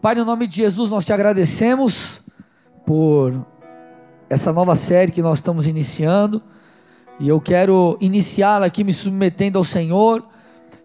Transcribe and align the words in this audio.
Pai, 0.00 0.14
no 0.14 0.24
nome 0.24 0.46
de 0.46 0.56
Jesus, 0.56 0.88
nós 0.90 1.04
te 1.04 1.12
agradecemos 1.12 2.22
por 2.86 3.44
essa 4.30 4.50
nova 4.50 4.74
série 4.74 5.12
que 5.12 5.20
nós 5.20 5.38
estamos 5.38 5.66
iniciando. 5.66 6.40
E 7.18 7.28
eu 7.28 7.38
quero 7.38 7.98
iniciá-la 8.00 8.64
aqui 8.64 8.82
me 8.82 8.94
submetendo 8.94 9.58
ao 9.58 9.64
Senhor, 9.64 10.24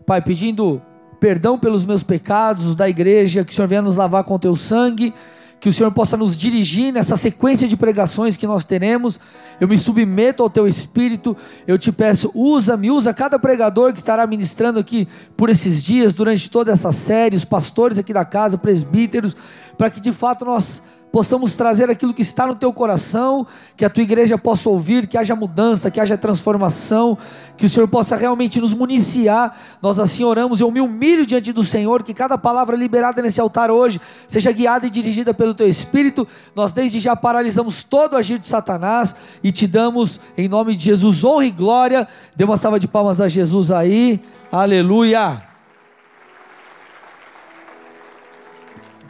Pai, 0.06 0.22
pedindo 0.22 0.82
perdão 1.18 1.58
pelos 1.58 1.86
meus 1.86 2.04
pecados, 2.04 2.66
os 2.66 2.76
da 2.76 2.90
igreja, 2.90 3.46
que 3.46 3.54
o 3.54 3.56
Senhor 3.56 3.70
venha 3.70 3.82
nos 3.82 3.96
lavar 3.96 4.26
com 4.26 4.38
teu 4.38 4.54
sangue 4.54 5.14
que 5.60 5.70
o 5.70 5.74
Senhor 5.74 5.92
possa 5.92 6.16
nos 6.16 6.38
dirigir 6.38 6.94
nessa 6.94 7.18
sequência 7.18 7.68
de 7.68 7.76
pregações 7.76 8.38
que 8.38 8.46
nós 8.46 8.66
teremos. 8.66 9.20
Eu 9.60 9.68
me 9.68 9.78
submeto 9.78 10.44
ao 10.44 10.50
teu 10.50 10.68
espírito, 10.68 11.36
eu 11.66 11.78
te 11.78 11.92
peço, 11.92 12.30
usa-me, 12.34 12.92
usa 12.92 13.14
cada 13.14 13.40
pregador 13.40 13.94
que 13.94 14.00
estará 14.00 14.28
ministrando 14.28 14.80
aqui 14.80 15.08
por 15.36 15.50
esses 15.50 15.82
dias, 15.84 16.14
durante 16.14 16.50
toda 16.50 16.72
essa 16.72 16.92
série, 16.92 17.36
os 17.36 17.46
pastores 17.46 17.98
aqui 17.98 18.14
da 18.14 18.26
casa, 18.26 18.58
presbíteros, 18.58 19.36
para 19.78 19.90
que 19.90 20.00
de 20.00 20.12
fato 20.12 20.46
nós 20.46 20.82
possamos 21.16 21.56
trazer 21.56 21.90
aquilo 21.90 22.14
que 22.14 22.22
está 22.22 22.46
no 22.46 22.56
teu 22.56 22.74
coração, 22.74 23.48
que 23.78 23.86
a 23.86 23.90
tua 23.90 24.04
igreja 24.04 24.38
possa 24.38 24.68
ouvir, 24.68 25.08
que 25.08 25.18
haja 25.18 25.34
mudança, 25.34 25.90
que 25.90 26.02
haja 26.02 26.18
transformação, 26.18 27.18
que 27.56 27.66
o 27.66 27.70
Senhor 27.70 27.88
possa 27.88 28.18
realmente 28.18 28.60
nos 28.60 28.74
municiar. 28.74 29.58
Nós 29.82 29.98
assim 29.98 30.26
oramos, 30.26 30.60
eu 30.60 30.70
me 30.70 30.82
humilho 30.82 31.26
diante 31.26 31.54
do 31.54 31.64
Senhor, 31.64 32.04
que 32.04 32.14
cada 32.14 32.38
palavra 32.38 32.76
liberada 32.76 33.22
nesse 33.22 33.40
altar 33.40 33.72
hoje 33.72 34.02
seja 34.28 34.52
guiada 34.52 34.88
e 34.88 34.90
dirigida 34.90 35.34
pelo 35.34 35.54
teu 35.54 35.70
Espírito. 35.70 36.28
Nós 36.54 36.74
desde 36.74 37.00
já 37.00 37.16
paralisamos 37.16 37.82
todo 37.82 38.16
o 38.16 38.18
agir 38.18 38.38
de 38.38 38.48
Satanás 38.48 39.16
e 39.42 39.54
te 39.54 39.68
damos, 39.68 40.20
em 40.38 40.50
nome 40.50 40.76
de 40.76 40.84
Jesus, 40.84 41.24
honra 41.24 41.46
e 41.46 41.52
glória. 41.52 42.10
Dê 42.36 42.44
uma 42.44 42.58
salva 42.58 42.78
de 42.78 42.90
palmas 42.90 43.22
a 43.22 43.30
Jesus 43.30 43.72
aí. 43.72 44.22
Aleluia. 44.52 45.55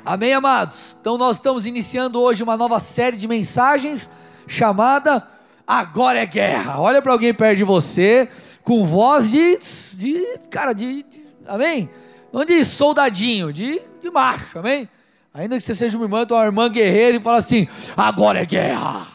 Amém, 0.05 0.33
amados? 0.33 0.95
Então 1.01 1.17
nós 1.17 1.37
estamos 1.37 1.65
iniciando 1.65 2.21
hoje 2.21 2.43
uma 2.43 2.55
nova 2.55 2.79
série 2.79 3.17
de 3.17 3.27
mensagens 3.27 4.07
chamada 4.45 5.27
Agora 5.65 6.19
é 6.19 6.25
Guerra. 6.27 6.79
Olha 6.79 7.01
para 7.01 7.11
alguém 7.11 7.33
perto 7.33 7.57
de 7.57 7.63
você, 7.63 8.29
com 8.61 8.83
voz 8.83 9.31
de, 9.31 9.59
de 9.93 10.23
cara, 10.51 10.73
de, 10.73 11.01
de, 11.01 11.25
amém? 11.47 11.89
Não 12.31 12.45
de 12.45 12.63
soldadinho, 12.63 13.51
de, 13.51 13.81
de 13.99 14.11
macho, 14.11 14.59
amém? 14.59 14.87
Ainda 15.33 15.57
que 15.57 15.63
você 15.63 15.73
seja 15.73 15.97
uma 15.97 16.05
irmã, 16.05 16.23
uma 16.29 16.45
irmã 16.45 16.69
guerreira 16.69 17.17
e 17.17 17.19
fala 17.19 17.37
assim, 17.37 17.67
agora 17.97 18.43
é 18.43 18.45
guerra. 18.45 19.07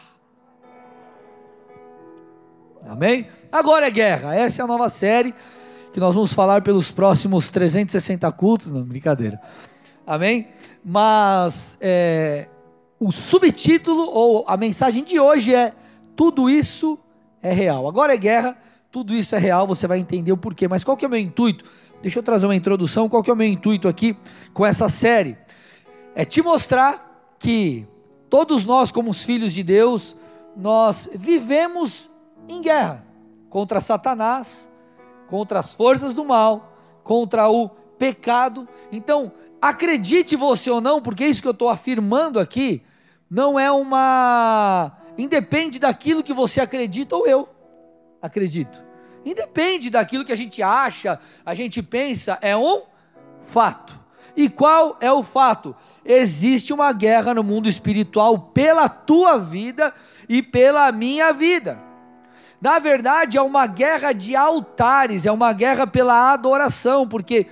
Amém? 2.85 3.29
Agora 3.49 3.87
é 3.87 3.91
guerra. 3.91 4.35
Essa 4.35 4.61
é 4.61 4.63
a 4.65 4.67
nova 4.67 4.89
série 4.89 5.33
que 5.93 6.01
nós 6.01 6.13
vamos 6.13 6.33
falar 6.33 6.61
pelos 6.61 6.91
próximos 6.91 7.49
360 7.49 8.29
cultos. 8.33 8.67
Não, 8.67 8.83
brincadeira. 8.83 9.39
Amém? 10.05 10.47
Mas 10.83 11.77
é, 11.79 12.47
o 12.99 13.11
subtítulo 13.11 14.09
ou 14.09 14.43
a 14.47 14.57
mensagem 14.57 15.03
de 15.03 15.19
hoje 15.19 15.53
é: 15.53 15.73
Tudo 16.15 16.49
isso 16.49 16.99
é 17.41 17.53
real. 17.53 17.87
Agora 17.87 18.13
é 18.13 18.17
guerra, 18.17 18.57
tudo 18.91 19.13
isso 19.13 19.35
é 19.35 19.39
real, 19.39 19.65
você 19.65 19.87
vai 19.87 19.99
entender 19.99 20.31
o 20.31 20.37
porquê. 20.37 20.67
Mas 20.67 20.83
qual 20.83 20.97
que 20.97 21.05
é 21.05 21.07
o 21.07 21.11
meu 21.11 21.19
intuito? 21.19 21.65
Deixa 22.01 22.19
eu 22.19 22.23
trazer 22.23 22.45
uma 22.45 22.55
introdução. 22.55 23.07
Qual 23.07 23.23
que 23.23 23.29
é 23.29 23.33
o 23.33 23.37
meu 23.37 23.47
intuito 23.47 23.87
aqui 23.87 24.17
com 24.53 24.65
essa 24.65 24.89
série? 24.89 25.37
É 26.15 26.25
te 26.25 26.41
mostrar 26.41 27.35
que 27.39 27.87
todos 28.29 28.65
nós, 28.65 28.91
como 28.91 29.11
os 29.11 29.23
filhos 29.23 29.53
de 29.53 29.63
Deus, 29.63 30.15
nós 30.55 31.09
vivemos 31.13 32.09
em 32.47 32.61
guerra 32.61 33.05
contra 33.49 33.81
Satanás, 33.81 34.71
contra 35.27 35.59
as 35.59 35.73
forças 35.73 36.13
do 36.13 36.25
mal, 36.25 36.73
contra 37.03 37.49
o 37.49 37.69
pecado. 37.69 38.67
Então, 38.91 39.31
acredite 39.61 40.35
você 40.35 40.69
ou 40.69 40.81
não, 40.81 41.01
porque 41.01 41.25
isso 41.25 41.41
que 41.41 41.47
eu 41.47 41.51
estou 41.51 41.69
afirmando 41.69 42.39
aqui 42.39 42.81
não 43.29 43.59
é 43.59 43.71
uma. 43.71 44.97
Independe 45.17 45.77
daquilo 45.77 46.23
que 46.23 46.33
você 46.33 46.59
acredita 46.59 47.15
ou 47.15 47.27
eu 47.27 47.47
acredito. 48.21 48.83
Independe 49.25 49.89
daquilo 49.89 50.25
que 50.25 50.31
a 50.31 50.37
gente 50.37 50.63
acha, 50.63 51.19
a 51.45 51.53
gente 51.53 51.83
pensa, 51.83 52.39
é 52.41 52.57
um 52.57 52.81
fato. 53.45 53.99
E 54.35 54.49
qual 54.49 54.97
é 54.99 55.11
o 55.11 55.23
fato? 55.23 55.75
Existe 56.03 56.73
uma 56.73 56.91
guerra 56.91 57.33
no 57.33 57.43
mundo 57.43 57.69
espiritual 57.69 58.39
pela 58.39 58.89
tua 58.89 59.37
vida 59.37 59.93
e 60.27 60.41
pela 60.41 60.91
minha 60.91 61.31
vida. 61.31 61.79
Na 62.61 62.79
verdade, 62.79 63.37
é 63.37 63.41
uma 63.41 63.65
guerra 63.65 64.13
de 64.13 64.35
altares, 64.35 65.25
é 65.25 65.31
uma 65.31 65.51
guerra 65.51 65.85
pela 65.85 66.31
adoração, 66.31 67.07
porque 67.07 67.47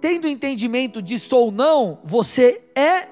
tendo 0.00 0.26
entendimento 0.28 1.02
disso 1.02 1.36
ou 1.36 1.50
não, 1.50 1.98
você 2.04 2.62
é 2.74 3.08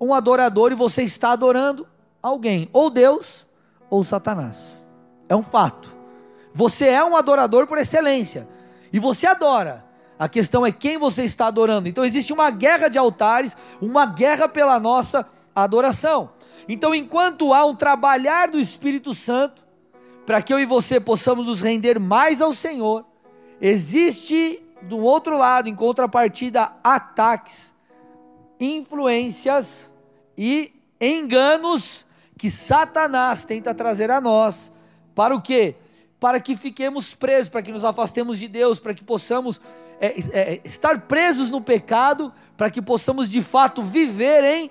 um 0.00 0.12
adorador 0.12 0.72
e 0.72 0.76
você 0.76 1.02
está 1.02 1.32
adorando 1.32 1.86
alguém, 2.22 2.68
ou 2.72 2.90
Deus 2.90 3.46
ou 3.90 4.02
Satanás. 4.02 4.82
É 5.28 5.36
um 5.36 5.42
fato. 5.42 5.94
Você 6.54 6.88
é 6.88 7.02
um 7.04 7.16
adorador 7.16 7.66
por 7.66 7.78
excelência 7.78 8.48
e 8.92 8.98
você 8.98 9.26
adora. 9.26 9.84
A 10.18 10.28
questão 10.28 10.64
é 10.64 10.70
quem 10.70 10.98
você 10.98 11.24
está 11.24 11.46
adorando. 11.46 11.88
Então 11.88 12.04
existe 12.04 12.32
uma 12.32 12.50
guerra 12.50 12.88
de 12.88 12.98
altares, 12.98 13.56
uma 13.80 14.06
guerra 14.06 14.48
pela 14.48 14.78
nossa 14.78 15.26
adoração. 15.54 16.30
Então, 16.68 16.94
enquanto 16.94 17.52
há 17.52 17.64
um 17.64 17.74
trabalhar 17.74 18.48
do 18.48 18.58
Espírito 18.58 19.14
Santo, 19.14 19.64
para 20.24 20.40
que 20.40 20.52
eu 20.52 20.60
e 20.60 20.64
você 20.64 21.00
possamos 21.00 21.46
nos 21.46 21.60
render 21.60 21.98
mais 21.98 22.40
ao 22.40 22.54
Senhor, 22.54 23.04
existe 23.60 24.62
do 24.82 24.98
outro 24.98 25.36
lado, 25.38 25.68
em 25.68 25.74
contrapartida, 25.74 26.72
ataques, 26.82 27.72
influências 28.58 29.92
e 30.36 30.72
enganos 31.00 32.06
que 32.38 32.50
Satanás 32.50 33.44
tenta 33.44 33.74
trazer 33.74 34.10
a 34.10 34.20
nós. 34.20 34.72
Para 35.14 35.34
o 35.34 35.42
quê? 35.42 35.76
Para 36.18 36.40
que 36.40 36.56
fiquemos 36.56 37.14
presos, 37.14 37.48
para 37.48 37.62
que 37.62 37.72
nos 37.72 37.84
afastemos 37.84 38.38
de 38.38 38.48
Deus, 38.48 38.78
para 38.78 38.94
que 38.94 39.04
possamos 39.04 39.60
é, 40.00 40.14
é, 40.32 40.60
estar 40.64 41.02
presos 41.02 41.50
no 41.50 41.60
pecado, 41.60 42.32
para 42.56 42.70
que 42.70 42.82
possamos 42.82 43.28
de 43.28 43.42
fato 43.42 43.82
viver 43.82 44.42
em 44.44 44.70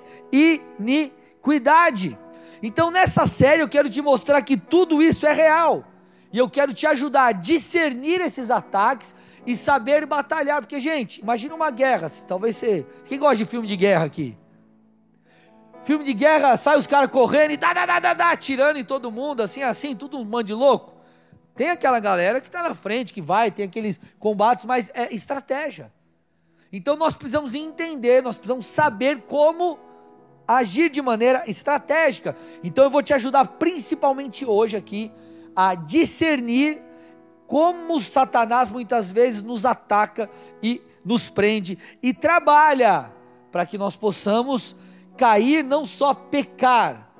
iniquidade. 0.80 2.18
Então, 2.62 2.92
nessa 2.92 3.26
série, 3.28 3.62
eu 3.62 3.70
quero 3.70 3.90
te 3.90 4.02
mostrar 4.02 4.42
que 4.42 4.56
tudo 4.56 5.02
isso 5.02 5.26
é 5.26 5.34
real. 5.34 5.86
E 6.32 6.38
eu 6.38 6.50
quero 6.50 6.74
te 6.74 6.86
ajudar 6.88 7.26
a 7.28 7.32
discernir 7.32 8.22
esses 8.22 8.52
ataques 8.52 9.14
e 9.46 9.56
saber 9.56 10.06
batalhar. 10.06 10.62
Porque, 10.62 10.80
gente, 10.80 11.22
imagina 11.22 11.56
uma 11.56 11.72
guerra. 11.72 12.12
Talvez 12.28 12.56
você. 12.56 12.86
Quem 13.06 13.20
gosta 13.20 13.38
de 13.38 13.46
filme 13.46 13.68
de 13.68 13.76
guerra 13.76 14.06
aqui? 14.06 14.38
Filme 15.84 16.06
de 16.06 16.14
guerra, 16.14 16.56
sai 16.58 16.78
os 16.78 16.86
caras 16.86 17.10
correndo 17.10 17.52
e 17.52 17.58
dá, 17.58 17.74
dá, 17.74 17.86
dá, 17.86 18.00
dá, 18.00 18.14
dá, 18.14 18.32
atirando 18.32 18.78
em 18.78 18.84
todo 18.84 19.12
mundo, 19.12 19.42
assim, 19.42 19.64
assim, 19.64 19.96
tudo 19.96 20.20
um 20.20 20.24
bando 20.24 20.44
de 20.44 20.54
louco. 20.54 20.94
Tem 21.56 21.70
aquela 21.70 22.00
galera 22.00 22.40
que 22.40 22.48
está 22.48 22.62
na 22.62 22.76
frente, 22.76 23.12
que 23.12 23.22
vai, 23.22 23.50
tem 23.50 23.66
aqueles 23.66 24.00
combates, 24.20 24.66
mas 24.66 24.92
é 24.94 25.14
estratégia. 25.14 25.92
Então 26.72 26.96
nós 26.96 27.16
precisamos 27.16 27.56
entender, 27.56 28.22
nós 28.22 28.36
precisamos 28.36 28.68
saber 28.68 29.22
como 29.24 29.80
agir 30.48 30.90
de 30.90 31.02
maneira 31.02 31.44
estratégica. 31.48 32.36
Então 32.64 32.84
eu 32.84 32.90
vou 32.90 33.04
te 33.04 33.14
ajudar 33.14 33.46
principalmente 33.46 34.46
hoje 34.46 34.78
aqui 34.78 35.12
a 35.56 35.76
discernir 35.76 36.82
como 37.52 38.00
Satanás 38.00 38.72
muitas 38.72 39.12
vezes 39.12 39.44
nos 39.44 39.66
ataca 39.66 40.30
e 40.64 40.82
nos 41.04 41.30
prende 41.30 41.78
e 42.02 42.14
trabalha 42.14 43.12
para 43.52 43.66
que 43.66 43.78
nós 43.78 43.94
possamos 43.94 44.74
cair, 45.18 45.62
não 45.62 45.84
só 45.84 46.14
pecar 46.14 47.12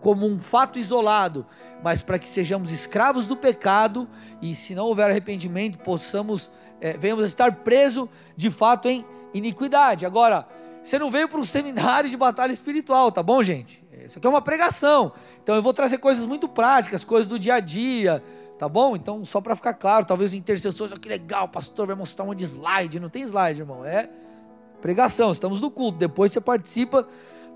como 0.00 0.26
um 0.26 0.40
fato 0.40 0.78
isolado, 0.78 1.46
mas 1.82 2.00
para 2.00 2.18
que 2.18 2.26
sejamos 2.26 2.72
escravos 2.72 3.26
do 3.26 3.36
pecado 3.36 4.08
e, 4.40 4.54
se 4.54 4.74
não 4.74 4.86
houver 4.86 5.10
arrependimento, 5.10 5.78
possamos, 5.80 6.50
é, 6.80 6.96
venhamos 6.96 7.26
a 7.26 7.28
estar 7.28 7.56
presos 7.56 8.08
de 8.34 8.48
fato 8.48 8.88
em 8.88 9.04
iniquidade. 9.34 10.06
Agora, 10.06 10.48
você 10.82 10.98
não 10.98 11.10
veio 11.10 11.28
para 11.28 11.38
um 11.38 11.44
seminário 11.44 12.08
de 12.08 12.16
batalha 12.16 12.52
espiritual, 12.52 13.12
tá 13.12 13.22
bom, 13.22 13.42
gente? 13.42 13.84
Isso 14.02 14.16
aqui 14.16 14.26
é 14.26 14.30
uma 14.30 14.40
pregação. 14.40 15.12
Então 15.42 15.54
eu 15.54 15.62
vou 15.62 15.74
trazer 15.74 15.98
coisas 15.98 16.24
muito 16.24 16.48
práticas, 16.48 17.04
coisas 17.04 17.26
do 17.26 17.38
dia 17.38 17.56
a 17.56 17.60
dia, 17.60 18.22
Tá 18.58 18.68
bom? 18.68 18.94
Então, 18.94 19.24
só 19.24 19.40
para 19.40 19.56
ficar 19.56 19.74
claro, 19.74 20.04
talvez 20.04 20.30
os 20.30 20.34
intercessores, 20.34 20.92
oh, 20.92 21.00
que 21.00 21.08
legal, 21.08 21.46
o 21.46 21.48
pastor 21.48 21.86
vai 21.86 21.96
mostrar 21.96 22.24
um 22.24 22.34
de 22.34 22.44
slide. 22.44 23.00
Não 23.00 23.08
tem 23.08 23.22
slide, 23.22 23.60
irmão. 23.60 23.84
É 23.84 24.08
pregação. 24.80 25.30
Estamos 25.30 25.60
no 25.60 25.70
culto. 25.70 25.98
Depois 25.98 26.32
você 26.32 26.40
participa 26.40 27.06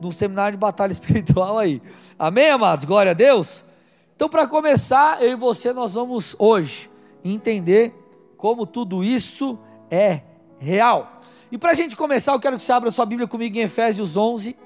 de 0.01 0.07
um 0.07 0.11
seminário 0.11 0.57
de 0.57 0.61
batalha 0.61 0.91
espiritual 0.93 1.59
aí. 1.59 1.81
Amém, 2.19 2.51
amados? 2.51 2.85
Glória 2.85 3.13
a 3.13 3.15
Deus. 3.15 3.65
Então, 4.17 4.29
para 4.29 4.47
começar, 4.49 5.23
eu 5.23 5.33
e 5.33 5.37
você, 5.37 5.73
nós 5.73 5.95
vamos 5.95 6.35
hoje 6.39 6.91
entender 7.25 7.95
como 8.37 8.67
tudo 8.67 9.05
isso 9.05 9.59
é 9.91 10.23
real. 10.59 11.21
E 11.51 11.57
para 11.57 11.71
a 11.71 11.75
gente 11.75 11.97
começar, 11.97 12.33
eu 12.33 12.41
quero 12.41 12.57
que 12.57 12.63
você 12.63 12.73
abra 12.73 12.91
sua 12.91 13.07
Bíblia 13.07 13.29
comigo 13.29 13.57
em 13.57 13.61
Efésios 13.61 14.17
11. 14.17 14.57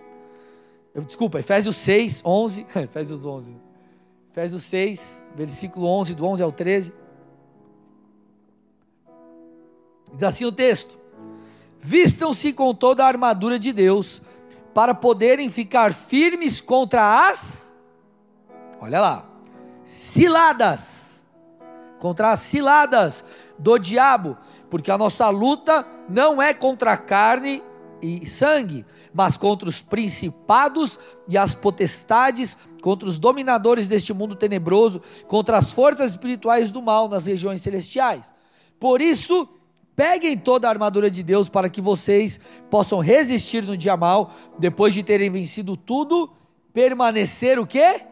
Eu, 0.94 1.02
desculpa, 1.02 1.38
Efésios 1.38 1.76
6, 1.76 2.22
11. 2.24 2.66
Efésios 2.76 3.24
11. 3.24 3.71
Efésios 4.32 4.62
6, 4.62 5.22
versículo 5.36 5.86
11, 5.86 6.14
do 6.14 6.24
11 6.24 6.42
ao 6.42 6.50
13. 6.50 6.94
Diz 10.14 10.22
assim 10.22 10.46
o 10.46 10.50
texto: 10.50 10.98
Vistam-se 11.78 12.50
com 12.54 12.74
toda 12.74 13.04
a 13.04 13.08
armadura 13.08 13.58
de 13.58 13.74
Deus, 13.74 14.22
para 14.72 14.94
poderem 14.94 15.50
ficar 15.50 15.92
firmes 15.92 16.62
contra 16.62 17.28
as. 17.28 17.76
Olha 18.80 19.02
lá. 19.02 19.26
Ciladas. 19.84 21.22
Contra 21.98 22.30
as 22.30 22.40
ciladas 22.40 23.22
do 23.58 23.76
diabo. 23.76 24.38
Porque 24.70 24.90
a 24.90 24.96
nossa 24.96 25.28
luta 25.28 25.86
não 26.08 26.40
é 26.40 26.54
contra 26.54 26.94
a 26.94 26.96
carne 26.96 27.62
e 28.02 28.26
sangue, 28.26 28.84
mas 29.14 29.36
contra 29.36 29.68
os 29.68 29.80
principados 29.80 30.98
e 31.28 31.38
as 31.38 31.54
potestades, 31.54 32.58
contra 32.82 33.08
os 33.08 33.18
dominadores 33.18 33.86
deste 33.86 34.12
mundo 34.12 34.34
tenebroso, 34.34 35.00
contra 35.28 35.58
as 35.58 35.72
forças 35.72 36.10
espirituais 36.10 36.72
do 36.72 36.82
mal 36.82 37.08
nas 37.08 37.26
regiões 37.26 37.62
celestiais. 37.62 38.32
Por 38.80 39.00
isso, 39.00 39.48
peguem 39.94 40.36
toda 40.36 40.66
a 40.66 40.70
armadura 40.70 41.08
de 41.08 41.22
Deus 41.22 41.48
para 41.48 41.70
que 41.70 41.80
vocês 41.80 42.40
possam 42.68 42.98
resistir 42.98 43.62
no 43.62 43.76
dia 43.76 43.96
mal, 43.96 44.32
depois 44.58 44.92
de 44.92 45.04
terem 45.04 45.30
vencido 45.30 45.76
tudo, 45.76 46.28
permanecer 46.72 47.58
o 47.58 47.66
quê? 47.66 48.02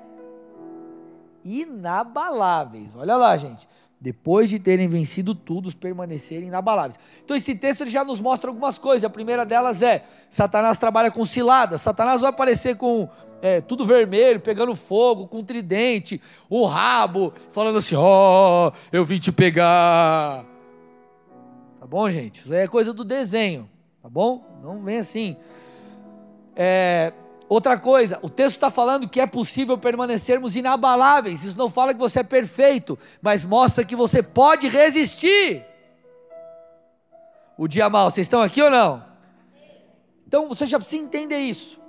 Inabaláveis. 1.45 2.95
Olha 2.95 3.17
lá, 3.17 3.37
gente 3.37 3.69
depois 4.01 4.49
de 4.49 4.59
terem 4.59 4.89
vencido 4.89 5.35
tudo, 5.35 5.75
permanecerem 5.77 6.49
inabaláveis. 6.49 6.99
Então 7.23 7.37
esse 7.37 7.55
texto 7.55 7.83
ele 7.83 7.91
já 7.91 8.03
nos 8.03 8.21
mostra 8.21 8.49
algumas 8.49 8.79
coisas. 8.79 9.05
A 9.05 9.11
primeira 9.11 9.45
delas 9.45 9.83
é: 9.83 10.05
Satanás 10.31 10.79
trabalha 10.79 11.11
com 11.11 11.25
ciladas. 11.25 11.83
Satanás 11.83 12.23
vai 12.23 12.31
aparecer 12.31 12.77
com 12.77 13.09
é, 13.43 13.61
tudo 13.61 13.85
vermelho, 13.85 14.41
pegando 14.41 14.75
fogo, 14.75 15.29
com 15.29 15.39
um 15.39 15.45
tridente, 15.45 16.21
o 16.49 16.63
um 16.63 16.67
rabo, 16.67 17.35
falando 17.53 17.79
assim: 17.79 17.95
ó, 17.95 18.69
oh, 18.69 18.73
eu 18.91 19.05
vim 19.05 19.19
te 19.19 19.31
pegar. 19.31 20.47
Tá 21.79 21.87
bom, 21.87 22.09
gente? 22.09 22.41
Isso 22.41 22.55
aí 22.55 22.61
é 22.61 22.69
coisa 22.69 22.95
do 22.95 23.05
desenho, 23.05 23.69
tá 24.03 24.09
bom? 24.09 24.43
Não 24.63 24.83
vem 24.83 24.99
assim. 24.99 25.37
É, 26.57 27.13
Outra 27.51 27.77
coisa, 27.77 28.17
o 28.23 28.29
texto 28.29 28.55
está 28.55 28.71
falando 28.71 29.09
que 29.09 29.21
é 29.21 29.27
possível 29.27 29.77
permanecermos 29.77 30.55
inabaláveis. 30.55 31.43
Isso 31.43 31.59
não 31.59 31.69
fala 31.69 31.93
que 31.93 31.99
você 31.99 32.21
é 32.21 32.23
perfeito, 32.23 32.97
mas 33.21 33.45
mostra 33.45 33.85
que 33.85 33.97
você 33.97 34.23
pode 34.23 34.69
resistir. 34.69 35.67
O 37.59 37.67
dia 37.67 37.91
mal, 37.91 38.09
vocês 38.09 38.29
estão 38.29 38.41
aqui 38.41 38.63
ou 38.63 38.71
não? 38.71 39.05
Então 40.29 40.49
você 40.49 40.65
já 40.65 40.79
precisa 40.79 41.03
entender 41.03 41.39
isso. 41.39 41.81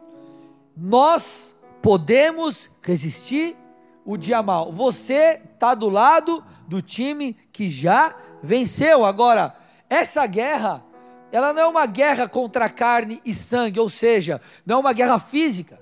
Nós 0.75 1.55
podemos 1.79 2.67
resistir 2.81 3.55
o 4.03 4.17
dia 4.17 4.41
mal. 4.41 4.71
Você 4.71 5.39
está 5.53 5.75
do 5.75 5.89
lado 5.89 6.43
do 6.67 6.81
time 6.81 7.37
que 7.51 7.69
já 7.69 8.15
venceu. 8.41 9.05
Agora, 9.05 9.55
essa 9.87 10.25
guerra 10.25 10.83
ela 11.31 11.53
não 11.53 11.61
é 11.61 11.65
uma 11.67 11.85
guerra 11.85 12.27
contra 12.27 12.67
carne 12.69 13.21
e 13.23 13.33
sangue, 13.33 13.79
ou 13.79 13.87
seja, 13.89 14.41
não 14.65 14.77
é 14.77 14.79
uma 14.79 14.93
guerra 14.93 15.19
física. 15.19 15.79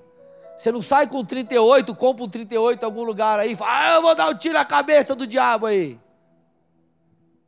Você 0.56 0.70
não 0.70 0.82
sai 0.82 1.06
com 1.06 1.24
38, 1.24 1.94
compra 1.94 2.24
um 2.24 2.28
38 2.28 2.82
em 2.82 2.84
algum 2.84 3.02
lugar 3.02 3.38
aí 3.38 3.52
e 3.52 3.56
fala, 3.56 3.70
ah, 3.72 3.94
eu 3.94 4.02
vou 4.02 4.14
dar 4.14 4.28
um 4.28 4.34
tiro 4.34 4.54
na 4.54 4.64
cabeça 4.64 5.14
do 5.14 5.26
diabo 5.26 5.66
aí. 5.66 5.98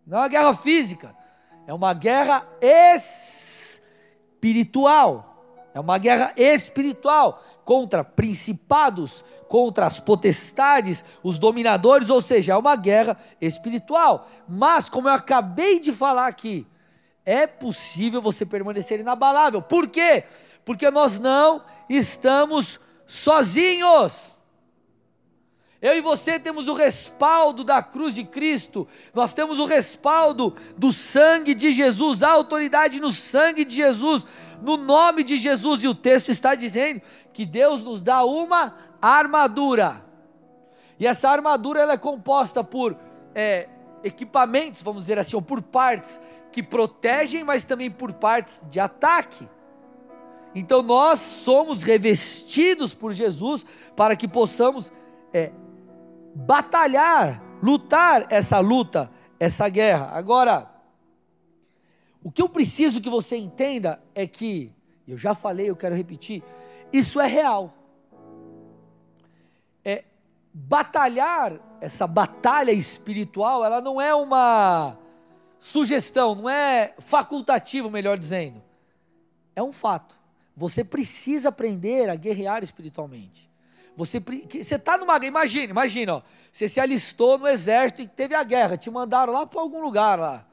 Não 0.07 0.19
é 0.19 0.21
uma 0.23 0.29
guerra 0.29 0.57
física, 0.57 1.15
é 1.67 1.75
uma 1.75 1.93
guerra 1.93 2.47
espiritual. 4.41 5.29
É 5.75 5.81
uma 5.81 5.97
guerra 5.97 6.33
espiritual 6.37 7.43
contra 7.65 8.05
principados, 8.05 9.25
contra 9.49 9.87
as 9.87 9.99
potestades, 10.01 11.05
os 11.23 11.39
dominadores, 11.39 12.11
ou 12.11 12.21
seja, 12.21 12.53
é 12.53 12.57
uma 12.57 12.77
guerra 12.77 13.17
espiritual. 13.41 14.29
Mas, 14.49 14.89
como 14.89 15.09
eu 15.09 15.15
acabei 15.15 15.81
de 15.81 15.93
falar 15.93 16.27
aqui, 16.27 16.67
é 17.25 17.47
possível 17.47 18.21
você 18.21 18.45
permanecer 18.45 19.01
inabalável. 19.01 19.63
Por 19.63 19.89
quê? 19.89 20.25
Porque 20.65 20.91
nós 20.91 21.19
não 21.19 21.63
estamos 21.89 22.81
sozinhos. 23.07 24.33
Eu 25.81 25.97
e 25.97 26.01
você 26.01 26.39
temos 26.39 26.69
o 26.69 26.75
respaldo 26.75 27.65
da 27.65 27.83
cruz 27.83 28.15
de 28.15 28.23
Cristo, 28.23 28.87
nós 29.13 29.35
temos 29.35 29.59
o 29.59 29.65
respaldo 29.65 30.55
do 30.79 30.93
sangue 30.93 31.55
de 31.55 31.73
Jesus, 31.73 32.23
a 32.23 32.31
autoridade 32.31 33.01
no 33.01 33.11
sangue 33.11 33.65
de 33.65 33.75
Jesus, 33.75 34.25
no 34.63 34.77
nome 34.77 35.25
de 35.25 35.37
Jesus, 35.37 35.83
e 35.83 35.89
o 35.89 35.95
texto 35.95 36.29
está 36.29 36.55
dizendo 36.55 37.03
que 37.33 37.45
Deus 37.45 37.83
nos 37.83 38.01
dá 38.01 38.25
uma 38.25 38.77
armadura, 39.01 40.05
e 41.01 41.07
essa 41.07 41.29
armadura 41.29 41.81
ela 41.81 41.95
é 41.95 41.99
composta 41.99 42.63
por 42.63 42.97
é, 43.35 43.69
equipamentos, 44.05 44.83
vamos 44.83 45.03
dizer 45.03 45.19
assim, 45.19 45.35
ou 45.35 45.43
por 45.43 45.61
partes 45.61 46.21
que 46.53 46.63
protegem, 46.63 47.43
mas 47.43 47.65
também 47.65 47.91
por 47.91 48.13
partes 48.13 48.61
de 48.71 48.79
ataque. 48.79 49.49
Então 50.55 50.83
nós 50.83 51.19
somos 51.19 51.83
revestidos 51.83 52.93
por 52.93 53.13
Jesus 53.13 53.65
para 53.97 54.15
que 54.15 54.29
possamos 54.29 54.93
é, 55.33 55.51
batalhar, 56.35 57.43
lutar 57.63 58.27
essa 58.29 58.61
luta, 58.61 59.11
essa 59.41 59.69
guerra. 59.69 60.11
Agora, 60.13 60.71
o 62.23 62.31
que 62.31 62.43
eu 62.43 62.49
preciso 62.49 63.01
que 63.01 63.09
você 63.09 63.37
entenda 63.37 64.01
é 64.15 64.27
que, 64.27 64.73
eu 65.09 65.17
já 65.17 65.35
falei, 65.35 65.71
eu 65.71 65.77
quero 65.77 65.95
repetir, 65.95 66.43
isso 66.93 67.19
é 67.19 67.27
real. 67.27 67.73
É, 69.85 70.05
batalhar, 70.53 71.59
essa 71.81 72.07
batalha 72.07 72.71
espiritual, 72.71 73.65
ela 73.65 73.81
não 73.81 74.01
é 74.01 74.15
uma 74.15 74.99
sugestão, 75.63 76.35
não 76.35 76.51
é 76.51 76.93
facultativo, 76.99 77.89
melhor 77.89 78.19
dizendo. 78.19 78.61
É 79.55 79.63
um 79.63 79.73
fato. 79.73 80.19
Você 80.57 80.83
precisa 80.83 81.51
aprender 81.51 82.11
a 82.11 82.17
guerrear 82.17 82.63
espiritualmente. 82.63 83.49
Você 83.97 84.21
está 84.75 84.99
numa 84.99 85.19
guerra, 85.19 85.29
imagine, 85.29 85.69
imagina, 85.69 86.17
ó, 86.17 86.23
você 86.53 86.69
se 86.69 86.81
alistou 86.81 87.39
no 87.39 87.47
exército 87.47 88.03
e 88.03 88.09
teve 88.09 88.35
a 88.35 88.43
guerra, 88.43 88.77
te 88.77 88.91
mandaram 88.91 89.33
lá 89.33 89.47
para 89.47 89.61
algum 89.61 89.81
lugar 89.81 90.19
lá. 90.19 90.45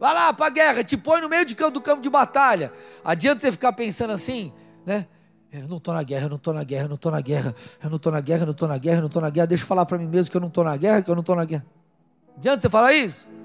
Vai 0.00 0.12
lá 0.12 0.32
para 0.32 0.46
a 0.46 0.50
guerra, 0.50 0.82
te 0.82 0.96
põe 0.96 1.20
no 1.20 1.28
meio 1.28 1.44
de 1.44 1.54
campo, 1.54 1.72
do 1.72 1.80
campo 1.80 2.02
de 2.02 2.10
batalha. 2.10 2.72
Adianta 3.04 3.40
você 3.40 3.52
ficar 3.52 3.72
pensando 3.72 4.12
assim, 4.12 4.52
né? 4.84 5.06
Eu 5.52 5.68
não 5.68 5.76
estou 5.76 5.94
na 5.94 6.02
guerra, 6.02 6.24
eu 6.24 6.30
não 6.30 6.36
estou 6.36 6.52
na 6.52 6.64
guerra, 6.64 6.84
eu 6.84 6.88
não 6.88 6.96
estou 6.96 7.12
na 7.12 7.20
guerra, 7.20 7.54
eu 7.82 7.88
não 7.90 7.96
estou 7.96 8.12
na 8.12 8.20
guerra, 8.20 8.42
eu 8.42 8.46
não 8.46 8.52
estou 8.52 8.68
na 8.68 8.78
guerra, 8.78 8.96
eu 8.96 9.00
não 9.00 9.06
estou 9.06 9.22
na 9.22 9.30
guerra. 9.30 9.46
Deixa 9.46 9.62
eu 9.62 9.68
falar 9.68 9.86
para 9.86 9.96
mim 9.96 10.06
mesmo 10.06 10.30
que 10.30 10.36
eu 10.36 10.40
não 10.40 10.48
estou 10.48 10.64
na 10.64 10.76
guerra, 10.76 11.02
que 11.02 11.10
eu 11.10 11.14
não 11.14 11.20
estou 11.20 11.36
na 11.36 11.44
guerra. 11.44 11.66
Adianta 12.36 12.60
você 12.62 12.68
falar 12.68 12.92
isso? 12.92 13.35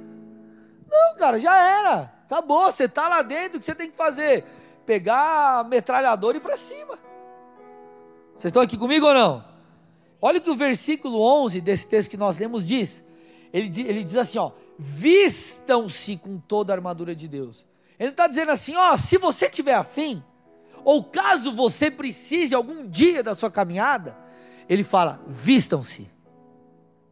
Não, 0.91 1.15
cara, 1.15 1.39
já 1.39 1.57
era. 1.57 2.11
Acabou. 2.25 2.71
Você 2.71 2.83
está 2.83 3.07
lá 3.07 3.21
dentro, 3.21 3.57
o 3.57 3.59
que 3.59 3.65
você 3.65 3.73
tem 3.73 3.89
que 3.89 3.95
fazer? 3.95 4.43
Pegar 4.85 5.59
a 5.59 5.63
metralhadora 5.63 6.35
e 6.35 6.39
ir 6.39 6.42
para 6.42 6.57
cima. 6.57 6.99
Vocês 8.35 8.49
estão 8.49 8.61
aqui 8.61 8.77
comigo 8.77 9.06
ou 9.06 9.13
não? 9.13 9.45
Olha 10.21 10.39
o 10.39 10.42
que 10.42 10.49
o 10.49 10.56
versículo 10.56 11.21
11 11.21 11.61
desse 11.61 11.87
texto 11.87 12.09
que 12.09 12.18
nós 12.18 12.37
lemos 12.37 12.68
diz. 12.68 13.04
Ele, 13.54 13.71
ele 13.81 14.04
diz 14.04 14.18
assim: 14.18 14.37
ó, 14.37 14.51
vistam-se 14.77 16.18
com 16.18 16.37
toda 16.39 16.73
a 16.73 16.75
armadura 16.75 17.16
de 17.16 17.27
Deus. 17.27 17.66
Ele 17.97 18.09
está 18.09 18.27
dizendo 18.27 18.51
assim: 18.51 18.75
ó, 18.75 18.97
se 18.97 19.18
você 19.18 19.49
tiver 19.49 19.75
afim, 19.75 20.23
ou 20.83 21.04
caso 21.04 21.51
você 21.51 21.89
precise 21.89 22.54
algum 22.54 22.87
dia 22.87 23.23
da 23.23 23.35
sua 23.35 23.49
caminhada, 23.49 24.18
ele 24.68 24.83
fala: 24.83 25.19
vistam-se. 25.27 26.09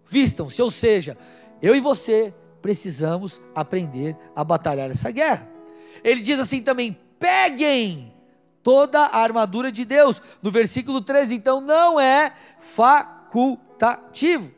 Vistam-se, 0.05 0.61
ou 0.61 0.71
seja, 0.71 1.17
eu 1.61 1.75
e 1.75 1.79
você 1.79 2.33
precisamos 2.61 3.41
aprender 3.53 4.15
a 4.35 4.43
batalhar 4.43 4.89
essa 4.89 5.11
guerra. 5.11 5.47
Ele 6.03 6.21
diz 6.21 6.39
assim 6.39 6.61
também: 6.61 6.97
peguem 7.19 8.13
toda 8.63 9.01
a 9.01 9.17
armadura 9.19 9.71
de 9.71 9.85
Deus. 9.85 10.21
No 10.41 10.51
versículo 10.51 11.01
13, 11.01 11.35
então 11.35 11.61
não 11.61 11.99
é 11.99 12.33
facultativo. 12.59 14.51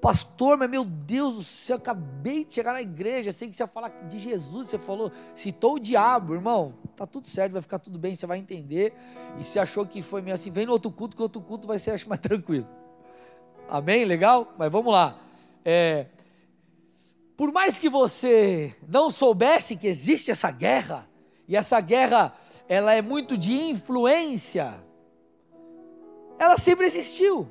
Pastor, 0.00 0.56
mas 0.56 0.70
meu 0.70 0.84
Deus 0.84 1.34
do 1.34 1.42
céu, 1.42 1.76
acabei 1.76 2.44
de 2.44 2.54
chegar 2.54 2.72
na 2.72 2.80
igreja, 2.80 3.32
sei 3.32 3.48
que 3.48 3.56
você 3.56 3.64
ia 3.64 3.66
falar 3.66 3.88
de 4.08 4.20
Jesus, 4.20 4.68
você 4.68 4.78
falou, 4.78 5.10
citou 5.34 5.74
o 5.74 5.80
diabo, 5.80 6.34
irmão, 6.34 6.72
tá 6.96 7.04
tudo 7.04 7.26
certo, 7.26 7.52
vai 7.52 7.62
ficar 7.62 7.80
tudo 7.80 7.98
bem, 7.98 8.14
você 8.14 8.24
vai 8.24 8.38
entender. 8.38 8.94
E 9.40 9.44
se 9.44 9.58
achou 9.58 9.84
que 9.84 10.00
foi 10.00 10.22
meio 10.22 10.36
assim, 10.36 10.52
vem 10.52 10.66
no 10.66 10.72
outro 10.72 10.92
culto, 10.92 11.16
que 11.16 11.22
outro 11.22 11.40
culto 11.40 11.66
vai 11.66 11.80
ser 11.80 11.90
acho 11.90 12.08
mais 12.08 12.20
tranquilo. 12.20 12.66
Amém? 13.68 14.04
Legal? 14.04 14.54
Mas 14.56 14.70
vamos 14.70 14.92
lá. 14.92 15.18
É, 15.64 16.06
por 17.38 17.52
mais 17.52 17.78
que 17.78 17.88
você 17.88 18.74
não 18.88 19.12
soubesse 19.12 19.76
que 19.76 19.86
existe 19.86 20.28
essa 20.28 20.50
guerra, 20.50 21.08
e 21.46 21.54
essa 21.54 21.80
guerra 21.80 22.34
ela 22.68 22.92
é 22.92 23.00
muito 23.00 23.38
de 23.38 23.52
influência, 23.52 24.74
ela 26.36 26.58
sempre 26.58 26.86
existiu. 26.86 27.48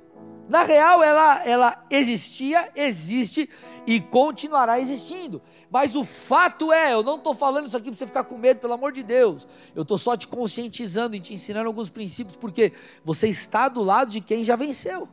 Na 0.50 0.64
real, 0.64 1.02
ela, 1.02 1.42
ela 1.48 1.86
existia, 1.90 2.70
existe 2.76 3.50
e 3.86 4.02
continuará 4.02 4.78
existindo. 4.78 5.42
Mas 5.72 5.96
o 5.96 6.04
fato 6.04 6.74
é, 6.74 6.94
eu 6.94 7.02
não 7.02 7.16
estou 7.16 7.34
falando 7.34 7.68
isso 7.68 7.78
aqui 7.78 7.90
para 7.90 7.98
você 7.98 8.08
ficar 8.08 8.26
com 8.26 8.38
medo, 8.38 8.60
pelo 8.60 8.74
amor 8.74 8.92
de 8.92 9.04
Deus. 9.04 9.48
Eu 9.74 9.84
estou 9.84 9.98
só 9.98 10.18
te 10.18 10.28
conscientizando 10.28 11.16
e 11.16 11.22
te 11.22 11.34
ensinando 11.34 11.68
alguns 11.68 11.90
princípios, 11.90 12.36
porque 12.36 12.74
você 13.06 13.30
está 13.30 13.70
do 13.70 13.84
lado 13.84 14.12
de 14.12 14.20
quem 14.20 14.44
já 14.44 14.58
venceu. 14.58 15.08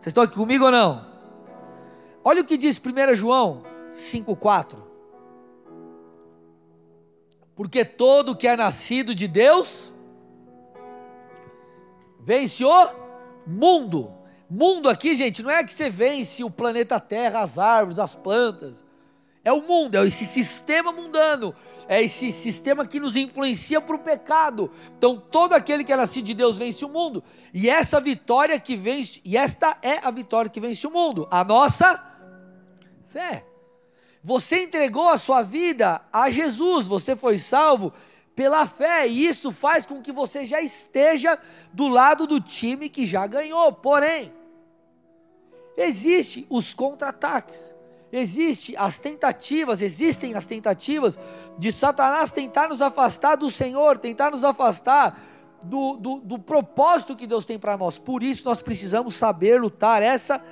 Vocês 0.00 0.08
estão 0.08 0.24
aqui 0.24 0.34
comigo 0.34 0.64
ou 0.64 0.72
não? 0.72 1.06
Olha 2.24 2.42
o 2.42 2.44
que 2.44 2.56
diz 2.56 2.80
1 2.84 3.14
João 3.14 3.75
5,4. 3.96 4.76
Porque 7.54 7.84
todo 7.84 8.36
que 8.36 8.46
é 8.46 8.56
nascido 8.56 9.14
de 9.14 9.26
Deus 9.26 9.92
vence 12.20 12.64
o 12.64 12.90
mundo. 13.46 14.12
Mundo 14.48 14.88
aqui, 14.88 15.16
gente, 15.16 15.42
não 15.42 15.50
é 15.50 15.64
que 15.64 15.72
você 15.72 15.88
vence 15.88 16.44
o 16.44 16.50
planeta 16.50 17.00
Terra, 17.00 17.40
as 17.40 17.58
árvores, 17.58 17.98
as 17.98 18.14
plantas. 18.14 18.84
É 19.42 19.52
o 19.52 19.62
mundo, 19.62 19.96
é 19.96 20.04
esse 20.04 20.24
sistema 20.24 20.90
mundano, 20.90 21.54
é 21.86 22.02
esse 22.02 22.32
sistema 22.32 22.84
que 22.84 22.98
nos 22.98 23.14
influencia 23.14 23.80
para 23.80 23.94
o 23.94 24.00
pecado. 24.00 24.72
Então, 24.98 25.18
todo 25.18 25.52
aquele 25.52 25.84
que 25.84 25.92
é 25.92 25.96
nascido 25.96 26.24
de 26.24 26.34
Deus 26.34 26.58
vence 26.58 26.84
o 26.84 26.88
mundo. 26.88 27.22
E 27.54 27.70
essa 27.70 28.00
vitória 28.00 28.58
que 28.58 28.76
vence, 28.76 29.20
e 29.24 29.36
esta 29.36 29.78
é 29.82 30.04
a 30.04 30.10
vitória 30.10 30.50
que 30.50 30.60
vence 30.60 30.84
o 30.84 30.90
mundo, 30.90 31.28
a 31.30 31.44
nossa 31.44 32.04
fé. 33.06 33.46
Você 34.26 34.64
entregou 34.64 35.08
a 35.08 35.18
sua 35.18 35.42
vida 35.42 36.02
a 36.12 36.28
Jesus, 36.30 36.88
você 36.88 37.14
foi 37.14 37.38
salvo 37.38 37.92
pela 38.34 38.66
fé, 38.66 39.06
e 39.06 39.24
isso 39.24 39.52
faz 39.52 39.86
com 39.86 40.02
que 40.02 40.10
você 40.10 40.44
já 40.44 40.60
esteja 40.60 41.38
do 41.72 41.86
lado 41.86 42.26
do 42.26 42.40
time 42.40 42.88
que 42.88 43.06
já 43.06 43.24
ganhou. 43.24 43.72
Porém, 43.72 44.32
existem 45.76 46.44
os 46.50 46.74
contra-ataques. 46.74 47.72
Existem 48.10 48.74
as 48.76 48.98
tentativas, 48.98 49.80
existem 49.80 50.34
as 50.34 50.44
tentativas 50.44 51.16
de 51.56 51.70
Satanás 51.70 52.32
tentar 52.32 52.68
nos 52.68 52.82
afastar 52.82 53.36
do 53.36 53.48
Senhor, 53.48 53.96
tentar 53.96 54.32
nos 54.32 54.42
afastar 54.42 55.22
do, 55.62 55.96
do, 55.98 56.16
do 56.16 56.36
propósito 56.36 57.14
que 57.14 57.28
Deus 57.28 57.46
tem 57.46 57.60
para 57.60 57.76
nós. 57.76 57.96
Por 57.96 58.24
isso 58.24 58.48
nós 58.48 58.60
precisamos 58.60 59.14
saber 59.14 59.60
lutar 59.60 60.02
essa 60.02 60.42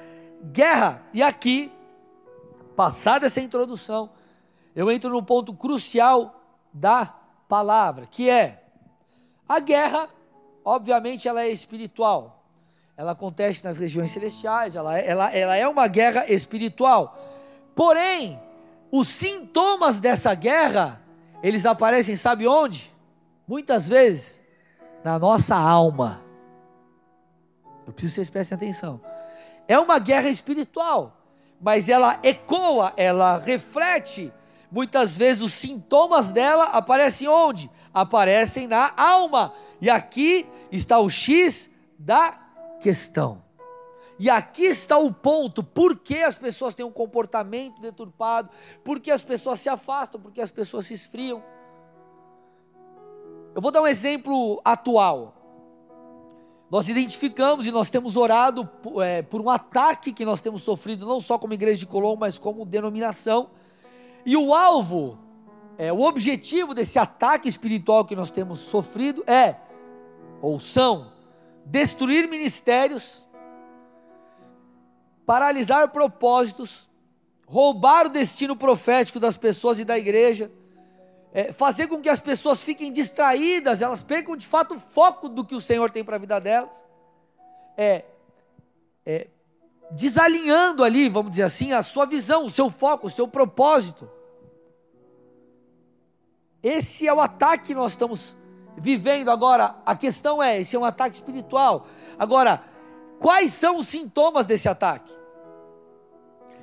guerra. 0.52 1.02
E 1.12 1.21
aqui, 1.21 1.73
passada 2.76 3.26
essa 3.26 3.40
introdução, 3.40 4.11
eu 4.75 4.90
entro 4.90 5.11
no 5.11 5.23
ponto 5.23 5.54
crucial 5.54 6.40
da 6.73 7.07
palavra, 7.49 8.07
que 8.07 8.28
é 8.28 8.64
a 9.49 9.61
guerra, 9.61 10.09
obviamente 10.64 11.28
ela 11.28 11.43
é 11.43 11.49
espiritual. 11.49 12.43
Ela 12.97 13.12
acontece 13.12 13.64
nas 13.64 13.76
regiões 13.76 14.12
celestiais, 14.12 14.76
ela, 14.76 14.99
ela, 14.99 15.31
ela 15.35 15.57
é 15.57 15.66
uma 15.66 15.87
guerra 15.87 16.31
espiritual. 16.31 17.19
Porém, 17.75 18.40
os 18.90 19.09
sintomas 19.09 20.00
dessa 20.00 20.35
guerra, 20.35 21.00
eles 21.43 21.66
aparecem, 21.66 22.14
sabe 22.14 22.47
onde? 22.47 22.93
Muitas 23.47 23.88
vezes, 23.88 24.40
na 25.02 25.19
nossa 25.19 25.57
alma. 25.57 26.23
Eu 27.87 27.93
preciso 27.93 28.12
que 28.12 28.14
vocês 28.14 28.31
prestem 28.31 28.57
atenção. 28.57 29.00
É 29.66 29.78
uma 29.78 29.99
guerra 29.99 30.28
espiritual, 30.28 31.16
mas 31.64 31.88
ela 31.88 32.21
ecoa, 32.23 32.92
ela 32.94 33.38
reflete. 33.38 34.30
Muitas 34.71 35.16
vezes 35.16 35.42
os 35.42 35.54
sintomas 35.54 36.30
dela 36.30 36.64
aparecem 36.64 37.26
onde? 37.26 37.71
Aparecem 37.92 38.66
na 38.66 38.92
alma. 38.94 39.54
E 39.80 39.88
aqui 39.88 40.47
está 40.71 40.99
o 40.99 41.09
X 41.09 41.71
da 41.99 42.38
questão. 42.83 43.42
E 44.18 44.28
aqui 44.28 44.64
está 44.64 44.99
o 44.99 45.11
ponto: 45.11 45.62
por 45.62 45.97
que 45.97 46.18
as 46.18 46.37
pessoas 46.37 46.75
têm 46.75 46.85
um 46.85 46.92
comportamento 46.92 47.80
deturpado, 47.80 48.50
por 48.85 49.00
que 49.00 49.11
as 49.11 49.25
pessoas 49.25 49.59
se 49.59 49.71
afastam, 49.71 50.21
por 50.21 50.33
que 50.33 50.42
as 50.42 50.50
pessoas 50.50 50.85
se 50.85 50.92
esfriam. 50.92 51.42
Eu 53.54 53.62
vou 53.62 53.71
dar 53.71 53.80
um 53.80 53.87
exemplo 53.87 54.61
atual. 54.62 55.44
Nós 56.71 56.88
identificamos 56.88 57.66
e 57.66 57.71
nós 57.71 57.90
temos 57.90 58.16
orado 58.16 58.68
é, 59.02 59.23
por 59.23 59.40
um 59.40 59.50
ataque 59.50 60.12
que 60.12 60.25
nós 60.25 60.40
temos 60.40 60.62
sofrido, 60.62 61.06
não 61.06 61.21
só 61.21 61.38
como 61.38 61.54
igreja 61.54 61.80
de 61.80 61.87
Colombo, 61.87 62.21
mas 62.21 62.38
como 62.38 62.64
denominação. 62.64 63.50
E 64.25 64.37
o 64.37 64.54
alvo, 64.54 65.18
é, 65.76 65.92
o 65.92 66.00
objetivo 66.00 66.75
desse 66.75 66.99
ataque 66.99 67.49
espiritual 67.49 68.04
que 68.04 68.16
nós 68.16 68.30
temos 68.30 68.61
sofrido 68.61 69.23
é, 69.26 69.56
ou 70.40 70.59
são, 70.59 71.12
destruir 71.64 72.28
ministérios, 72.28 73.25
paralisar 75.26 75.88
propósitos, 75.88 76.88
roubar 77.47 78.06
o 78.06 78.11
destino 78.11 78.56
profético 78.56 79.21
das 79.21 79.37
pessoas 79.37 79.78
e 79.78 79.85
da 79.85 79.99
igreja, 79.99 80.50
é, 81.35 81.53
fazer 81.53 81.88
com 81.88 82.00
que 82.00 82.09
as 82.09 82.21
pessoas 82.21 82.62
fiquem 82.62 82.91
distraídas, 82.91 83.83
elas 83.83 84.03
percam 84.03 84.37
de 84.37 84.47
fato 84.47 84.76
o 84.76 84.79
foco 84.79 85.29
do 85.29 85.45
que 85.45 85.55
o 85.55 85.61
Senhor 85.61 85.91
tem 85.91 86.03
para 86.03 86.17
a 86.17 86.19
vida 86.19 86.41
delas, 86.41 86.87
é, 87.76 88.05
é, 89.05 89.26
desalinhando 89.91 90.83
ali, 90.83 91.09
vamos 91.09 91.33
dizer 91.33 91.43
assim, 91.43 91.73
a 91.73 91.83
sua 91.83 92.07
visão, 92.07 92.47
o 92.47 92.50
seu 92.50 92.71
foco, 92.71 93.09
o 93.09 93.11
seu 93.11 93.29
propósito. 93.29 94.09
Esse 96.62 97.07
é 97.07 97.12
o 97.12 97.21
ataque 97.21 97.64
que 97.64 97.75
nós 97.75 97.93
estamos 97.93 98.35
vivendo 98.79 99.31
agora. 99.31 99.75
A 99.85 99.95
questão 99.95 100.43
é: 100.43 100.62
esse 100.62 100.75
é 100.75 100.79
um 100.79 100.85
ataque 100.85 101.17
espiritual. 101.17 101.87
Agora, 102.19 102.62
Quais 103.25 103.55
são 103.55 103.79
os 103.79 103.88
sintomas 103.88 104.45
desse 104.45 104.69
ataque? 104.69 105.11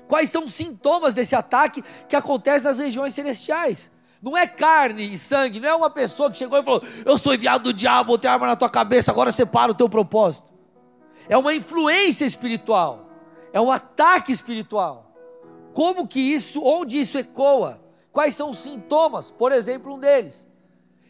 Quais 0.07 0.29
são 0.29 0.43
os 0.43 0.53
sintomas 0.53 1.13
desse 1.13 1.35
ataque 1.35 1.83
que 2.07 2.15
acontece 2.15 2.65
nas 2.65 2.77
regiões 2.77 3.15
celestiais? 3.15 3.89
Não 4.21 4.37
é 4.37 4.45
carne 4.45 5.13
e 5.13 5.17
sangue, 5.17 5.59
não 5.59 5.67
é 5.67 5.73
uma 5.73 5.89
pessoa 5.89 6.29
que 6.29 6.37
chegou 6.37 6.59
e 6.59 6.63
falou: 6.63 6.83
Eu 7.03 7.17
sou 7.17 7.33
enviado 7.33 7.65
do 7.65 7.73
diabo, 7.73 8.13
botei 8.13 8.29
arma 8.29 8.45
na 8.45 8.55
tua 8.55 8.69
cabeça, 8.69 9.11
agora 9.11 9.31
separa 9.31 9.71
o 9.71 9.75
teu 9.75 9.89
propósito. 9.89 10.47
É 11.27 11.35
uma 11.37 11.53
influência 11.53 12.25
espiritual, 12.25 13.09
é 13.51 13.59
um 13.59 13.71
ataque 13.71 14.31
espiritual. 14.31 15.11
Como 15.73 16.07
que 16.07 16.19
isso, 16.19 16.61
onde 16.63 16.99
isso 16.99 17.17
ecoa? 17.17 17.81
Quais 18.11 18.35
são 18.35 18.49
os 18.49 18.59
sintomas? 18.59 19.31
Por 19.31 19.51
exemplo, 19.51 19.95
um 19.95 19.99
deles: 19.99 20.47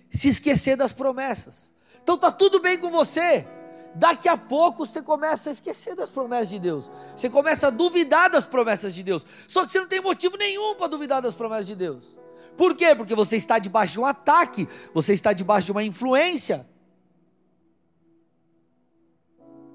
se 0.10 0.30
esquecer 0.30 0.78
das 0.78 0.94
promessas. 0.94 1.70
Então 2.02 2.18
tá 2.18 2.32
tudo 2.32 2.62
bem 2.62 2.78
com 2.78 2.90
você, 2.90 3.46
daqui 3.94 4.30
a 4.30 4.38
pouco 4.38 4.86
você 4.86 5.02
começa 5.02 5.50
a 5.50 5.54
esquecer 5.54 5.96
das 5.96 6.10
promessas 6.10 6.50
de 6.50 6.60
Deus. 6.60 6.90
Você 7.16 7.30
começa 7.30 7.68
a 7.68 7.70
duvidar 7.70 8.30
das 8.30 8.46
promessas 8.46 8.94
de 8.96 9.04
Deus. 9.04 9.26
Só 9.50 9.66
que 9.66 9.72
você 9.72 9.80
não 9.80 9.88
tem 9.88 10.00
motivo 10.00 10.38
nenhum 10.38 10.76
para 10.76 10.88
duvidar 10.88 11.22
das 11.22 11.36
promessas 11.36 11.68
de 11.68 11.76
Deus. 11.76 12.21
Por 12.62 12.76
quê? 12.76 12.94
Porque 12.94 13.16
você 13.16 13.38
está 13.38 13.58
debaixo 13.58 13.94
de 13.94 14.00
um 14.00 14.06
ataque, 14.06 14.70
você 14.94 15.16
está 15.16 15.34
debaixo 15.34 15.66
de 15.66 15.72
uma 15.72 15.84
influência. 15.84 16.64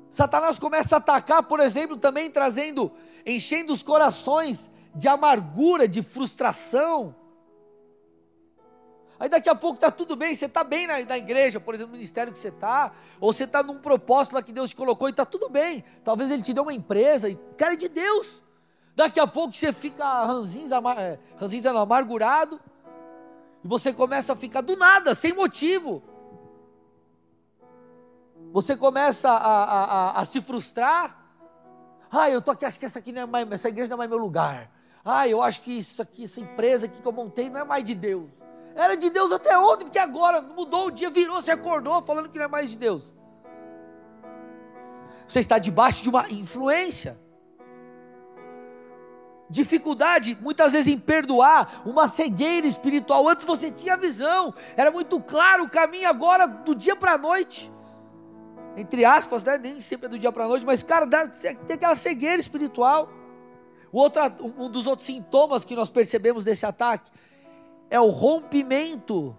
Satanás 0.08 0.56
começa 0.56 0.94
a 0.94 0.98
atacar, 0.98 1.42
por 1.42 1.58
exemplo, 1.58 1.96
também 1.96 2.30
trazendo, 2.30 2.92
enchendo 3.26 3.72
os 3.72 3.82
corações 3.82 4.70
de 4.94 5.08
amargura, 5.08 5.88
de 5.88 6.00
frustração 6.00 7.12
Aí 9.18 9.28
daqui 9.28 9.48
a 9.48 9.54
pouco 9.54 9.76
está 9.76 9.90
tudo 9.90 10.14
bem, 10.14 10.34
você 10.34 10.44
está 10.44 10.62
bem 10.62 10.86
na, 10.86 11.02
na, 11.02 11.16
igreja, 11.16 11.58
por 11.58 11.74
exemplo, 11.74 11.92
no 11.92 11.96
ministério 11.96 12.32
que 12.32 12.38
você 12.38 12.48
está, 12.48 12.92
ou 13.18 13.32
você 13.32 13.44
está 13.44 13.62
num 13.62 13.78
propósito 13.78 14.34
lá 14.34 14.42
que 14.42 14.52
Deus 14.52 14.70
te 14.70 14.76
colocou 14.76 15.08
e 15.08 15.10
está 15.10 15.24
tudo 15.24 15.48
bem. 15.48 15.82
Talvez 16.04 16.30
Ele 16.30 16.42
te 16.42 16.52
dê 16.52 16.60
uma 16.60 16.74
empresa, 16.74 17.28
e 17.28 17.36
cara 17.56 17.72
é 17.72 17.76
de 17.76 17.88
Deus. 17.88 18.42
Daqui 18.94 19.18
a 19.18 19.26
pouco 19.26 19.54
você 19.54 19.72
fica 19.72 20.24
ranzinza, 20.24 20.76
é, 20.98 21.18
ranzinza 21.38 21.72
não, 21.72 21.80
amargurado, 21.80 22.60
e 23.66 23.68
você 23.68 23.92
começa 23.92 24.32
a 24.32 24.36
ficar 24.36 24.60
do 24.60 24.76
nada, 24.76 25.12
sem 25.12 25.32
motivo. 25.32 26.00
Você 28.52 28.76
começa 28.76 29.28
a, 29.28 29.34
a, 29.34 29.84
a, 29.84 30.20
a 30.20 30.24
se 30.24 30.40
frustrar. 30.40 31.18
Ah, 32.08 32.30
eu 32.30 32.40
tô 32.40 32.52
aqui, 32.52 32.64
acho 32.64 32.78
que 32.78 32.86
essa 32.86 33.00
aqui 33.00 33.10
não 33.10 33.22
é 33.22 33.26
mais, 33.26 33.50
essa 33.50 33.68
igreja 33.68 33.88
não 33.88 33.96
é 33.96 33.98
mais 33.98 34.10
meu 34.10 34.20
lugar. 34.20 34.70
Ah, 35.04 35.26
eu 35.26 35.42
acho 35.42 35.62
que 35.62 35.78
isso 35.78 36.00
aqui, 36.00 36.26
essa 36.26 36.38
empresa 36.38 36.86
aqui 36.86 37.02
que 37.02 37.08
eu 37.08 37.10
montei 37.10 37.50
não 37.50 37.62
é 37.62 37.64
mais 37.64 37.84
de 37.84 37.92
Deus. 37.92 38.30
Era 38.76 38.96
de 38.96 39.10
Deus 39.10 39.32
até 39.32 39.58
ontem, 39.58 39.86
porque 39.86 39.98
agora 39.98 40.40
mudou 40.40 40.86
o 40.86 40.90
dia, 40.92 41.10
virou, 41.10 41.42
se 41.42 41.50
acordou 41.50 42.00
falando 42.02 42.28
que 42.28 42.38
não 42.38 42.44
é 42.44 42.48
mais 42.48 42.70
de 42.70 42.76
Deus. 42.76 43.12
Você 45.26 45.40
está 45.40 45.58
debaixo 45.58 46.04
de 46.04 46.08
uma 46.08 46.30
influência. 46.30 47.18
Dificuldade, 49.48 50.36
muitas 50.40 50.72
vezes, 50.72 50.92
em 50.92 50.98
perdoar, 50.98 51.82
uma 51.86 52.08
cegueira 52.08 52.66
espiritual. 52.66 53.28
Antes 53.28 53.46
você 53.46 53.70
tinha 53.70 53.96
visão, 53.96 54.52
era 54.76 54.90
muito 54.90 55.20
claro 55.20 55.64
o 55.64 55.70
caminho, 55.70 56.08
agora 56.08 56.46
do 56.46 56.74
dia 56.74 56.96
para 56.96 57.12
a 57.12 57.18
noite. 57.18 57.72
Entre 58.76 59.04
aspas, 59.04 59.44
né? 59.44 59.56
nem 59.56 59.80
sempre 59.80 60.06
é 60.06 60.08
do 60.08 60.18
dia 60.18 60.32
para 60.32 60.44
a 60.44 60.48
noite, 60.48 60.66
mas, 60.66 60.82
cara, 60.82 61.06
tem 61.06 61.76
aquela 61.76 61.94
cegueira 61.94 62.40
espiritual. 62.40 63.08
O 63.92 63.98
outro, 63.98 64.20
um 64.58 64.68
dos 64.68 64.86
outros 64.86 65.06
sintomas 65.06 65.64
que 65.64 65.74
nós 65.74 65.88
percebemos 65.88 66.44
desse 66.44 66.66
ataque 66.66 67.10
é 67.88 68.00
o 68.00 68.08
rompimento 68.08 69.36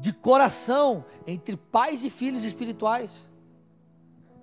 de 0.00 0.12
coração 0.12 1.04
entre 1.26 1.56
pais 1.56 2.04
e 2.04 2.10
filhos 2.10 2.44
espirituais. 2.44 3.30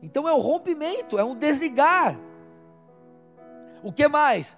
Então 0.02 0.28
é 0.28 0.34
um 0.34 0.40
rompimento, 0.40 1.18
é 1.18 1.24
um 1.24 1.36
desligar. 1.36 2.20
O 3.84 3.92
que 3.92 4.08
mais? 4.08 4.58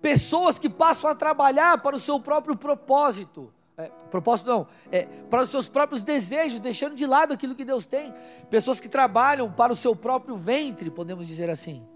Pessoas 0.00 0.58
que 0.58 0.68
passam 0.68 1.10
a 1.10 1.14
trabalhar 1.14 1.78
para 1.78 1.96
o 1.96 2.00
seu 2.00 2.20
próprio 2.20 2.54
propósito. 2.54 3.52
É, 3.78 3.90
propósito 4.10 4.48
não, 4.48 4.66
é, 4.90 5.02
para 5.28 5.42
os 5.42 5.50
seus 5.50 5.68
próprios 5.68 6.02
desejos, 6.02 6.60
deixando 6.60 6.94
de 6.94 7.04
lado 7.04 7.34
aquilo 7.34 7.54
que 7.54 7.64
Deus 7.64 7.86
tem. 7.86 8.14
Pessoas 8.48 8.80
que 8.80 8.88
trabalham 8.88 9.50
para 9.50 9.72
o 9.72 9.76
seu 9.76 9.94
próprio 9.94 10.36
ventre, 10.36 10.90
podemos 10.90 11.26
dizer 11.26 11.50
assim. 11.50 11.86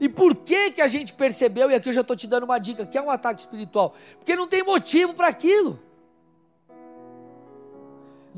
E 0.00 0.08
por 0.08 0.34
que 0.34 0.72
que 0.72 0.80
a 0.80 0.88
gente 0.88 1.12
percebeu, 1.12 1.70
e 1.70 1.74
aqui 1.74 1.88
eu 1.88 1.92
já 1.92 2.02
estou 2.02 2.16
te 2.16 2.26
dando 2.26 2.44
uma 2.44 2.58
dica, 2.58 2.86
que 2.86 2.96
é 2.96 3.02
um 3.02 3.10
ataque 3.10 3.40
espiritual? 3.40 3.94
Porque 4.18 4.36
não 4.36 4.46
tem 4.46 4.62
motivo 4.62 5.14
para 5.14 5.28
aquilo. 5.28 5.78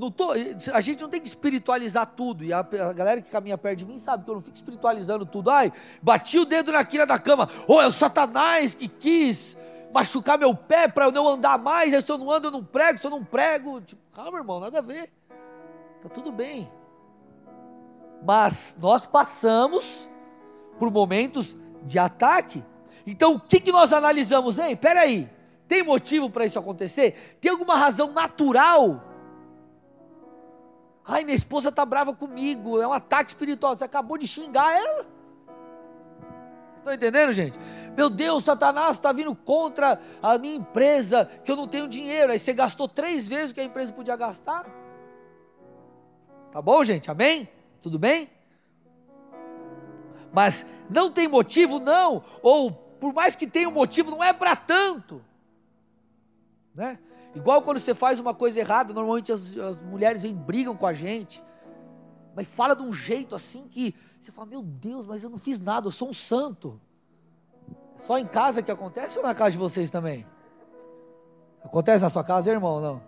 Não 0.01 0.11
tô, 0.11 0.33
a 0.33 0.81
gente 0.81 1.03
não 1.03 1.11
tem 1.11 1.21
que 1.21 1.29
espiritualizar 1.29 2.07
tudo. 2.07 2.43
E 2.43 2.55
a, 2.55 2.61
a, 2.61 2.93
galera 2.95 3.21
que 3.21 3.31
caminha 3.31 3.59
perto 3.59 3.81
de 3.81 3.85
mim 3.85 3.99
sabe 3.99 4.25
que 4.25 4.31
eu 4.31 4.35
não 4.35 4.41
fico 4.41 4.57
espiritualizando 4.57 5.27
tudo. 5.27 5.51
Ai, 5.51 5.71
bati 6.01 6.39
o 6.39 6.47
dedo 6.47 6.73
na 6.73 6.83
quina 6.83 7.05
da 7.05 7.19
cama. 7.19 7.51
Oh, 7.69 7.83
é 7.83 7.87
o 7.87 7.93
Satanás 7.93 8.75
que 8.75 8.89
quis 8.89 9.59
machucar 9.93 10.39
meu 10.39 10.55
pé 10.55 10.89
para 10.89 11.05
eu 11.05 11.13
não 11.13 11.29
andar 11.29 11.59
mais. 11.59 11.93
Aí, 11.93 12.01
se 12.01 12.11
eu 12.11 12.17
não 12.17 12.31
ando, 12.31 12.47
eu 12.47 12.51
não 12.51 12.65
prego. 12.65 12.99
Se 12.99 13.07
eu 13.07 13.11
não 13.11 13.23
prego. 13.23 13.83
Tipo, 13.83 14.01
calma, 14.15 14.39
irmão, 14.39 14.59
nada 14.59 14.79
a 14.79 14.81
ver. 14.81 15.13
Tá 16.03 16.09
tudo 16.09 16.33
bem. 16.33 16.73
Mas 18.25 18.75
nós 18.81 19.05
passamos 19.05 20.09
por 20.79 20.91
momentos 20.91 21.55
de 21.83 21.99
ataque. 21.99 22.65
Então, 23.07 23.35
o 23.35 23.41
que, 23.41 23.61
que 23.61 23.71
nós 23.71 23.93
analisamos? 23.93 24.59
Hein, 24.59 24.75
peraí. 24.77 25.29
Tem 25.69 25.83
motivo 25.83 26.31
para 26.31 26.47
isso 26.47 26.59
acontecer? 26.59 27.37
Tem 27.39 27.51
alguma 27.51 27.77
razão 27.77 28.11
natural? 28.13 29.10
Ai, 31.11 31.25
minha 31.25 31.35
esposa 31.35 31.71
está 31.71 31.85
brava 31.85 32.15
comigo, 32.15 32.81
é 32.81 32.87
um 32.87 32.93
ataque 32.93 33.31
espiritual. 33.33 33.77
Você 33.77 33.83
acabou 33.83 34.17
de 34.17 34.29
xingar 34.29 34.73
ela. 34.73 35.05
Estão 36.79 36.95
entendendo, 36.95 37.33
gente? 37.33 37.59
Meu 37.97 38.09
Deus, 38.09 38.45
Satanás 38.45 38.93
está 38.93 39.11
vindo 39.11 39.35
contra 39.35 40.01
a 40.23 40.39
minha 40.39 40.55
empresa, 40.55 41.29
que 41.45 41.51
eu 41.51 41.57
não 41.57 41.67
tenho 41.67 41.89
dinheiro. 41.89 42.31
Aí 42.31 42.39
você 42.39 42.53
gastou 42.53 42.87
três 42.87 43.27
vezes 43.27 43.51
o 43.51 43.55
que 43.55 43.61
a 43.61 43.65
empresa 43.65 43.93
podia 43.93 44.15
gastar. 44.15 44.65
Tá 46.53 46.63
bom, 46.63 46.85
gente? 46.85 47.11
Amém? 47.11 47.49
Tudo 47.83 47.99
bem? 47.99 48.31
Mas 50.33 50.65
não 50.89 51.11
tem 51.11 51.27
motivo, 51.27 51.81
não. 51.81 52.23
Ou 52.41 52.71
por 52.71 53.13
mais 53.13 53.35
que 53.35 53.49
tenha 53.49 53.69
um 53.69 53.73
motivo, 53.73 54.13
não 54.13 54.23
é 54.23 54.33
para 54.33 54.55
tanto. 54.55 55.21
Né? 56.73 57.01
Igual 57.35 57.63
quando 57.63 57.79
você 57.79 57.95
faz 57.95 58.19
uma 58.19 58.35
coisa 58.35 58.59
errada, 58.59 58.93
normalmente 58.93 59.31
as, 59.31 59.57
as 59.57 59.81
mulheres 59.81 60.23
vêm 60.23 60.35
brigam 60.35 60.77
com 60.77 60.87
a 60.87 60.93
gente, 60.93 61.43
mas 62.35 62.49
fala 62.49 62.75
de 62.75 62.83
um 62.83 62.93
jeito 62.93 63.35
assim 63.35 63.69
que 63.69 63.95
você 64.21 64.33
fala: 64.33 64.49
Meu 64.49 64.63
Deus, 64.63 65.07
mas 65.07 65.23
eu 65.23 65.31
não 65.31 65.39
fiz 65.39 65.61
nada, 65.61 65.87
eu 65.87 65.93
sou 65.93 66.09
um 66.09 66.13
santo. 66.13 66.81
Só 68.01 68.19
em 68.19 68.27
casa 68.27 68.63
que 68.63 68.71
acontece 68.71 69.17
ou 69.19 69.23
na 69.23 69.35
casa 69.35 69.53
de 69.53 69.59
vocês 69.59 69.91
também? 69.91 70.27
Acontece 71.63 72.03
na 72.03 72.11
sua 72.11 72.25
casa, 72.25 72.51
irmão? 72.51 72.81
Não. 72.81 73.03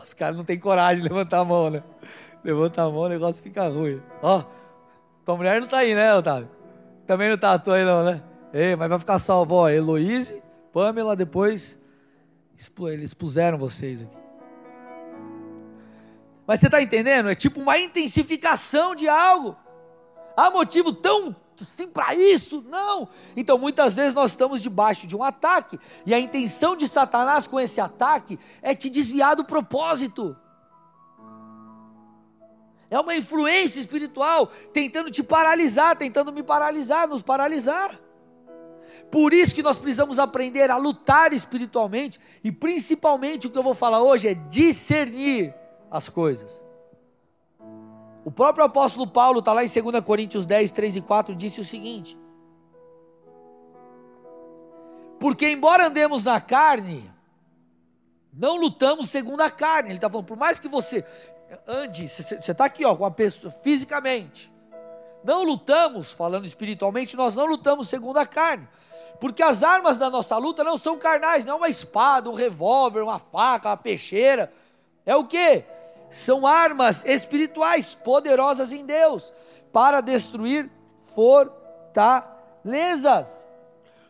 Os 0.00 0.14
caras 0.14 0.36
não 0.36 0.44
têm 0.44 0.58
coragem 0.58 1.02
de 1.02 1.08
levantar 1.08 1.38
a 1.38 1.44
mão, 1.44 1.70
né? 1.70 1.82
Levanta 2.44 2.82
a 2.82 2.90
mão, 2.90 3.02
o 3.02 3.08
negócio 3.08 3.42
fica 3.42 3.68
ruim. 3.68 4.00
Ó, 4.22 4.44
tua 5.24 5.36
mulher 5.36 5.60
não 5.60 5.68
tá 5.68 5.78
aí, 5.78 5.94
né, 5.94 6.14
Otávio? 6.14 6.48
Também 7.06 7.28
não 7.28 7.38
tá 7.38 7.54
à 7.54 7.58
toa 7.58 7.76
aí, 7.76 7.84
não, 7.84 8.04
né? 8.04 8.22
Ei, 8.52 8.76
mas 8.76 8.88
vai 8.88 8.98
ficar 8.98 9.18
salvo, 9.18 9.54
ó, 9.54 9.68
Heloíse, 9.68 10.42
Pamela, 10.72 11.16
depois 11.16 11.80
eles 12.88 13.14
puseram 13.14 13.58
vocês 13.58 14.02
aqui. 14.02 14.16
Mas 16.46 16.60
você 16.60 16.66
está 16.66 16.82
entendendo? 16.82 17.30
É 17.30 17.34
tipo 17.34 17.60
uma 17.60 17.78
intensificação 17.78 18.94
de 18.94 19.08
algo. 19.08 19.56
Há 20.36 20.50
motivo 20.50 20.92
tão 20.92 21.34
sim 21.56 21.86
para 21.86 22.14
isso? 22.14 22.62
Não. 22.68 23.08
Então 23.36 23.56
muitas 23.56 23.94
vezes 23.94 24.14
nós 24.14 24.32
estamos 24.32 24.60
debaixo 24.60 25.06
de 25.06 25.16
um 25.16 25.22
ataque 25.22 25.78
e 26.04 26.12
a 26.12 26.18
intenção 26.18 26.76
de 26.76 26.88
Satanás 26.88 27.46
com 27.46 27.60
esse 27.60 27.80
ataque 27.80 28.38
é 28.60 28.74
te 28.74 28.90
desviar 28.90 29.36
do 29.36 29.44
propósito. 29.44 30.36
É 32.90 33.00
uma 33.00 33.16
influência 33.16 33.80
espiritual 33.80 34.48
tentando 34.72 35.10
te 35.10 35.22
paralisar, 35.22 35.96
tentando 35.96 36.32
me 36.32 36.42
paralisar, 36.42 37.08
nos 37.08 37.22
paralisar. 37.22 37.98
Por 39.12 39.34
isso 39.34 39.54
que 39.54 39.62
nós 39.62 39.76
precisamos 39.76 40.18
aprender 40.18 40.70
a 40.70 40.78
lutar 40.78 41.34
espiritualmente 41.34 42.18
e 42.42 42.50
principalmente 42.50 43.46
o 43.46 43.50
que 43.50 43.58
eu 43.58 43.62
vou 43.62 43.74
falar 43.74 44.00
hoje 44.00 44.26
é 44.26 44.32
discernir 44.32 45.54
as 45.90 46.08
coisas. 46.08 46.50
O 48.24 48.30
próprio 48.30 48.64
apóstolo 48.64 49.06
Paulo 49.06 49.40
está 49.40 49.52
lá 49.52 49.62
em 49.62 49.68
2 49.68 50.02
Coríntios 50.02 50.46
10, 50.46 50.72
3 50.72 50.96
e 50.96 51.00
4, 51.02 51.34
disse 51.34 51.60
o 51.60 51.64
seguinte: 51.64 52.18
Porque 55.20 55.46
embora 55.46 55.88
andemos 55.88 56.24
na 56.24 56.40
carne, 56.40 57.12
não 58.32 58.56
lutamos 58.56 59.10
segundo 59.10 59.42
a 59.42 59.50
carne. 59.50 59.90
Ele 59.90 59.98
está 59.98 60.08
falando, 60.08 60.26
por 60.26 60.38
mais 60.38 60.58
que 60.58 60.68
você 60.68 61.04
ande, 61.68 62.08
você 62.08 62.50
está 62.50 62.64
aqui 62.64 62.82
ó, 62.82 62.96
com 62.96 63.04
a 63.04 63.10
pessoa 63.10 63.52
fisicamente, 63.62 64.50
não 65.22 65.44
lutamos, 65.44 66.12
falando 66.12 66.46
espiritualmente, 66.46 67.14
nós 67.14 67.34
não 67.34 67.44
lutamos 67.44 67.90
segundo 67.90 68.16
a 68.16 68.24
carne. 68.24 68.66
Porque 69.22 69.40
as 69.40 69.62
armas 69.62 69.96
da 69.96 70.10
nossa 70.10 70.36
luta 70.36 70.64
não 70.64 70.76
são 70.76 70.98
carnais, 70.98 71.44
não 71.44 71.54
é 71.54 71.56
uma 71.58 71.68
espada, 71.68 72.28
um 72.28 72.34
revólver, 72.34 73.02
uma 73.02 73.20
faca, 73.20 73.68
uma 73.68 73.76
peixeira. 73.76 74.52
É 75.06 75.14
o 75.14 75.24
que? 75.24 75.62
São 76.10 76.44
armas 76.44 77.04
espirituais 77.04 77.94
poderosas 77.94 78.72
em 78.72 78.84
Deus 78.84 79.32
para 79.72 80.00
destruir 80.00 80.68
fortalezas. 81.14 82.26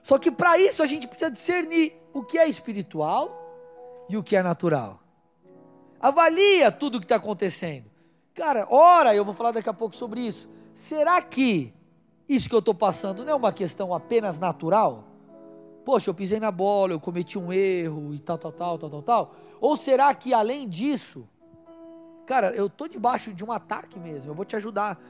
Só 0.03 0.17
que 0.17 0.31
para 0.31 0.57
isso 0.57 0.83
a 0.83 0.87
gente 0.87 1.07
precisa 1.07 1.31
discernir 1.31 1.95
o 2.15 2.25
que 2.25 2.39
é 2.39 2.49
espiritual 2.49 3.39
e 4.09 4.17
o 4.17 4.23
que 4.23 4.35
é 4.35 4.43
natural. 4.43 4.99
Avalia 6.01 6.73
tudo 6.73 6.97
o 6.97 7.01
que 7.01 7.05
está 7.05 7.17
acontecendo. 7.17 7.91
Cara, 8.35 8.67
ora, 8.71 9.15
eu 9.15 9.27
vou 9.27 9.35
falar 9.35 9.53
daqui 9.53 9.69
a 9.69 9.75
pouco 9.75 9.95
sobre 9.95 10.23
isso. 10.23 10.49
Será 10.75 11.21
que 11.21 11.75
isso 12.35 12.49
que 12.49 12.55
eu 12.55 12.61
estou 12.61 12.75
passando 12.75 13.25
não 13.25 13.33
é 13.33 13.35
uma 13.35 13.53
questão 13.53 13.95
apenas 13.95 14.39
natural? 14.39 15.05
Poxa, 15.85 16.09
eu 16.11 16.15
pisei 16.15 16.39
na 16.39 16.51
bola, 16.51 16.93
eu 16.93 17.01
cometi 17.01 17.39
um 17.39 17.53
erro 17.53 18.15
e 18.15 18.19
tal, 18.19 18.39
tal, 18.39 18.53
tal, 18.53 18.79
tal, 18.79 18.91
tal, 18.91 19.03
tal. 19.03 19.35
Ou 19.61 19.77
será 19.77 20.15
que 20.15 20.33
além 20.33 20.69
disso, 20.69 21.29
cara, 22.25 22.51
eu 22.51 22.67
estou 22.67 22.89
debaixo 22.89 23.33
de 23.35 23.45
um 23.45 23.53
ataque 23.53 23.99
mesmo? 23.99 24.31
Eu 24.31 24.35
vou 24.35 24.45
te 24.45 24.57
ajudar 24.57 25.01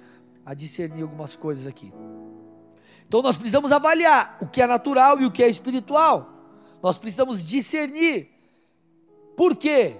a 0.44 0.54
discernir 0.54 1.02
algumas 1.02 1.36
coisas 1.36 1.66
aqui. 1.66 1.92
Então 3.06 3.22
nós 3.22 3.36
precisamos 3.36 3.70
avaliar 3.70 4.38
o 4.40 4.46
que 4.46 4.62
é 4.62 4.66
natural 4.66 5.20
e 5.20 5.26
o 5.26 5.30
que 5.30 5.42
é 5.42 5.48
espiritual. 5.48 6.30
Nós 6.82 6.98
precisamos 6.98 7.46
discernir. 7.46 8.30
Por 9.36 9.54
quê? 9.54 9.96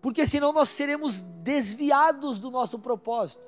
Porque 0.00 0.26
senão 0.26 0.52
nós 0.52 0.68
seremos 0.68 1.20
desviados 1.20 2.38
do 2.38 2.50
nosso 2.50 2.78
propósito 2.78 3.40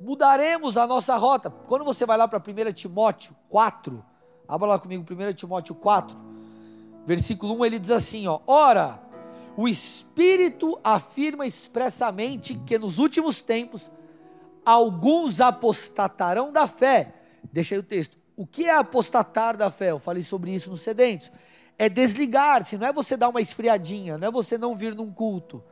mudaremos 0.00 0.76
a 0.76 0.86
nossa 0.86 1.16
rota. 1.16 1.50
Quando 1.50 1.84
você 1.84 2.06
vai 2.06 2.16
lá 2.16 2.26
para 2.26 2.38
1 2.38 2.72
Timóteo 2.72 3.36
4, 3.48 4.02
abra 4.48 4.68
lá 4.68 4.78
comigo 4.78 5.04
1 5.08 5.34
Timóteo 5.34 5.74
4, 5.74 6.16
versículo 7.06 7.54
1, 7.58 7.64
ele 7.66 7.78
diz 7.78 7.90
assim: 7.90 8.26
ó, 8.26 8.40
Ora, 8.46 9.00
o 9.56 9.68
Espírito 9.68 10.80
afirma 10.82 11.46
expressamente 11.46 12.54
que 12.54 12.78
nos 12.78 12.98
últimos 12.98 13.42
tempos 13.42 13.90
alguns 14.64 15.40
apostatarão 15.40 16.52
da 16.52 16.66
fé. 16.66 17.14
Deixa 17.52 17.74
aí 17.74 17.78
o 17.78 17.82
texto. 17.82 18.18
O 18.36 18.46
que 18.46 18.64
é 18.64 18.74
apostatar 18.74 19.56
da 19.56 19.70
fé? 19.70 19.90
Eu 19.90 19.98
falei 19.98 20.22
sobre 20.22 20.50
isso 20.50 20.70
nos 20.70 20.80
sedentos. 20.80 21.30
É 21.76 21.88
desligar-se, 21.88 22.78
não 22.78 22.86
é 22.86 22.92
você 22.92 23.16
dar 23.16 23.28
uma 23.28 23.40
esfriadinha, 23.40 24.16
não 24.16 24.28
é 24.28 24.30
você 24.30 24.56
não 24.56 24.74
vir 24.74 24.94
num 24.94 25.12
culto. 25.12 25.62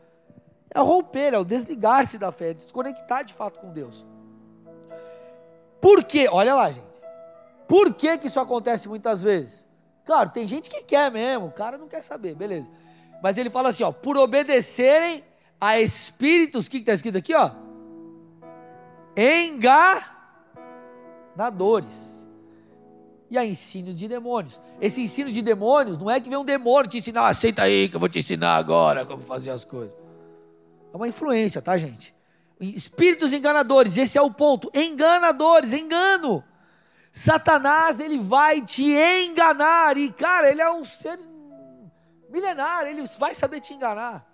É 0.70 0.80
romper, 0.80 1.34
é 1.34 1.38
o 1.38 1.44
desligar-se 1.44 2.18
da 2.18 2.30
fé, 2.30 2.50
é 2.50 2.54
desconectar 2.54 3.24
de 3.24 3.32
fato 3.32 3.58
com 3.58 3.72
Deus. 3.72 4.06
Por 5.80 6.04
quê? 6.04 6.28
Olha 6.30 6.54
lá, 6.54 6.70
gente. 6.70 6.88
Por 7.66 7.92
que, 7.94 8.16
que 8.18 8.28
isso 8.28 8.40
acontece 8.40 8.88
muitas 8.88 9.22
vezes? 9.22 9.66
Claro, 10.04 10.30
tem 10.30 10.48
gente 10.48 10.70
que 10.70 10.82
quer 10.82 11.10
mesmo, 11.10 11.48
o 11.48 11.52
cara 11.52 11.76
não 11.76 11.86
quer 11.86 12.02
saber, 12.02 12.34
beleza. 12.34 12.66
Mas 13.22 13.36
ele 13.36 13.50
fala 13.50 13.68
assim, 13.68 13.84
ó, 13.84 13.92
por 13.92 14.16
obedecerem 14.16 15.22
a 15.60 15.78
espíritos, 15.78 16.66
o 16.66 16.70
que 16.70 16.78
está 16.78 16.94
escrito 16.94 17.18
aqui, 17.18 17.34
ó? 17.34 17.50
Enganadores. 21.36 22.26
E 23.30 23.36
a 23.36 23.44
ensino 23.44 23.92
de 23.92 24.08
demônios. 24.08 24.58
Esse 24.80 25.02
ensino 25.02 25.30
de 25.30 25.42
demônios 25.42 25.98
não 25.98 26.10
é 26.10 26.18
que 26.18 26.30
vem 26.30 26.38
um 26.38 26.44
demônio 26.44 26.90
te 26.90 26.96
ensinar, 26.96 27.28
ah, 27.28 27.34
senta 27.34 27.64
aí 27.64 27.90
que 27.90 27.96
eu 27.96 28.00
vou 28.00 28.08
te 28.08 28.20
ensinar 28.20 28.56
agora 28.56 29.04
como 29.04 29.22
fazer 29.22 29.50
as 29.50 29.66
coisas. 29.66 29.94
É 30.90 30.96
uma 30.96 31.06
influência, 31.06 31.60
tá, 31.60 31.76
gente? 31.76 32.14
Espíritos 32.60 33.32
enganadores, 33.32 33.96
esse 33.96 34.18
é 34.18 34.22
o 34.22 34.30
ponto. 34.30 34.70
Enganadores, 34.74 35.72
engano. 35.72 36.42
Satanás, 37.12 38.00
ele 38.00 38.18
vai 38.18 38.60
te 38.60 38.84
enganar. 38.84 39.96
E, 39.96 40.12
cara, 40.12 40.50
ele 40.50 40.60
é 40.60 40.70
um 40.70 40.84
ser 40.84 41.18
milenar, 42.28 42.86
ele 42.86 43.04
vai 43.18 43.34
saber 43.34 43.60
te 43.60 43.72
enganar. 43.74 44.26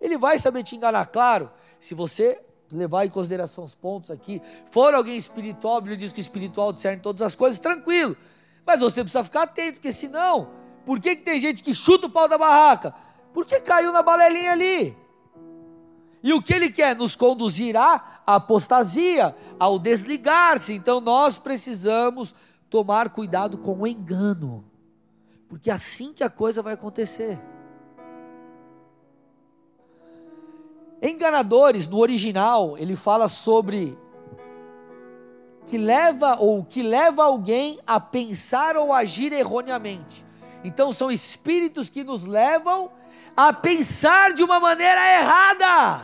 Ele 0.00 0.18
vai 0.18 0.38
saber 0.38 0.62
te 0.62 0.76
enganar, 0.76 1.06
claro, 1.06 1.50
se 1.80 1.94
você 1.94 2.40
levar 2.70 3.06
em 3.06 3.10
consideração 3.10 3.64
os 3.64 3.74
pontos 3.74 4.10
aqui. 4.10 4.42
For 4.70 4.94
alguém 4.94 5.16
espiritual, 5.16 5.80
Bíblia 5.80 5.96
diz 5.96 6.12
que 6.12 6.20
o 6.20 6.22
espiritual 6.22 6.72
discerne 6.72 7.00
todas 7.00 7.22
as 7.22 7.34
coisas, 7.34 7.58
tranquilo. 7.58 8.16
Mas 8.64 8.80
você 8.80 9.02
precisa 9.02 9.24
ficar 9.24 9.42
atento, 9.42 9.74
porque 9.74 9.92
senão, 9.92 10.50
por 10.84 11.00
que, 11.00 11.16
que 11.16 11.22
tem 11.22 11.38
gente 11.38 11.62
que 11.62 11.74
chuta 11.74 12.06
o 12.06 12.10
pau 12.10 12.28
da 12.28 12.36
barraca? 12.36 12.94
Porque 13.32 13.60
caiu 13.60 13.92
na 13.92 14.02
balelinha 14.02 14.52
ali. 14.52 14.96
E 16.22 16.32
o 16.32 16.42
que 16.42 16.52
ele 16.52 16.70
quer? 16.70 16.96
Nos 16.96 17.14
conduzirá 17.14 18.22
à 18.26 18.36
apostasia, 18.36 19.36
ao 19.58 19.78
desligar-se. 19.78 20.74
Então 20.74 21.00
nós 21.00 21.38
precisamos 21.38 22.34
tomar 22.68 23.10
cuidado 23.10 23.58
com 23.58 23.80
o 23.80 23.86
engano, 23.86 24.64
porque 25.48 25.70
é 25.70 25.72
assim 25.72 26.12
que 26.12 26.24
a 26.24 26.30
coisa 26.30 26.62
vai 26.62 26.74
acontecer. 26.74 27.38
Enganadores, 31.00 31.86
no 31.86 31.98
original, 31.98 32.76
ele 32.78 32.96
fala 32.96 33.28
sobre 33.28 33.96
que 35.66 35.76
leva 35.76 36.36
ou 36.38 36.64
que 36.64 36.82
leva 36.82 37.24
alguém 37.24 37.78
a 37.86 38.00
pensar 38.00 38.76
ou 38.76 38.92
agir 38.92 39.32
erroneamente. 39.32 40.24
Então 40.64 40.92
são 40.92 41.10
espíritos 41.10 41.88
que 41.88 42.02
nos 42.02 42.24
levam 42.24 42.90
a 43.36 43.52
pensar 43.52 44.32
de 44.32 44.42
uma 44.42 44.58
maneira 44.58 45.00
errada. 45.20 46.02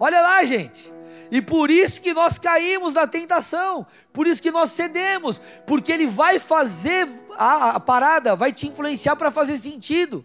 Olha 0.00 0.20
lá, 0.20 0.42
gente. 0.44 0.92
E 1.30 1.42
por 1.42 1.70
isso 1.70 2.00
que 2.00 2.14
nós 2.14 2.38
caímos 2.38 2.94
na 2.94 3.06
tentação, 3.06 3.86
por 4.12 4.26
isso 4.26 4.40
que 4.40 4.50
nós 4.50 4.70
cedemos, 4.70 5.40
porque 5.66 5.90
ele 5.90 6.06
vai 6.06 6.38
fazer 6.38 7.08
a, 7.36 7.70
a 7.70 7.80
parada, 7.80 8.36
vai 8.36 8.52
te 8.52 8.68
influenciar 8.68 9.16
para 9.16 9.30
fazer 9.30 9.58
sentido. 9.58 10.24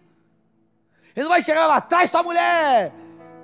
Ele 1.14 1.24
não 1.24 1.30
vai 1.30 1.42
chegar 1.42 1.66
lá, 1.66 1.80
traz 1.80 2.10
sua 2.10 2.22
mulher, 2.22 2.92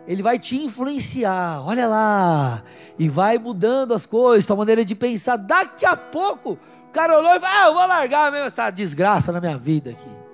ele 0.07 0.23
vai 0.23 0.39
te 0.39 0.57
influenciar, 0.57 1.61
olha 1.67 1.89
lá, 1.89 2.63
e 2.99 3.09
vai 3.09 3.39
mudando 3.39 3.93
as 3.93 4.07
coisas, 4.07 4.47
tua 4.47 4.55
maneira 4.55 4.85
de 4.85 4.95
pensar. 4.95 5.37
Daqui 5.37 5.85
a 5.85 5.97
pouco, 5.97 6.53
o 6.53 6.93
cara 6.93 7.19
olhou 7.19 7.35
e 7.35 7.41
falou: 7.41 7.57
Ah, 7.57 7.67
eu 7.67 7.75
vou 7.75 7.87
largar 7.87 8.31
mesmo 8.31 8.47
essa 8.47 8.71
desgraça 8.71 9.33
na 9.33 9.41
minha 9.41 9.59
vida 9.59 9.91
aqui. 9.91 10.26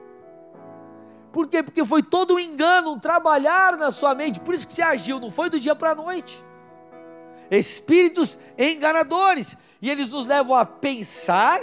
Por 1.33 1.49
quê? 1.49 1.63
Porque 1.63 1.85
foi 1.85 2.03
todo 2.03 2.35
um 2.35 2.39
engano, 2.39 2.93
um 2.93 2.99
trabalhar 2.99 3.79
na 3.79 3.91
sua 3.91 4.15
mente, 4.15 4.39
por 4.39 4.55
isso 4.55 4.67
que 4.67 4.75
você 4.75 4.83
agiu, 4.83 5.19
não 5.19 5.31
foi 5.31 5.49
do 5.49 5.59
dia 5.59 5.75
para 5.75 5.93
a 5.93 5.95
noite. 5.95 6.45
Espíritos 7.51 8.39
enganadores, 8.59 9.57
e 9.81 9.91
eles 9.91 10.11
nos 10.11 10.27
levam 10.27 10.55
a 10.55 10.65
pensar 10.65 11.61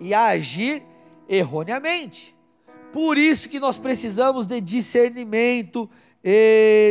e 0.00 0.14
a 0.14 0.26
agir 0.26 0.82
erroneamente. 1.28 2.34
Por 2.92 3.18
isso 3.18 3.48
que 3.48 3.60
nós 3.60 3.76
precisamos 3.76 4.46
de 4.46 4.60
discernimento 4.60 5.88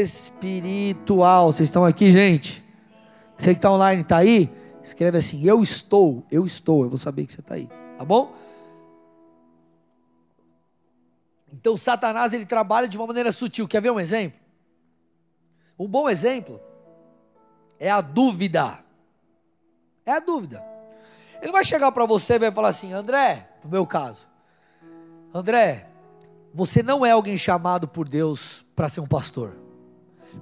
espiritual. 0.03 1.51
Vocês 1.51 1.69
estão 1.69 1.83
aqui, 1.83 2.11
gente? 2.11 2.63
Você 3.37 3.51
que 3.51 3.57
está 3.57 3.71
online, 3.71 4.03
está 4.03 4.17
aí? 4.17 4.49
Escreve 4.83 5.17
assim: 5.17 5.43
Eu 5.43 5.63
estou, 5.63 6.23
eu 6.31 6.45
estou. 6.45 6.83
Eu 6.83 6.89
vou 6.89 6.97
saber 6.97 7.25
que 7.25 7.33
você 7.33 7.41
está 7.41 7.55
aí, 7.55 7.67
tá 7.97 8.05
bom? 8.05 8.33
Então, 11.55 11.77
Satanás 11.77 12.33
ele 12.33 12.45
trabalha 12.45 12.85
de 12.85 12.97
uma 12.97 13.07
maneira 13.07 13.31
sutil. 13.31 13.65
Quer 13.65 13.81
ver 13.81 13.89
um 13.89 13.99
exemplo? 13.99 14.37
Um 15.79 15.87
bom 15.87 16.09
exemplo 16.09 16.59
é 17.79 17.89
a 17.89 18.01
dúvida. 18.01 18.79
É 20.05 20.11
a 20.11 20.19
dúvida. 20.19 20.61
Ele 21.41 21.53
vai 21.53 21.63
chegar 21.63 21.91
para 21.93 22.05
você 22.05 22.33
e 22.33 22.39
vai 22.39 22.51
falar 22.51 22.69
assim: 22.69 22.91
André, 22.91 23.49
no 23.63 23.69
meu 23.69 23.87
caso, 23.87 24.27
André, 25.33 25.87
você 26.53 26.83
não 26.83 27.05
é 27.05 27.11
alguém 27.11 27.37
chamado 27.37 27.87
por 27.87 28.07
Deus 28.07 28.65
para 28.75 28.89
ser 28.89 28.99
um 28.99 29.07
pastor. 29.07 29.55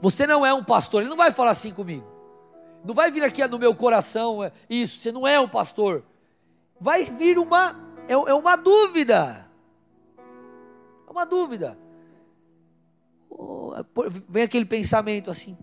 Você 0.02 0.26
não 0.26 0.44
é 0.44 0.52
um 0.52 0.64
pastor. 0.64 1.02
Ele 1.02 1.10
não 1.10 1.18
vai 1.18 1.32
falar 1.32 1.52
assim 1.52 1.72
comigo. 1.72 2.08
Não 2.84 2.96
vai 2.96 3.12
vir 3.12 3.24
aqui 3.24 3.46
no 3.48 3.60
meu 3.60 3.76
coração 3.76 4.44
é, 4.44 4.52
isso. 4.68 4.98
Você 4.98 5.12
não 5.12 5.28
é 5.28 5.40
um 5.40 5.48
pastor. 5.48 6.04
Vai 6.82 7.04
vir 7.06 7.38
uma 7.38 7.76
é, 8.08 8.14
é 8.14 8.34
uma 8.34 8.56
dúvida. 8.56 9.53
É 11.14 11.18
uma 11.20 11.26
dúvida. 11.26 11.78
Oh, 13.30 13.74
vem 14.28 14.44
aquele 14.44 14.66
pensamento 14.66 15.30
assim. 15.30 15.58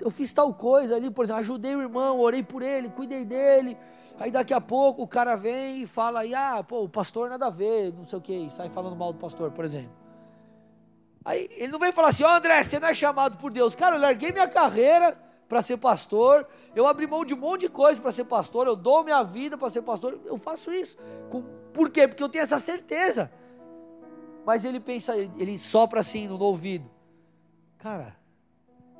Eu 0.00 0.10
fiz 0.10 0.32
tal 0.32 0.52
coisa 0.52 0.96
ali, 0.96 1.10
por 1.10 1.24
exemplo, 1.24 1.40
ajudei 1.40 1.74
o 1.74 1.80
irmão, 1.80 2.18
orei 2.18 2.42
por 2.42 2.62
ele, 2.62 2.88
cuidei 2.90 3.24
dele 3.24 3.76
Aí 4.18 4.30
daqui 4.30 4.54
a 4.54 4.60
pouco 4.60 5.02
o 5.02 5.08
cara 5.08 5.34
vem 5.34 5.82
e 5.82 5.86
fala 5.86 6.20
aí, 6.20 6.34
ah, 6.34 6.64
pô, 6.66 6.84
o 6.84 6.88
pastor 6.88 7.28
nada 7.28 7.46
a 7.46 7.50
ver, 7.50 7.92
não 7.94 8.06
sei 8.06 8.18
o 8.18 8.22
que, 8.22 8.48
sai 8.50 8.68
falando 8.68 8.94
mal 8.94 9.12
do 9.12 9.18
pastor, 9.18 9.50
por 9.50 9.64
exemplo. 9.64 9.90
Aí 11.24 11.48
ele 11.52 11.72
não 11.72 11.78
vem 11.78 11.90
falar 11.90 12.08
assim, 12.08 12.22
ó 12.22 12.28
oh, 12.28 12.36
André, 12.36 12.62
você 12.62 12.78
não 12.78 12.88
é 12.88 12.94
chamado 12.94 13.38
por 13.38 13.50
Deus. 13.50 13.74
Cara, 13.74 13.96
eu 13.96 14.00
larguei 14.00 14.30
minha 14.30 14.46
carreira 14.46 15.18
para 15.48 15.62
ser 15.62 15.78
pastor, 15.78 16.46
eu 16.76 16.86
abri 16.86 17.06
mão 17.06 17.24
de 17.24 17.34
um 17.34 17.38
monte 17.38 17.62
de 17.62 17.68
coisa 17.68 18.00
para 18.00 18.12
ser 18.12 18.24
pastor, 18.24 18.66
eu 18.66 18.76
dou 18.76 19.02
minha 19.02 19.22
vida 19.24 19.58
para 19.58 19.70
ser 19.70 19.82
pastor, 19.82 20.20
eu 20.24 20.38
faço 20.38 20.72
isso. 20.72 20.96
Por 21.72 21.90
quê? 21.90 22.06
Porque 22.06 22.22
eu 22.22 22.28
tenho 22.28 22.44
essa 22.44 22.60
certeza. 22.60 23.32
Mas 24.44 24.64
ele 24.64 24.78
pensa, 24.78 25.16
ele 25.16 25.58
sopra 25.58 26.00
assim 26.00 26.28
no 26.28 26.38
ouvido. 26.38 26.90
Cara, 27.78 28.16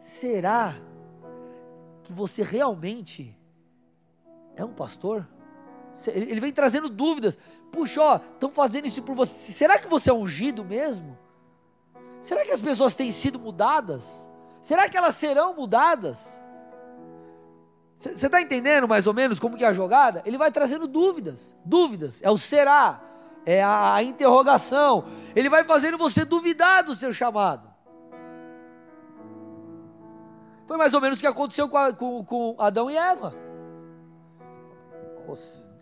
será 0.00 0.74
que 2.02 2.12
você 2.12 2.42
realmente 2.42 3.37
é 4.57 4.64
um 4.64 4.72
pastor? 4.72 5.26
Ele 6.07 6.40
vem 6.40 6.52
trazendo 6.52 6.88
dúvidas. 6.88 7.38
Puxa, 7.70 8.00
ó, 8.02 8.16
estão 8.16 8.50
fazendo 8.50 8.87
isso 8.87 9.02
por 9.02 9.14
você. 9.14 9.52
Será 9.52 9.78
que 9.78 9.87
você 9.87 10.11
é 10.11 10.14
ungido 10.14 10.64
mesmo? 10.64 11.16
Será 12.22 12.44
que 12.44 12.52
as 12.52 12.61
pessoas 12.61 12.96
têm 12.96 13.12
sido 13.12 13.38
mudadas? 13.38 14.28
Será 14.62 14.88
que 14.88 14.96
elas 14.96 15.14
serão 15.16 15.54
mudadas? 15.54 16.40
Você 17.98 18.26
está 18.26 18.40
entendendo 18.40 18.88
mais 18.88 19.07
ou 19.07 19.14
menos 19.14 19.38
como 19.38 19.57
que 19.57 19.64
é 19.64 19.68
a 19.68 19.72
jogada? 19.72 20.22
Ele 20.26 20.37
vai 20.37 20.50
trazendo 20.50 20.87
dúvidas, 20.87 21.54
dúvidas, 21.64 22.20
é 22.22 22.30
o 22.30 22.37
será, 22.37 23.00
é 23.46 23.62
a, 23.62 23.94
a 23.94 24.02
interrogação. 24.02 25.07
Ele 25.35 25.48
vai 25.48 25.64
fazendo 25.64 25.98
você 25.98 26.24
duvidar 26.24 26.85
do 26.85 26.94
seu 26.94 27.12
chamado. 27.12 27.72
Foi 30.66 30.76
mais 30.76 30.94
ou 30.94 31.00
menos 31.00 31.18
o 31.18 31.20
que 31.20 31.26
aconteceu 31.26 31.68
com, 31.68 31.76
a, 31.76 31.92
com, 31.92 32.24
com 32.24 32.57
Adão 32.59 32.90
e 32.90 32.96
Eva. 32.96 33.35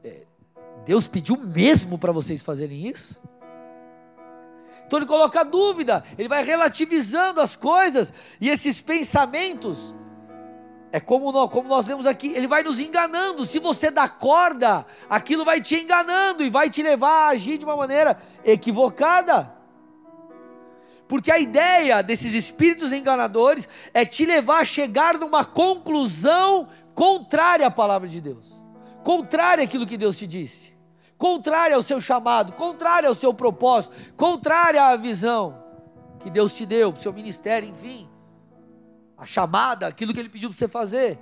É, 0.03 0.27
Deus 0.85 1.07
pediu 1.07 1.37
mesmo 1.37 1.99
para 1.99 2.13
vocês 2.13 2.43
fazerem 2.43 2.87
isso? 2.89 3.21
Então 4.87 4.99
ele 4.99 5.07
coloca 5.07 5.43
dúvida, 5.45 6.05
ele 6.19 6.29
vai 6.29 6.45
relativizando 6.45 7.41
as 7.41 7.57
coisas, 7.57 8.13
e 8.39 8.51
esses 8.51 8.81
pensamentos, 8.81 9.95
é 10.93 11.01
como 11.01 11.33
nós, 11.33 11.51
como 11.51 11.69
nós 11.69 11.87
vemos 11.87 12.07
aqui, 12.07 12.29
ele 12.29 12.47
vai 12.47 12.63
nos 12.63 12.79
enganando. 12.79 13.45
Se 13.45 13.59
você 13.59 13.91
dá 13.91 14.09
corda, 14.09 14.87
aquilo 15.11 15.45
vai 15.45 15.61
te 15.61 15.75
enganando 15.75 16.45
e 16.45 16.51
vai 16.51 16.71
te 16.71 16.83
levar 16.83 17.27
a 17.27 17.29
agir 17.31 17.59
de 17.59 17.65
uma 17.65 17.77
maneira 17.77 18.21
equivocada. 18.45 19.53
Porque 21.09 21.33
a 21.33 21.39
ideia 21.39 22.03
desses 22.03 22.35
espíritos 22.35 22.93
enganadores 22.93 23.69
é 23.93 24.05
te 24.05 24.25
levar 24.25 24.61
a 24.61 24.65
chegar 24.65 25.19
numa 25.19 25.45
conclusão 25.45 26.69
contrária 26.95 27.67
à 27.67 27.71
palavra 27.71 28.09
de 28.09 28.21
Deus 28.21 28.63
contrária 29.03 29.65
àquilo 29.65 29.87
que 29.87 29.97
Deus 29.97 30.17
te 30.17 30.27
disse, 30.27 30.73
contrária 31.19 31.77
ao 31.77 31.83
seu 31.83 32.01
chamado, 32.01 32.53
contrária 32.53 33.09
ao 33.09 33.15
seu 33.15 33.35
propósito, 33.35 33.95
contrária 34.17 34.83
à 34.85 34.97
visão 34.97 35.63
que 36.21 36.31
Deus 36.31 36.55
te 36.55 36.65
deu, 36.65 36.93
para 36.93 37.01
o 37.01 37.03
seu 37.03 37.13
ministério, 37.13 37.69
enfim, 37.69 38.09
a 39.23 39.27
chamada, 39.27 39.87
aquilo 39.87 40.13
que 40.13 40.19
Ele 40.19 40.29
pediu 40.29 40.51
para 40.51 40.59
você 40.59 40.67
fazer. 40.67 41.19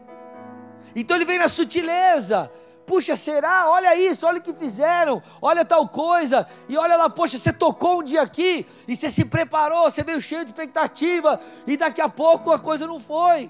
Então 0.96 1.16
ele 1.16 1.26
vem 1.26 1.38
na 1.38 1.48
sutileza. 1.48 2.50
Puxa, 2.86 3.14
será? 3.14 3.70
Olha 3.70 3.94
isso, 3.94 4.26
olha 4.26 4.38
o 4.38 4.42
que 4.42 4.52
fizeram, 4.52 5.22
olha 5.40 5.64
tal 5.64 5.86
coisa, 5.88 6.48
e 6.68 6.76
olha 6.76 6.96
lá, 6.96 7.08
poxa, 7.08 7.38
você 7.38 7.52
tocou 7.52 8.00
um 8.00 8.02
dia 8.02 8.22
aqui, 8.22 8.66
e 8.88 8.96
você 8.96 9.10
se 9.10 9.24
preparou, 9.24 9.88
você 9.88 10.02
veio 10.02 10.20
cheio 10.20 10.44
de 10.44 10.50
expectativa, 10.50 11.40
e 11.68 11.76
daqui 11.76 12.00
a 12.00 12.08
pouco 12.08 12.50
a 12.50 12.58
coisa 12.58 12.88
não 12.88 12.98
foi. 12.98 13.48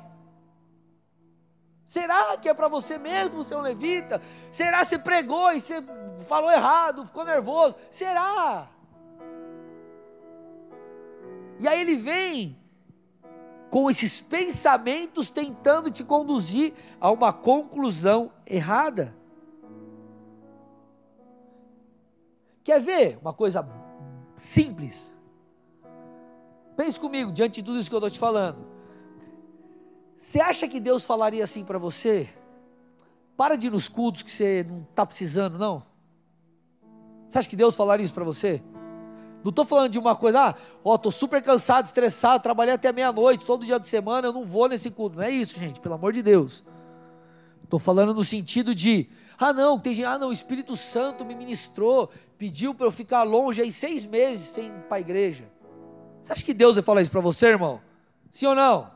Será 1.87 2.37
que 2.37 2.51
é 2.51 2.55
para 2.55 2.69
você 2.69 2.99
mesmo 2.99 3.43
ser 3.43 3.55
um 3.55 3.63
levita? 3.63 4.21
Será 4.53 4.81
que 4.81 4.87
você 4.87 4.99
pregou 4.99 5.53
e 5.55 5.61
você 5.61 5.83
falou 6.29 6.53
errado, 6.53 7.07
ficou 7.07 7.25
nervoso? 7.25 7.77
Será? 7.91 8.69
E 11.59 11.67
aí 11.67 11.81
ele 11.81 11.97
vem 11.97 12.60
com 13.71 13.89
esses 13.89 14.21
pensamentos 14.21 15.31
tentando 15.31 15.91
te 15.91 16.03
conduzir 16.03 16.75
a 17.01 17.11
uma 17.11 17.33
conclusão 17.33 18.33
errada. 18.45 19.15
Quer 22.65 22.81
ver 22.81 23.19
uma 23.23 23.33
coisa 23.33 23.67
simples? 24.37 25.17
Pense 26.77 26.99
comigo, 26.99 27.33
diante 27.33 27.61
de 27.61 27.63
tudo 27.63 27.79
isso 27.79 27.89
que 27.89 27.95
eu 27.95 27.99
estou 27.99 28.11
te 28.11 28.19
falando. 28.19 28.67
Você 30.19 30.41
acha 30.41 30.67
que 30.67 30.81
Deus 30.81 31.05
falaria 31.05 31.45
assim 31.45 31.65
para 31.65 31.79
você? 31.79 32.29
Para 33.37 33.57
de 33.57 33.69
ir 33.69 33.71
nos 33.71 33.89
cultos 33.89 34.23
que 34.23 34.31
você 34.31 34.67
não 34.69 34.83
está 34.83 35.07
precisando, 35.07 35.59
não? 35.59 35.83
Você 37.29 37.39
acha 37.39 37.49
que 37.49 37.57
Deus 37.57 37.77
falaria 37.77 38.05
isso 38.05 38.15
para 38.15 38.25
você? 38.25 38.63
Não 39.43 39.51
estou 39.51 39.65
falando 39.65 39.91
de 39.91 39.99
uma 39.99 40.15
coisa, 40.15 40.49
ah, 40.49 40.55
ó, 40.85 40.97
estou 40.97 41.11
super 41.11 41.43
cansado, 41.43 41.87
estressado, 41.87 42.43
trabalhei 42.43 42.75
até 42.75 42.93
meia-noite, 42.93 43.47
todo 43.47 43.65
dia 43.65 43.81
de 43.81 43.89
semana, 43.89 44.29
eu 44.29 44.33
não 44.33 44.45
vou 44.45 44.69
nesse 44.69 44.91
culto. 44.91 45.17
Não 45.17 45.23
é 45.23 45.31
isso, 45.31 45.59
gente, 45.59 45.81
pelo 45.81 45.95
amor 45.95 46.13
de 46.13 46.23
Deus. 46.23 46.63
Estou 47.65 47.79
falando 47.79 48.13
no 48.13 48.25
sentido 48.25 48.75
de, 48.75 49.09
ah, 49.39 49.53
não, 49.53 49.79
tem 49.79 49.95
gente, 49.95 50.05
ah, 50.05 50.19
não, 50.19 50.29
o 50.29 50.33
Espírito 50.33 50.77
Santo 50.77 51.25
me 51.25 51.35
ministrou, 51.35 52.11
pediu 52.37 52.75
para 52.75 52.87
eu 52.87 52.93
ficar 52.93 53.23
longe 53.23 53.63
aí 53.63 53.73
seis 53.73 54.05
meses 54.05 54.49
sem 54.49 54.67
ir 54.67 54.83
para 54.89 54.99
a 54.99 55.01
igreja. 55.01 55.51
Você 56.25 56.33
acha 56.33 56.45
que 56.45 56.53
Deus 56.53 56.75
vai 56.75 56.83
falar 56.83 57.01
isso 57.01 57.11
para 57.11 57.21
você, 57.21 57.47
irmão? 57.47 57.81
Sim 58.33 58.47
ou 58.47 58.55
não? 58.55 58.91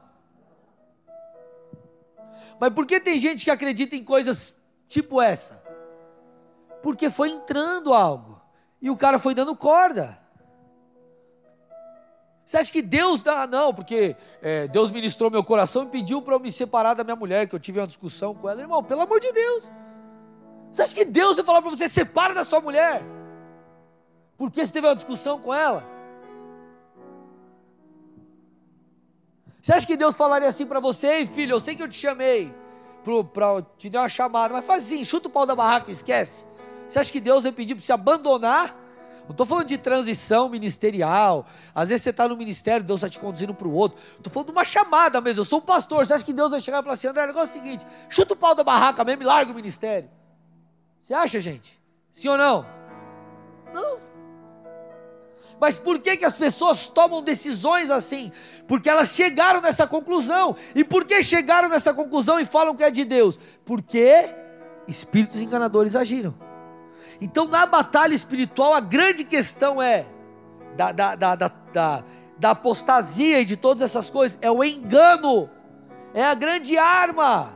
Mas 2.60 2.72
por 2.72 2.86
que 2.86 3.00
tem 3.00 3.18
gente 3.18 3.44
que 3.44 3.50
acredita 3.50 3.96
em 3.96 4.04
coisas 4.04 4.54
tipo 4.88 5.20
essa? 5.20 5.62
Porque 6.82 7.10
foi 7.10 7.30
entrando 7.30 7.94
algo. 7.94 8.40
E 8.80 8.90
o 8.90 8.96
cara 8.96 9.18
foi 9.18 9.34
dando 9.34 9.56
corda. 9.56 10.18
Você 12.46 12.58
acha 12.58 12.70
que 12.70 12.82
Deus 12.82 13.22
dá? 13.22 13.46
Não, 13.46 13.72
porque 13.72 14.16
é, 14.42 14.68
Deus 14.68 14.90
ministrou 14.90 15.30
meu 15.30 15.42
coração 15.42 15.84
e 15.84 15.86
pediu 15.86 16.20
para 16.20 16.34
eu 16.34 16.40
me 16.40 16.52
separar 16.52 16.94
da 16.94 17.02
minha 17.02 17.16
mulher, 17.16 17.48
que 17.48 17.54
eu 17.54 17.60
tive 17.60 17.80
uma 17.80 17.86
discussão 17.86 18.34
com 18.34 18.48
ela. 18.48 18.60
Irmão, 18.60 18.82
pelo 18.82 19.00
amor 19.00 19.18
de 19.20 19.32
Deus. 19.32 19.70
Você 20.72 20.82
acha 20.82 20.94
que 20.94 21.04
Deus 21.04 21.36
vai 21.36 21.44
falar 21.44 21.62
para 21.62 21.70
você, 21.70 21.88
separa 21.88 22.34
da 22.34 22.44
sua 22.44 22.60
mulher? 22.60 23.02
Porque 24.36 24.64
você 24.64 24.72
teve 24.72 24.86
uma 24.86 24.96
discussão 24.96 25.40
com 25.40 25.54
ela? 25.54 25.84
Você 29.62 29.72
acha 29.72 29.86
que 29.86 29.96
Deus 29.96 30.14
falaria 30.14 30.48
assim 30.48 30.66
para 30.66 30.80
você, 30.80 31.06
ei 31.06 31.26
filho, 31.26 31.52
eu 31.52 31.60
sei 31.60 31.74
que 31.74 31.82
eu 31.82 31.88
te 31.88 31.96
chamei 31.96 32.52
para 33.32 33.62
te 33.78 33.88
dar 33.88 34.02
uma 34.02 34.08
chamada, 34.08 34.52
mas 34.52 34.64
faz 34.64 34.84
assim, 34.84 35.04
chuta 35.04 35.28
o 35.28 35.30
pau 35.30 35.46
da 35.46 35.54
barraca 35.54 35.90
e 35.90 35.92
esquece. 35.92 36.44
Você 36.88 36.98
acha 36.98 37.10
que 37.10 37.20
Deus 37.20 37.44
vai 37.44 37.52
pedir 37.52 37.74
para 37.74 37.82
você 37.82 37.92
abandonar? 37.92 38.83
Não 39.24 39.30
estou 39.30 39.46
falando 39.46 39.66
de 39.66 39.78
transição 39.78 40.48
ministerial. 40.48 41.46
Às 41.74 41.88
vezes 41.88 42.02
você 42.02 42.10
está 42.10 42.28
no 42.28 42.36
ministério, 42.36 42.84
Deus 42.84 42.98
está 42.98 43.08
te 43.08 43.18
conduzindo 43.18 43.54
para 43.54 43.66
o 43.66 43.72
outro. 43.72 43.98
Estou 44.16 44.32
falando 44.32 44.48
de 44.48 44.52
uma 44.52 44.64
chamada 44.64 45.20
mesmo. 45.20 45.40
Eu 45.40 45.44
sou 45.44 45.60
um 45.60 45.62
pastor. 45.62 46.06
Você 46.06 46.12
acha 46.12 46.24
que 46.24 46.32
Deus 46.32 46.50
vai 46.50 46.60
chegar 46.60 46.80
e 46.80 46.82
falar 46.82 46.94
assim: 46.94 47.06
André, 47.06 47.24
o 47.24 47.26
negócio 47.28 47.56
é 47.56 47.58
o 47.58 47.62
seguinte: 47.62 47.86
chuta 48.10 48.34
o 48.34 48.36
pau 48.36 48.54
da 48.54 48.62
barraca 48.62 49.02
mesmo 49.02 49.22
e 49.22 49.26
larga 49.26 49.50
o 49.50 49.54
ministério. 49.54 50.10
Você 51.04 51.14
acha, 51.14 51.40
gente? 51.40 51.80
Sim 52.12 52.28
ou 52.28 52.36
não? 52.36 52.66
Não. 53.72 53.98
Mas 55.60 55.78
por 55.78 55.98
que, 55.98 56.16
que 56.16 56.24
as 56.24 56.36
pessoas 56.36 56.88
tomam 56.88 57.22
decisões 57.22 57.90
assim? 57.90 58.30
Porque 58.68 58.90
elas 58.90 59.10
chegaram 59.10 59.60
nessa 59.60 59.86
conclusão. 59.86 60.56
E 60.74 60.84
por 60.84 61.06
que 61.06 61.22
chegaram 61.22 61.68
nessa 61.68 61.94
conclusão 61.94 62.38
e 62.38 62.44
falam 62.44 62.74
que 62.74 62.84
é 62.84 62.90
de 62.90 63.04
Deus? 63.04 63.38
Porque 63.64 64.28
espíritos 64.86 65.40
enganadores 65.40 65.96
agiram. 65.96 66.34
Então, 67.20 67.46
na 67.46 67.66
batalha 67.66 68.14
espiritual, 68.14 68.74
a 68.74 68.80
grande 68.80 69.24
questão 69.24 69.80
é 69.80 70.06
da, 70.76 70.92
da, 70.92 71.14
da, 71.14 71.34
da, 71.36 72.04
da, 72.38 72.50
apostasia 72.50 73.40
e 73.40 73.44
de 73.44 73.56
todas 73.56 73.82
essas 73.82 74.10
coisas, 74.10 74.38
é 74.42 74.50
o 74.50 74.62
engano, 74.64 75.48
é 76.12 76.22
a 76.24 76.34
grande 76.34 76.76
arma. 76.76 77.54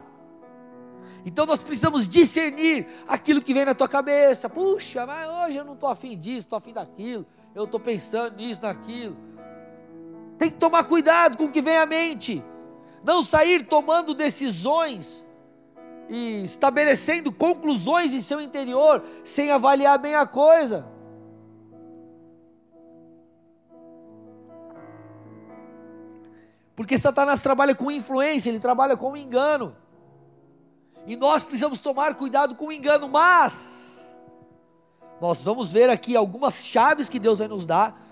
Então 1.24 1.44
nós 1.44 1.58
precisamos 1.58 2.08
discernir 2.08 2.86
aquilo 3.06 3.42
que 3.42 3.52
vem 3.52 3.64
na 3.64 3.74
tua 3.74 3.88
cabeça. 3.88 4.48
Puxa, 4.48 5.04
mas 5.04 5.28
hoje 5.28 5.56
eu 5.58 5.64
não 5.64 5.74
estou 5.74 5.88
afim 5.88 6.18
disso, 6.18 6.38
estou 6.38 6.56
afim 6.56 6.72
daquilo, 6.72 7.26
eu 7.54 7.64
estou 7.64 7.78
pensando 7.78 8.36
nisso, 8.36 8.62
naquilo. 8.62 9.16
Tem 10.38 10.50
que 10.50 10.56
tomar 10.56 10.84
cuidado 10.84 11.36
com 11.36 11.44
o 11.44 11.52
que 11.52 11.60
vem 11.60 11.76
à 11.76 11.84
mente. 11.84 12.42
Não 13.02 13.22
sair 13.22 13.66
tomando 13.66 14.14
decisões 14.14 15.26
e 16.08 16.44
estabelecendo 16.44 17.30
conclusões 17.30 18.12
em 18.12 18.20
seu 18.20 18.40
interior 18.40 19.04
sem 19.24 19.50
avaliar 19.50 19.98
bem 19.98 20.14
a 20.14 20.26
coisa. 20.26 20.86
Porque 26.74 26.96
Satanás 26.96 27.42
trabalha 27.42 27.74
com 27.74 27.90
influência, 27.90 28.48
ele 28.48 28.60
trabalha 28.60 28.96
com 28.96 29.16
engano. 29.16 29.76
E 31.06 31.16
nós 31.16 31.42
precisamos 31.42 31.80
tomar 31.80 32.14
cuidado 32.14 32.54
com 32.54 32.66
o 32.66 32.72
engano, 32.72 33.08
mas 33.08 34.06
nós 35.20 35.42
vamos 35.42 35.72
ver 35.72 35.90
aqui 35.90 36.14
algumas 36.14 36.62
chaves 36.62 37.08
que 37.08 37.18
Deus 37.18 37.40
vai 37.40 37.48
nos 37.48 37.66
dar 37.66 38.08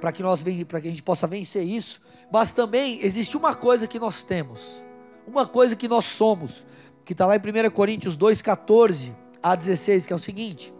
para 0.00 0.12
que 0.12 0.22
nós 0.22 0.42
para 0.66 0.80
que 0.80 0.88
a 0.88 0.90
gente 0.90 1.02
possa 1.02 1.26
vencer 1.26 1.64
isso. 1.64 2.00
Mas 2.30 2.52
também 2.52 2.98
existe 3.02 3.36
uma 3.36 3.54
coisa 3.54 3.86
que 3.86 3.98
nós 3.98 4.22
temos, 4.22 4.82
uma 5.26 5.46
coisa 5.46 5.76
que 5.76 5.86
nós 5.86 6.04
somos, 6.04 6.64
que 7.06 7.12
está 7.12 7.24
lá 7.24 7.36
em 7.36 7.38
1 7.38 7.70
Coríntios 7.70 8.16
2, 8.16 8.42
14 8.42 9.14
a 9.40 9.54
16, 9.54 10.06
que 10.06 10.12
é 10.12 10.16
o 10.16 10.18
seguinte: 10.18 10.74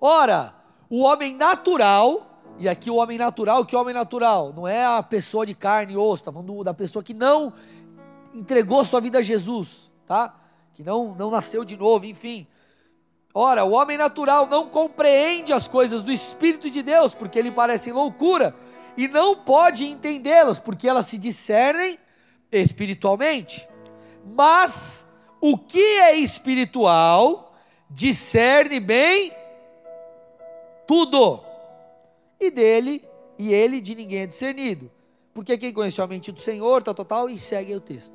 Ora, 0.00 0.54
o 0.88 1.02
homem 1.02 1.34
natural, 1.34 2.40
e 2.58 2.68
aqui 2.68 2.88
o 2.88 2.94
homem 2.94 3.18
natural, 3.18 3.66
que 3.66 3.74
é 3.74 3.78
o 3.78 3.82
homem 3.82 3.92
natural? 3.92 4.52
Não 4.54 4.68
é 4.68 4.86
a 4.86 5.02
pessoa 5.02 5.44
de 5.44 5.52
carne 5.52 5.94
e 5.94 5.96
osso, 5.96 6.22
está 6.22 6.32
falando 6.32 6.62
da 6.62 6.72
pessoa 6.72 7.02
que 7.02 7.12
não 7.12 7.52
entregou 8.32 8.84
sua 8.84 9.00
vida 9.00 9.18
a 9.18 9.22
Jesus, 9.22 9.90
tá? 10.06 10.32
Que 10.74 10.84
não, 10.84 11.12
não 11.12 11.28
nasceu 11.28 11.64
de 11.64 11.76
novo, 11.76 12.06
enfim. 12.06 12.46
Ora, 13.34 13.64
o 13.64 13.72
homem 13.72 13.98
natural 13.98 14.46
não 14.46 14.68
compreende 14.68 15.52
as 15.52 15.66
coisas 15.66 16.04
do 16.04 16.12
Espírito 16.12 16.70
de 16.70 16.84
Deus, 16.84 17.12
porque 17.14 17.36
ele 17.36 17.50
parece 17.50 17.90
loucura, 17.90 18.54
e 18.96 19.08
não 19.08 19.34
pode 19.34 19.84
entendê-las, 19.84 20.60
porque 20.60 20.88
elas 20.88 21.06
se 21.06 21.18
discernem 21.18 21.98
espiritualmente. 22.52 23.68
Mas 24.34 25.06
o 25.40 25.56
que 25.56 25.78
é 25.78 26.16
espiritual 26.16 27.54
discerne 27.90 28.80
bem 28.80 29.32
tudo. 30.86 31.40
E 32.40 32.50
dele 32.50 33.04
e 33.38 33.52
ele 33.52 33.80
de 33.80 33.94
ninguém 33.94 34.20
é 34.20 34.26
discernido. 34.26 34.90
Porque 35.32 35.56
quem 35.56 35.72
conheceu 35.72 36.02
a 36.02 36.06
mente 36.08 36.32
do 36.32 36.40
Senhor, 36.40 36.82
tá 36.82 36.92
total, 36.92 37.30
e 37.30 37.38
segue 37.38 37.74
o 37.74 37.80
texto. 37.80 38.12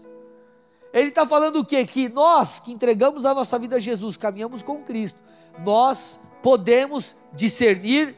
Ele 0.92 1.10
está 1.10 1.26
falando 1.26 1.60
o 1.60 1.66
quê? 1.66 1.86
Que 1.86 2.10
nós 2.10 2.60
que 2.60 2.72
entregamos 2.72 3.26
a 3.26 3.34
nossa 3.34 3.58
vida 3.58 3.78
a 3.78 3.80
Jesus, 3.80 4.18
caminhamos 4.18 4.62
com 4.62 4.84
Cristo, 4.84 5.18
nós 5.64 6.20
podemos 6.42 7.16
discernir 7.34 8.16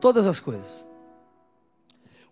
todas 0.00 0.26
as 0.26 0.38
coisas. 0.38 0.84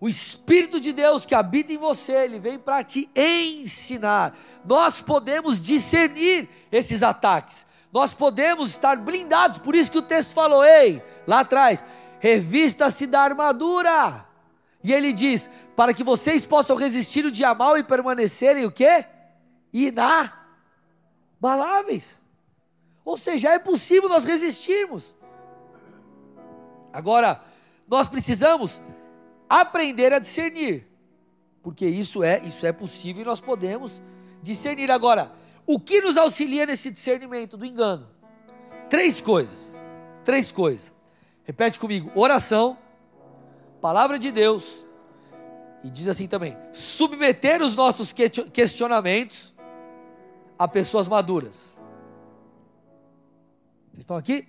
O 0.01 0.09
Espírito 0.09 0.81
de 0.81 0.93
Deus 0.93 1.27
que 1.27 1.35
habita 1.35 1.75
em 1.75 1.77
você, 1.77 2.13
ele 2.13 2.39
vem 2.39 2.59
para 2.59 2.83
te 2.83 3.11
ensinar. 3.15 4.35
Nós 4.65 5.03
podemos 5.03 5.63
discernir 5.63 6.49
esses 6.73 7.03
ataques. 7.03 7.67
Nós 7.93 8.15
podemos 8.15 8.71
estar 8.71 8.97
blindados. 8.97 9.59
Por 9.59 9.75
isso 9.75 9.91
que 9.91 9.99
o 9.99 10.03
texto 10.03 10.33
falou: 10.33 10.65
ei, 10.65 11.05
lá 11.27 11.41
atrás, 11.41 11.85
revista-se 12.19 13.07
da 13.07 13.21
armadura. 13.21 14.25
E 14.83 14.91
ele 14.91 15.13
diz: 15.13 15.51
para 15.77 15.93
que 15.93 16.03
vocês 16.03 16.47
possam 16.47 16.77
resistir 16.77 17.27
o 17.27 17.31
dia 17.31 17.55
mal 17.55 17.77
e 17.77 17.83
permanecerem 17.83 18.65
o 18.65 18.73
quê? 18.73 19.05
Inabaláveis. 19.71 22.19
Ou 23.05 23.19
seja, 23.19 23.51
é 23.51 23.59
possível 23.59 24.09
nós 24.09 24.25
resistirmos. 24.25 25.15
Agora, 26.91 27.45
nós 27.87 28.09
precisamos 28.09 28.81
aprender 29.51 30.13
a 30.13 30.21
discernir, 30.21 30.87
porque 31.61 31.85
isso 31.85 32.23
é, 32.23 32.41
isso 32.45 32.65
é 32.65 32.71
possível 32.71 33.23
e 33.23 33.27
nós 33.27 33.41
podemos 33.41 34.01
discernir. 34.41 34.93
Agora, 34.93 35.33
o 35.67 35.81
que 35.81 36.01
nos 36.01 36.17
auxilia 36.17 36.65
nesse 36.65 36.89
discernimento 36.89 37.57
do 37.57 37.67
engano? 37.67 38.09
Três 38.89 39.21
coisas. 39.21 39.83
Três 40.25 40.53
coisas. 40.53 40.93
Repete 41.43 41.81
comigo: 41.81 42.13
oração, 42.15 42.79
palavra 43.81 44.21
de 44.21 44.31
Deus, 44.31 44.87
e 45.83 45.91
diz 45.91 46.07
assim 46.07 46.29
também: 46.29 46.57
submeter 46.73 47.61
os 47.61 47.75
nossos 47.75 48.13
questionamentos 48.53 49.53
a 50.57 50.69
pessoas 50.69 51.09
maduras. 51.09 51.77
Vocês 53.91 54.03
estão 54.03 54.17
aqui? 54.17 54.47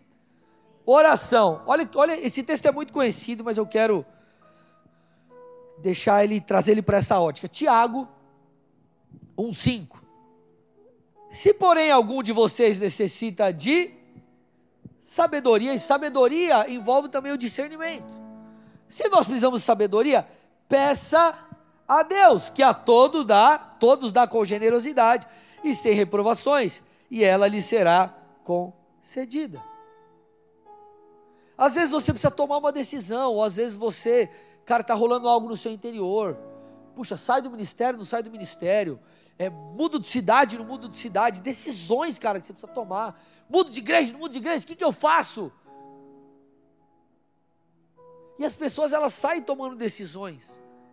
Oração. 0.86 1.64
Olha, 1.66 1.90
olha, 1.96 2.20
esse 2.24 2.44
texto 2.44 2.68
é 2.68 2.72
muito 2.72 2.94
conhecido, 2.94 3.44
mas 3.44 3.58
eu 3.58 3.66
quero 3.66 4.06
deixar 5.82 6.24
ele, 6.24 6.40
trazer 6.40 6.72
ele 6.72 6.82
para 6.82 6.98
essa 6.98 7.20
ótica. 7.20 7.48
Tiago 7.48 8.08
1,5. 9.38 9.98
Se 11.32 11.54
porém 11.54 11.92
algum 11.92 12.22
de 12.22 12.32
vocês 12.32 12.78
necessita 12.78 13.52
de 13.52 13.92
sabedoria, 15.02 15.74
e 15.74 15.80
sabedoria 15.80 16.70
envolve 16.70 17.10
também 17.10 17.32
o 17.32 17.38
discernimento. 17.38 18.22
Se 18.90 19.08
nós 19.10 19.26
precisamos 19.26 19.62
de 19.62 19.66
sabedoria, 19.66 20.28
peça 20.68 21.38
a 21.88 22.04
Deus, 22.04 22.50
que 22.50 22.62
a 22.62 22.74
todo 22.74 23.24
dá, 23.24 23.58
todos 23.58 24.12
dá 24.12 24.28
com 24.28 24.44
generosidade 24.46 25.28
e 25.64 25.74
sem 25.76 25.94
reprovações, 25.94 26.82
e 27.10 27.24
ela 27.24 27.48
lhe 27.48 27.62
será 27.62 28.16
concedida. 28.44 29.62
Às 31.58 31.76
vezes 31.76 31.92
você 31.92 32.12
precisa 32.12 32.32
tomar 32.32 32.58
uma 32.58 32.72
decisão, 32.72 33.34
ou 33.34 33.44
às 33.44 33.56
vezes 33.56 33.78
você 33.78 34.30
Cara, 34.66 34.82
está 34.82 34.94
rolando 34.94 35.28
algo 35.28 35.48
no 35.48 35.58
seu 35.58 35.72
interior. 35.72 36.38
Puxa, 36.96 37.18
sai 37.18 37.42
do 37.42 37.50
ministério, 37.50 37.98
não 37.98 38.06
sai 38.06 38.22
do 38.22 38.32
ministério. 38.32 39.00
É, 39.38 39.50
mudo 39.50 40.00
de 40.00 40.08
cidade, 40.08 40.58
não 40.58 40.66
mudo 40.66 40.88
de 40.88 40.98
cidade. 40.98 41.42
Decisões, 41.42 42.20
cara, 42.20 42.40
que 42.40 42.46
você 42.46 42.54
precisa 42.54 42.72
tomar. 42.72 43.20
Mudo 43.50 43.72
de 43.72 43.80
igreja, 43.80 44.12
não 44.12 44.20
mudo 44.20 44.32
de 44.32 44.38
igreja. 44.38 44.64
O 44.64 44.68
que, 44.68 44.76
que 44.76 44.84
eu 44.84 44.92
faço? 44.92 45.52
E 48.38 48.46
as 48.46 48.56
pessoas, 48.56 48.94
elas 48.94 49.14
saem 49.14 49.42
tomando 49.42 49.76
decisões, 49.76 50.44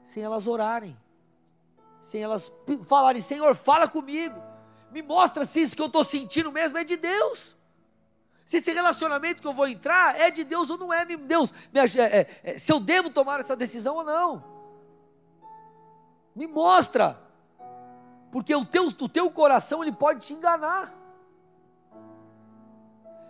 sem 0.07 0.23
elas 0.23 0.47
orarem. 0.47 0.97
Sem 2.05 2.23
elas 2.23 2.51
falarem, 2.85 3.21
Senhor, 3.21 3.55
fala 3.55 3.87
comigo. 3.87 4.41
Me 4.91 5.03
mostra 5.03 5.45
se 5.45 5.61
isso 5.61 5.77
que 5.77 5.83
eu 5.83 5.87
estou 5.87 6.03
sentindo 6.03 6.51
mesmo 6.51 6.79
é 6.79 6.85
de 6.85 6.97
Deus. 6.97 7.58
Se 8.49 8.57
esse 8.57 8.73
relacionamento 8.73 9.43
que 9.43 9.47
eu 9.47 9.53
vou 9.53 9.69
entrar 9.69 10.19
é 10.19 10.31
de 10.31 10.43
Deus 10.43 10.71
ou 10.71 10.79
não 10.79 10.91
é, 10.91 11.05
Deus, 11.05 11.53
me, 11.71 11.81
é, 11.81 11.85
é, 11.85 12.41
é, 12.43 12.59
se 12.59 12.73
eu 12.73 12.81
devo 12.81 13.11
tomar 13.11 13.41
essa 13.41 13.55
decisão 13.55 13.97
ou 13.97 14.05
não. 14.05 14.43
Me 16.35 16.47
mostra. 16.47 17.21
Porque 18.33 18.55
o 18.55 18.65
teu, 18.65 18.87
o 18.87 19.09
teu 19.09 19.31
coração 19.31 19.83
ele 19.83 19.93
pode 19.93 20.27
te 20.27 20.33
enganar. 20.33 20.95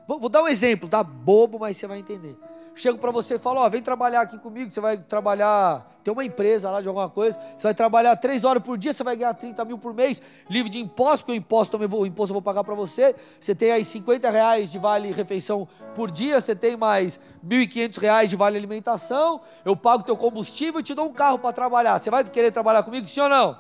Vou, 0.07 0.21
vou 0.21 0.29
dar 0.29 0.45
um 0.45 0.49
exemplo, 0.49 0.89
tá? 0.89 1.03
Bobo, 1.03 1.59
mas 1.59 1.77
você 1.77 1.89
vai 1.89 1.99
entender. 1.99 2.39
Chego 2.77 2.99
para 2.99 3.11
você 3.11 3.35
e 3.35 3.39
falo, 3.41 3.61
ó, 3.61 3.69
vem 3.69 3.83
trabalhar 3.83 4.21
aqui 4.21 4.39
comigo, 4.39 4.71
você 4.71 4.81
vai 4.81 4.99
trabalhar, 4.99 5.88
tem 6.09 6.13
uma 6.13 6.25
empresa 6.25 6.71
lá 6.71 6.81
de 6.81 6.89
alguma 6.89 7.11
coisa, 7.11 7.39
você 7.55 7.65
vai 7.65 7.75
trabalhar 7.75 8.17
três 8.17 8.43
horas 8.43 8.63
por 8.63 8.79
dia, 8.79 8.95
você 8.95 9.05
vai 9.05 9.15
ganhar 9.15 9.35
30 9.35 9.63
mil 9.67 9.77
por 9.77 9.93
mês, 9.93 10.23
livre 10.49 10.71
de 10.71 10.81
imposto, 10.81 11.19
porque 11.27 11.33
o 11.33 11.35
imposto 11.35 11.73
também 11.73 11.87
vou, 11.87 12.01
o 12.01 12.07
imposto 12.07 12.31
eu 12.31 12.35
vou 12.35 12.41
pagar 12.41 12.65
para 12.65 12.75
você. 12.75 13.15
Você 13.39 13.55
tem 13.55 13.71
aí 13.71 13.85
50 13.85 14.31
reais 14.31 14.73
de 14.73 14.79
vale 14.79 15.13
refeição 15.13 15.69
por 15.95 16.11
dia, 16.11 16.41
você 16.41 16.57
tem 16.57 16.79
mais 16.79 17.21
1.500 17.47 17.99
reais 17.99 18.31
de 18.31 18.37
vale 18.37 18.57
alimentação, 18.57 19.43
eu 19.67 19.77
pago 19.77 20.03
teu 20.03 20.17
combustível 20.17 20.81
e 20.81 20.83
te 20.83 20.95
dou 20.95 21.07
um 21.07 21.13
carro 21.13 21.39
para 21.39 21.53
trabalhar. 21.53 21.99
Você 21.99 22.11
vai 22.11 22.25
querer 22.25 22.53
trabalhar 22.53 22.83
comigo, 22.83 23.07
sim 23.07 23.21
ou 23.21 23.29
não? 23.29 23.59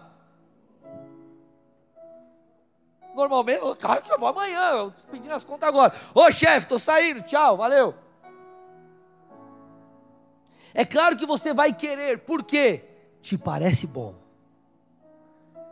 Normalmente, 3.14 3.61
claro 3.78 4.00
que 4.00 4.11
eu 4.11 4.18
vou 4.18 4.28
amanhã, 4.28 4.70
eu 4.70 4.92
pedindo 5.11 5.34
as 5.34 5.44
contas 5.44 5.68
agora. 5.68 5.92
Ô 6.14 6.30
chefe, 6.30 6.66
tô 6.66 6.78
saindo, 6.78 7.20
tchau, 7.22 7.58
valeu. 7.58 8.07
É 10.74 10.85
claro 10.85 11.16
que 11.16 11.26
você 11.26 11.52
vai 11.52 11.72
querer, 11.72 12.20
por 12.20 12.44
quê? 12.44 12.85
Te 13.20 13.37
parece 13.37 13.87
bom. 13.87 14.14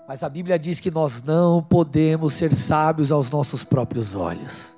Mas 0.06 0.22
a 0.22 0.28
Bíblia 0.28 0.58
diz 0.58 0.78
que 0.78 0.90
nós 0.90 1.22
não 1.22 1.62
podemos 1.62 2.34
ser 2.34 2.54
sábios 2.54 3.10
aos 3.10 3.30
nossos 3.30 3.64
próprios 3.64 4.14
olhos. 4.14 4.76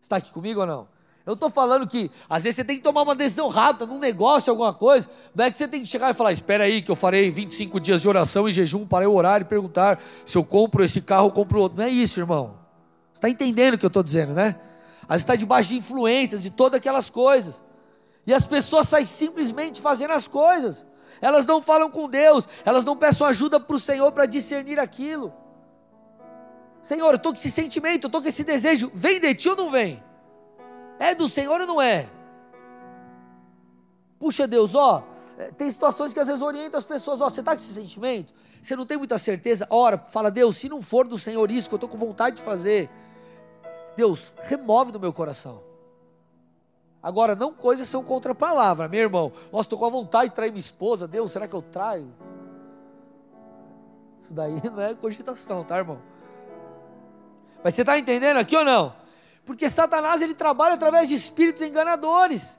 Está 0.00 0.16
aqui 0.16 0.32
comigo 0.32 0.60
ou 0.60 0.66
não? 0.66 0.94
Eu 1.26 1.32
estou 1.32 1.48
falando 1.48 1.86
que 1.86 2.10
às 2.28 2.42
vezes 2.42 2.56
você 2.56 2.64
tem 2.64 2.76
que 2.76 2.82
tomar 2.82 3.02
uma 3.02 3.14
decisão 3.14 3.48
rápida 3.48 3.86
num 3.86 3.98
negócio, 3.98 4.50
alguma 4.50 4.74
coisa. 4.74 5.08
Não 5.34 5.44
é 5.44 5.50
que 5.50 5.56
você 5.56 5.66
tem 5.66 5.80
que 5.80 5.86
chegar 5.86 6.10
e 6.10 6.14
falar: 6.14 6.32
espera 6.32 6.64
aí, 6.64 6.82
que 6.82 6.90
eu 6.90 6.94
farei 6.94 7.30
25 7.30 7.80
dias 7.80 8.02
de 8.02 8.08
oração 8.08 8.46
e 8.48 8.52
jejum 8.52 8.86
para 8.86 9.04
eu 9.04 9.14
orar 9.14 9.40
e 9.40 9.44
perguntar 9.44 10.00
se 10.26 10.36
eu 10.36 10.44
compro 10.44 10.84
esse 10.84 11.00
carro 11.00 11.24
ou 11.24 11.32
compro 11.32 11.60
outro. 11.60 11.78
Não 11.78 11.84
é 11.84 11.90
isso, 11.90 12.20
irmão. 12.20 12.58
Você 13.12 13.18
está 13.18 13.30
entendendo 13.30 13.74
o 13.74 13.78
que 13.78 13.86
eu 13.86 13.88
estou 13.88 14.02
dizendo, 14.02 14.34
né? 14.34 14.60
Às 15.04 15.16
vezes 15.16 15.22
está 15.22 15.36
debaixo 15.36 15.70
de 15.70 15.76
influências, 15.76 16.42
de 16.42 16.50
todas 16.50 16.78
aquelas 16.78 17.10
coisas. 17.10 17.62
E 18.26 18.32
as 18.32 18.46
pessoas 18.46 18.88
saem 18.88 19.06
simplesmente 19.06 19.80
fazendo 19.80 20.12
as 20.12 20.26
coisas. 20.26 20.86
Elas 21.20 21.46
não 21.46 21.62
falam 21.62 21.90
com 21.90 22.08
Deus, 22.08 22.48
elas 22.64 22.84
não 22.84 22.96
peçam 22.96 23.26
ajuda 23.26 23.60
para 23.60 23.76
o 23.76 23.80
Senhor 23.80 24.10
para 24.12 24.26
discernir 24.26 24.78
aquilo. 24.78 25.32
Senhor, 26.82 27.08
eu 27.08 27.16
estou 27.16 27.32
com 27.32 27.38
esse 27.38 27.50
sentimento, 27.50 28.04
eu 28.04 28.08
estou 28.08 28.20
com 28.20 28.28
esse 28.28 28.44
desejo, 28.44 28.90
vem 28.94 29.18
de 29.18 29.34
ti 29.34 29.48
ou 29.48 29.56
não 29.56 29.70
vem? 29.70 30.02
É 30.98 31.14
do 31.14 31.28
Senhor 31.28 31.60
ou 31.60 31.66
não 31.66 31.80
é? 31.80 32.06
Puxa 34.18 34.46
Deus, 34.46 34.74
ó, 34.74 35.02
é, 35.38 35.50
tem 35.50 35.70
situações 35.70 36.12
que 36.12 36.20
às 36.20 36.26
vezes 36.26 36.42
orientam 36.42 36.78
as 36.78 36.84
pessoas, 36.84 37.20
ó, 37.20 37.30
você 37.30 37.40
está 37.40 37.56
com 37.56 37.62
esse 37.62 37.72
sentimento? 37.72 38.32
Você 38.62 38.76
não 38.76 38.86
tem 38.86 38.96
muita 38.96 39.18
certeza? 39.18 39.66
Ora, 39.68 39.98
fala, 39.98 40.30
Deus, 40.30 40.56
se 40.56 40.68
não 40.68 40.80
for 40.80 41.06
do 41.06 41.18
Senhor 41.18 41.50
isso 41.50 41.68
que 41.68 41.74
eu 41.74 41.76
estou 41.76 41.88
com 41.88 41.98
vontade 41.98 42.36
de 42.36 42.42
fazer, 42.42 42.88
Deus, 43.96 44.32
remove 44.42 44.92
do 44.92 45.00
meu 45.00 45.12
coração. 45.12 45.62
Agora, 47.02 47.34
não 47.34 47.52
coisas 47.52 47.86
são 47.86 48.02
contra 48.02 48.32
a 48.32 48.34
palavra, 48.34 48.88
meu 48.88 49.00
irmão. 49.00 49.32
Nossa, 49.52 49.66
estou 49.66 49.78
com 49.78 49.84
a 49.84 49.90
vontade 49.90 50.30
de 50.30 50.34
trair 50.34 50.50
minha 50.50 50.60
esposa. 50.60 51.06
Deus, 51.06 51.30
será 51.30 51.46
que 51.46 51.54
eu 51.54 51.60
traio? 51.60 52.10
Isso 54.22 54.32
daí 54.32 54.54
não 54.64 54.80
é 54.80 54.94
cogitação, 54.94 55.62
tá, 55.64 55.76
irmão? 55.76 56.00
Mas 57.62 57.74
você 57.74 57.82
está 57.82 57.98
entendendo 57.98 58.38
aqui 58.38 58.56
ou 58.56 58.64
não? 58.64 58.94
Porque 59.44 59.68
Satanás 59.68 60.22
ele 60.22 60.34
trabalha 60.34 60.74
através 60.74 61.08
de 61.08 61.14
espíritos 61.14 61.62
enganadores. 61.62 62.58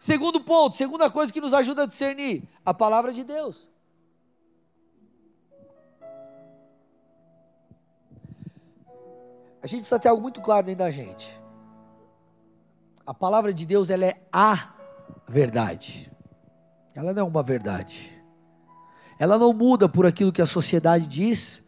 Segundo 0.00 0.40
ponto, 0.40 0.76
segunda 0.76 1.10
coisa 1.10 1.32
que 1.32 1.40
nos 1.40 1.54
ajuda 1.54 1.84
a 1.84 1.86
discernir, 1.86 2.48
a 2.64 2.74
palavra 2.74 3.12
de 3.12 3.24
Deus. 3.24 3.68
A 9.66 9.68
gente 9.68 9.80
precisa 9.80 9.98
ter 9.98 10.06
algo 10.06 10.22
muito 10.22 10.40
claro 10.40 10.64
dentro 10.64 10.84
da 10.84 10.92
gente. 10.92 11.40
A 13.04 13.12
palavra 13.12 13.52
de 13.52 13.66
Deus 13.66 13.90
ela 13.90 14.04
é 14.04 14.22
a 14.32 14.72
verdade. 15.28 16.08
Ela 16.94 17.12
não 17.12 17.22
é 17.22 17.24
uma 17.24 17.42
verdade. 17.42 18.16
Ela 19.18 19.36
não 19.36 19.52
muda 19.52 19.88
por 19.88 20.06
aquilo 20.06 20.30
que 20.30 20.40
a 20.40 20.46
sociedade 20.46 21.08
diz, 21.08 21.64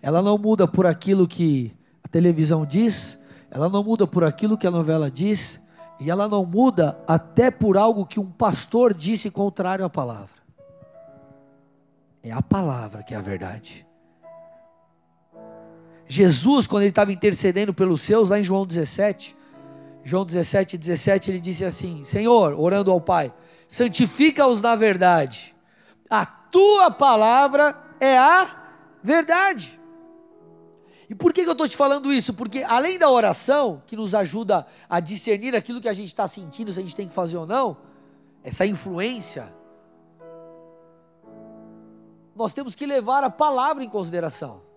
ela 0.00 0.22
não 0.22 0.38
muda 0.38 0.68
por 0.68 0.86
aquilo 0.86 1.26
que 1.26 1.76
televisão 2.12 2.64
diz, 2.64 3.18
ela 3.50 3.68
não 3.68 3.82
muda 3.82 4.06
por 4.06 4.22
aquilo 4.22 4.56
que 4.56 4.68
a 4.68 4.70
novela 4.70 5.10
diz, 5.10 5.60
e 5.98 6.08
ela 6.08 6.28
não 6.28 6.46
muda 6.46 7.02
até 7.04 7.50
por 7.50 7.76
algo 7.76 8.06
que 8.06 8.20
um 8.20 8.30
pastor 8.30 8.94
disse 8.94 9.28
contrário 9.28 9.84
à 9.84 9.90
palavra. 9.90 10.40
É 12.22 12.30
a 12.30 12.42
palavra 12.42 13.02
que 13.02 13.12
é 13.12 13.16
a 13.16 13.20
verdade. 13.20 13.89
Jesus, 16.10 16.66
quando 16.66 16.82
ele 16.82 16.90
estava 16.90 17.12
intercedendo 17.12 17.72
pelos 17.72 18.02
seus, 18.02 18.30
lá 18.30 18.40
em 18.40 18.42
João 18.42 18.66
17, 18.66 19.36
João 20.02 20.26
17, 20.26 20.76
17, 20.76 21.30
ele 21.30 21.38
disse 21.38 21.64
assim: 21.64 22.02
Senhor, 22.02 22.58
orando 22.58 22.90
ao 22.90 23.00
Pai, 23.00 23.32
santifica-os 23.68 24.60
na 24.60 24.74
verdade, 24.74 25.54
a 26.10 26.26
tua 26.26 26.90
palavra 26.90 27.80
é 28.00 28.18
a 28.18 28.72
verdade. 29.00 29.78
E 31.08 31.14
por 31.14 31.32
que, 31.32 31.44
que 31.44 31.48
eu 31.48 31.52
estou 31.52 31.68
te 31.68 31.76
falando 31.76 32.12
isso? 32.12 32.34
Porque 32.34 32.64
além 32.64 32.98
da 32.98 33.08
oração, 33.08 33.80
que 33.86 33.94
nos 33.94 34.12
ajuda 34.12 34.66
a 34.88 34.98
discernir 34.98 35.54
aquilo 35.54 35.80
que 35.80 35.88
a 35.88 35.92
gente 35.92 36.08
está 36.08 36.26
sentindo, 36.26 36.72
se 36.72 36.80
a 36.80 36.82
gente 36.82 36.96
tem 36.96 37.06
que 37.06 37.14
fazer 37.14 37.36
ou 37.36 37.46
não, 37.46 37.76
essa 38.42 38.66
influência, 38.66 39.54
nós 42.34 42.52
temos 42.52 42.74
que 42.74 42.84
levar 42.84 43.22
a 43.22 43.30
palavra 43.30 43.84
em 43.84 43.88
consideração. 43.88 44.69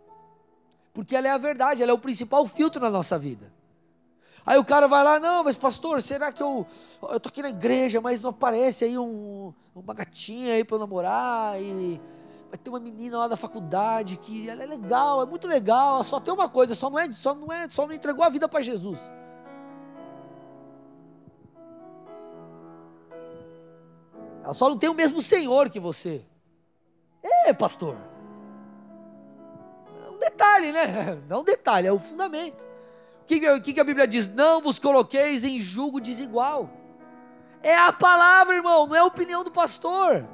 Porque 0.93 1.15
ela 1.15 1.27
é 1.27 1.31
a 1.31 1.37
verdade, 1.37 1.81
ela 1.81 1.91
é 1.91 1.95
o 1.95 1.99
principal 1.99 2.45
filtro 2.45 2.79
na 2.79 2.89
nossa 2.89 3.17
vida. 3.17 3.51
Aí 4.45 4.57
o 4.59 4.65
cara 4.65 4.87
vai 4.87 5.03
lá, 5.03 5.19
não, 5.19 5.43
mas 5.43 5.55
pastor, 5.55 6.01
será 6.01 6.31
que 6.31 6.43
eu 6.43 6.67
eu 7.09 7.19
tô 7.19 7.29
aqui 7.29 7.41
na 7.41 7.49
igreja, 7.49 8.01
mas 8.01 8.21
não 8.21 8.29
aparece 8.29 8.83
aí 8.83 8.97
um, 8.97 9.53
uma 9.73 9.93
gatinha 9.93 10.53
aí 10.53 10.63
para 10.63 10.75
eu 10.75 10.79
namorar 10.79 11.59
e 11.61 11.99
vai 12.49 12.57
ter 12.57 12.69
uma 12.69 12.79
menina 12.79 13.17
lá 13.17 13.27
da 13.27 13.37
faculdade 13.37 14.17
que 14.17 14.47
ela 14.49 14.61
é 14.61 14.65
legal, 14.65 15.21
é 15.21 15.25
muito 15.25 15.47
legal, 15.47 16.03
só 16.03 16.19
tem 16.19 16.33
uma 16.33 16.49
coisa, 16.49 16.75
só 16.75 16.89
não 16.89 16.99
é, 16.99 17.11
só 17.11 17.33
não 17.33 17.51
é, 17.51 17.67
só 17.69 17.87
não 17.87 17.93
entregou 17.93 18.23
a 18.23 18.29
vida 18.29 18.47
para 18.47 18.61
Jesus. 18.61 18.99
Ela 24.43 24.53
só 24.53 24.69
não 24.69 24.77
tem 24.77 24.89
o 24.89 24.93
mesmo 24.93 25.21
Senhor 25.21 25.69
que 25.69 25.79
você. 25.79 26.25
É, 27.23 27.53
pastor. 27.53 28.12
Detalhe, 30.23 30.71
né? 30.71 31.21
Não 31.27 31.43
detalhe, 31.43 31.87
é 31.87 31.91
o 31.91 31.99
fundamento. 31.99 32.63
O 33.21 33.25
que, 33.25 33.59
que, 33.61 33.73
que 33.73 33.79
a 33.79 33.83
Bíblia 33.83 34.07
diz? 34.07 34.27
Não 34.27 34.61
vos 34.61 34.79
coloqueis 34.79 35.43
em 35.43 35.59
julgo 35.59 35.99
desigual. 35.99 36.69
É 37.61 37.75
a 37.75 37.91
palavra, 37.93 38.55
irmão, 38.55 38.85
não 38.85 38.95
é 38.95 38.99
a 38.99 39.05
opinião 39.05 39.41
do 39.41 39.49
pastor. 39.49 40.27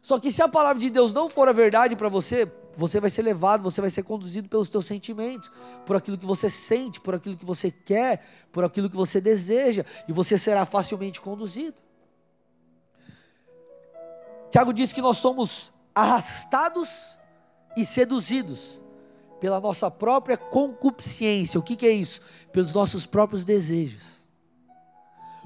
Só 0.00 0.20
que 0.20 0.30
se 0.30 0.40
a 0.40 0.46
palavra 0.46 0.78
de 0.78 0.88
Deus 0.88 1.12
não 1.12 1.28
for 1.28 1.48
a 1.48 1.52
verdade 1.52 1.96
para 1.96 2.08
você, 2.08 2.50
você 2.72 3.00
vai 3.00 3.10
ser 3.10 3.22
levado, 3.22 3.64
você 3.64 3.80
vai 3.80 3.90
ser 3.90 4.04
conduzido 4.04 4.48
pelos 4.48 4.68
teus 4.68 4.86
sentimentos, 4.86 5.50
por 5.84 5.96
aquilo 5.96 6.16
que 6.16 6.24
você 6.24 6.48
sente, 6.48 7.00
por 7.00 7.16
aquilo 7.16 7.36
que 7.36 7.44
você 7.44 7.72
quer, 7.72 8.24
por 8.52 8.62
aquilo 8.62 8.88
que 8.88 8.94
você 8.94 9.20
deseja, 9.20 9.84
e 10.06 10.12
você 10.12 10.38
será 10.38 10.64
facilmente 10.64 11.20
conduzido. 11.20 11.76
Tiago 14.52 14.72
diz 14.72 14.92
que 14.92 15.02
nós 15.02 15.16
somos 15.16 15.72
arrastados 15.92 17.15
e 17.76 17.84
seduzidos 17.84 18.80
pela 19.38 19.60
nossa 19.60 19.90
própria 19.90 20.36
concupiscência. 20.36 21.60
O 21.60 21.62
que, 21.62 21.76
que 21.76 21.86
é 21.86 21.92
isso? 21.92 22.20
Pelos 22.50 22.72
nossos 22.72 23.04
próprios 23.04 23.44
desejos. 23.44 24.16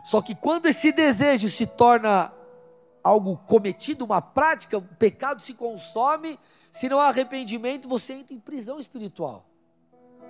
Só 0.04 0.22
que 0.22 0.34
quando 0.34 0.66
esse 0.66 0.92
desejo 0.92 1.48
se 1.50 1.66
torna 1.66 2.32
algo 3.02 3.36
cometido, 3.36 4.04
uma 4.04 4.22
prática, 4.22 4.78
o 4.78 4.82
pecado 4.82 5.42
se 5.42 5.54
consome, 5.54 6.38
se 6.72 6.88
não 6.88 7.00
há 7.00 7.08
arrependimento, 7.08 7.88
você 7.88 8.14
entra 8.14 8.34
em 8.34 8.38
prisão 8.38 8.78
espiritual. 8.78 9.44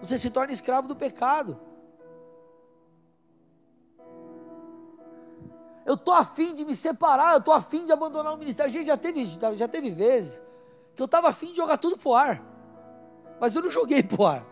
Você 0.02 0.18
se 0.18 0.30
torna 0.30 0.52
escravo 0.52 0.88
do 0.88 0.96
pecado. 0.96 1.60
Eu 5.84 5.94
estou 5.94 6.14
afim 6.14 6.54
de 6.54 6.64
me 6.64 6.74
separar, 6.74 7.34
eu 7.34 7.38
estou 7.38 7.52
afim 7.52 7.84
de 7.84 7.92
abandonar 7.92 8.32
o 8.32 8.38
ministério. 8.38 8.70
A 8.70 8.72
gente 8.72 8.86
já 8.86 8.96
teve, 8.96 9.26
já 9.56 9.68
teve 9.68 9.90
vezes 9.90 10.40
que 10.94 11.02
eu 11.02 11.06
estava 11.06 11.28
afim 11.28 11.50
de 11.50 11.56
jogar 11.56 11.78
tudo 11.78 11.96
para 11.96 12.08
o 12.08 12.14
ar. 12.14 12.42
Mas 13.40 13.54
eu 13.54 13.62
não 13.62 13.70
joguei 13.70 14.02
para 14.02 14.20
o 14.20 14.26
ar. 14.26 14.46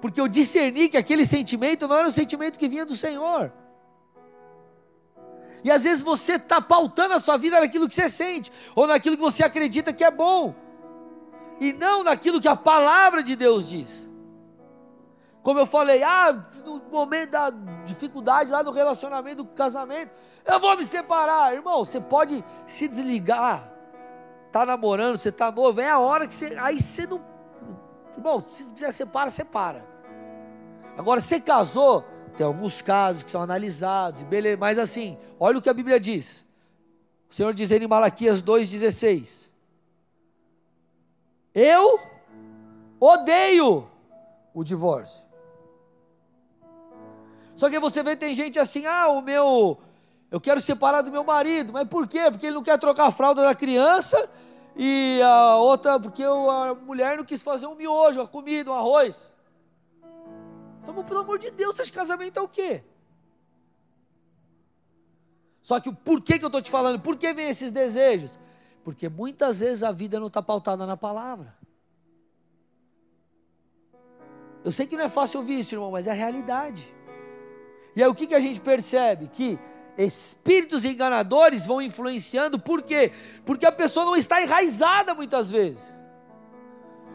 Porque 0.00 0.20
eu 0.20 0.28
discerni 0.28 0.88
que 0.88 0.96
aquele 0.96 1.26
sentimento 1.26 1.88
não 1.88 1.96
era 1.96 2.08
o 2.08 2.12
sentimento 2.12 2.58
que 2.58 2.68
vinha 2.68 2.86
do 2.86 2.94
Senhor. 2.94 3.52
E 5.64 5.70
às 5.70 5.82
vezes 5.82 6.04
você 6.04 6.34
está 6.34 6.60
pautando 6.60 7.14
a 7.14 7.20
sua 7.20 7.36
vida 7.36 7.60
naquilo 7.60 7.88
que 7.88 7.94
você 7.94 8.08
sente, 8.08 8.52
ou 8.74 8.86
naquilo 8.86 9.16
que 9.16 9.22
você 9.22 9.44
acredita 9.44 9.92
que 9.92 10.04
é 10.04 10.10
bom, 10.10 10.54
e 11.60 11.72
não 11.72 12.04
naquilo 12.04 12.40
que 12.40 12.48
a 12.48 12.56
palavra 12.56 13.22
de 13.22 13.34
Deus 13.34 13.68
diz. 13.68 14.08
Como 15.42 15.58
eu 15.58 15.66
falei, 15.66 16.02
ah, 16.02 16.46
no 16.64 16.80
momento 16.90 17.30
da 17.30 17.50
dificuldade 17.84 18.50
lá 18.50 18.62
no 18.62 18.70
relacionamento, 18.70 19.42
do 19.42 19.50
casamento, 19.50 20.12
eu 20.44 20.60
vou 20.60 20.76
me 20.76 20.86
separar. 20.86 21.54
Irmão, 21.54 21.84
você 21.84 22.00
pode 22.00 22.44
se 22.66 22.86
desligar. 22.86 23.72
Tá 24.50 24.64
namorando, 24.64 25.18
você 25.18 25.30
tá 25.30 25.52
novo, 25.52 25.80
é 25.80 25.90
a 25.90 25.98
hora 25.98 26.26
que 26.26 26.34
você. 26.34 26.56
Aí 26.58 26.80
você 26.80 27.06
não. 27.06 27.20
Irmão, 28.16 28.44
se 28.48 28.64
quiser 28.64 28.92
separar, 28.92 29.30
separa. 29.30 29.84
Agora, 30.96 31.20
você 31.20 31.38
casou, 31.38 32.04
tem 32.36 32.44
alguns 32.44 32.82
casos 32.82 33.22
que 33.22 33.30
são 33.30 33.42
analisados, 33.42 34.22
beleza, 34.22 34.56
mas 34.56 34.78
assim, 34.78 35.16
olha 35.38 35.58
o 35.58 35.62
que 35.62 35.70
a 35.70 35.74
Bíblia 35.74 36.00
diz. 36.00 36.44
O 37.30 37.34
Senhor 37.34 37.52
diz 37.52 37.70
em 37.70 37.86
Malaquias 37.86 38.42
2,16: 38.42 39.50
Eu 41.54 42.00
odeio 42.98 43.88
o 44.54 44.64
divórcio. 44.64 45.28
Só 47.54 47.68
que 47.68 47.78
você 47.78 48.02
vê, 48.02 48.16
tem 48.16 48.34
gente 48.34 48.58
assim, 48.58 48.86
ah, 48.86 49.08
o 49.08 49.20
meu, 49.20 49.78
eu 50.30 50.40
quero 50.40 50.60
separar 50.60 51.02
do 51.02 51.10
meu 51.10 51.24
marido, 51.24 51.72
mas 51.72 51.88
por 51.88 52.06
quê? 52.06 52.30
Porque 52.30 52.46
ele 52.46 52.54
não 52.54 52.62
quer 52.62 52.78
trocar 52.78 53.06
a 53.06 53.12
fralda 53.12 53.42
da 53.42 53.54
criança, 53.54 54.28
e 54.80 55.20
a 55.22 55.56
outra, 55.56 55.98
porque 55.98 56.22
a 56.22 56.74
mulher 56.74 57.16
não 57.16 57.24
quis 57.24 57.42
fazer 57.42 57.66
um 57.66 57.74
miojo, 57.74 58.20
uma 58.20 58.28
comida, 58.28 58.70
um 58.70 58.74
arroz. 58.74 59.34
Falei, 60.86 61.02
pelo 61.02 61.20
amor 61.20 61.38
de 61.40 61.50
Deus, 61.50 61.78
esse 61.80 61.90
casamento 61.90 62.38
é 62.38 62.42
o 62.42 62.48
quê? 62.48 62.84
Só 65.60 65.80
que 65.80 65.88
o 65.88 65.92
porquê 65.92 66.38
que 66.38 66.44
eu 66.44 66.48
estou 66.48 66.62
te 66.62 66.70
falando? 66.70 67.00
Por 67.00 67.16
que 67.16 67.32
vem 67.34 67.48
esses 67.48 67.72
desejos? 67.72 68.38
Porque 68.84 69.08
muitas 69.08 69.58
vezes 69.58 69.82
a 69.82 69.90
vida 69.90 70.20
não 70.20 70.28
está 70.28 70.40
pautada 70.40 70.86
na 70.86 70.96
palavra. 70.96 71.54
Eu 74.64 74.70
sei 74.70 74.86
que 74.86 74.96
não 74.96 75.04
é 75.04 75.08
fácil 75.08 75.40
ouvir 75.40 75.58
isso, 75.58 75.74
irmão, 75.74 75.90
mas 75.90 76.06
é 76.06 76.12
a 76.12 76.14
realidade. 76.14 76.86
E 77.96 78.02
aí 78.02 78.08
o 78.08 78.14
que, 78.14 78.28
que 78.28 78.34
a 78.34 78.40
gente 78.40 78.60
percebe? 78.60 79.26
Que 79.26 79.58
espíritos 79.98 80.84
enganadores 80.84 81.66
vão 81.66 81.82
influenciando, 81.82 82.58
por 82.58 82.82
quê? 82.82 83.12
Porque 83.44 83.66
a 83.66 83.72
pessoa 83.72 84.06
não 84.06 84.14
está 84.14 84.40
enraizada 84.40 85.12
muitas 85.12 85.50
vezes. 85.50 85.82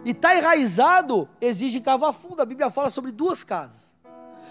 E 0.04 0.12
estar 0.12 0.30
tá 0.32 0.36
enraizado 0.36 1.30
exige 1.40 1.80
cavar 1.80 2.14
fundo. 2.14 2.42
A 2.42 2.46
Bíblia 2.46 2.70
fala 2.70 2.90
sobre 2.90 3.12
duas 3.12 3.42
casas: 3.44 3.96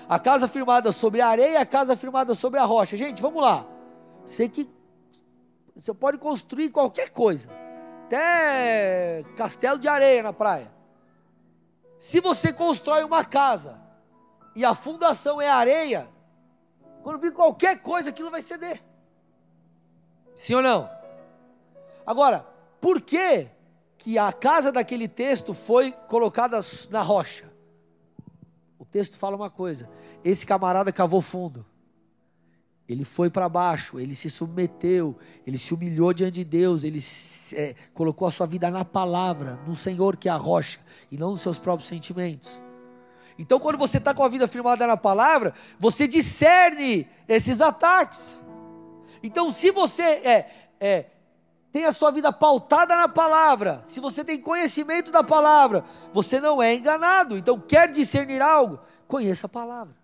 a 0.09 0.19
casa 0.19 0.49
firmada 0.49 0.91
sobre 0.93 1.21
a 1.21 1.29
areia 1.29 1.53
e 1.53 1.57
a 1.57 1.67
casa 1.67 1.95
firmada 1.95 2.35
sobre 2.35 2.59
a 2.59 2.65
rocha. 2.65 2.97
Gente, 2.97 3.21
vamos 3.21 3.43
lá. 3.43 3.67
Sei 4.27 4.49
que 4.49 4.69
você 5.77 5.93
pode 5.93 6.17
construir 6.17 6.71
qualquer 6.71 7.11
coisa, 7.11 7.49
até 8.07 9.25
castelo 9.37 9.79
de 9.79 9.89
areia 9.89 10.23
na 10.23 10.33
praia. 10.33 10.73
Se 12.01 12.21
você 12.21 12.53
constrói 12.53 13.05
uma 13.05 13.25
casa 13.25 13.81
e 14.57 14.65
a 14.65 14.75
fundação 14.75 15.41
é 15.41 15.49
areia, 15.49 16.09
quando 17.03 17.21
vir 17.21 17.33
qualquer 17.33 17.81
coisa, 17.81 18.11
aquilo 18.11 18.31
vai 18.31 18.43
ceder. 18.43 18.83
Sim 20.37 20.55
ou 20.55 20.63
não? 20.63 20.91
Agora, 22.07 22.47
por 22.81 23.01
que 23.01 23.49
que 24.03 24.19
a 24.19 24.33
casa 24.33 24.73
daquele 24.73 25.07
texto 25.07 25.55
foi 25.55 25.93
colocada 25.93 26.59
na 26.91 27.01
rocha. 27.01 27.49
O 28.77 28.85
texto 28.85 29.17
fala 29.17 29.37
uma 29.37 29.49
coisa: 29.49 29.89
esse 30.25 30.45
camarada 30.45 30.91
cavou 30.91 31.21
fundo. 31.21 31.65
Ele 32.89 33.05
foi 33.05 33.31
para 33.31 33.49
baixo, 33.49 34.01
ele 34.01 34.17
se 34.17 34.29
submeteu, 34.29 35.17
ele 35.47 35.57
se 35.57 35.73
humilhou 35.73 36.13
diante 36.13 36.35
de 36.35 36.45
Deus, 36.45 36.83
ele 36.83 36.99
é, 37.53 37.77
colocou 37.95 38.27
a 38.27 38.33
sua 38.33 38.45
vida 38.45 38.69
na 38.73 38.85
palavra, 38.85 39.55
no 39.69 39.77
Senhor 39.77 40.17
que 40.17 40.29
é 40.29 40.33
a 40.33 40.37
rocha, 40.37 40.81
e 41.09 41.17
não 41.17 41.31
nos 41.31 41.43
seus 41.43 41.61
próprios 41.61 41.89
sentimentos. 41.89 42.51
Então, 43.39 43.59
quando 43.59 43.79
você 43.79 43.99
está 43.99 44.15
com 44.15 44.23
a 44.23 44.29
vida 44.29 44.47
firmada 44.47 44.87
na 44.87 44.97
palavra, 44.97 45.55
você 45.79 46.07
discerne 46.07 47.09
esses 47.29 47.61
ataques. 47.61 48.43
Então, 49.23 49.53
se 49.53 49.71
você 49.71 50.03
é, 50.03 50.51
é 50.81 51.07
tem 51.73 51.87
a 51.87 51.93
sua 51.93 52.11
vida 52.11 52.31
pautada 52.31 52.95
na 52.95 53.09
palavra, 53.09 53.83
se 53.87 53.99
você 53.99 54.23
tem 54.23 54.39
conhecimento 54.39 55.11
da 55.11 55.25
palavra, 55.25 55.85
você 56.13 56.39
não 56.39 56.63
é 56.63 56.75
enganado. 56.75 57.39
Então, 57.39 57.59
quer 57.59 57.91
discernir 57.91 58.43
algo? 58.43 58.79
Conheça 59.09 59.47
a 59.47 59.49
palavra. 59.49 59.97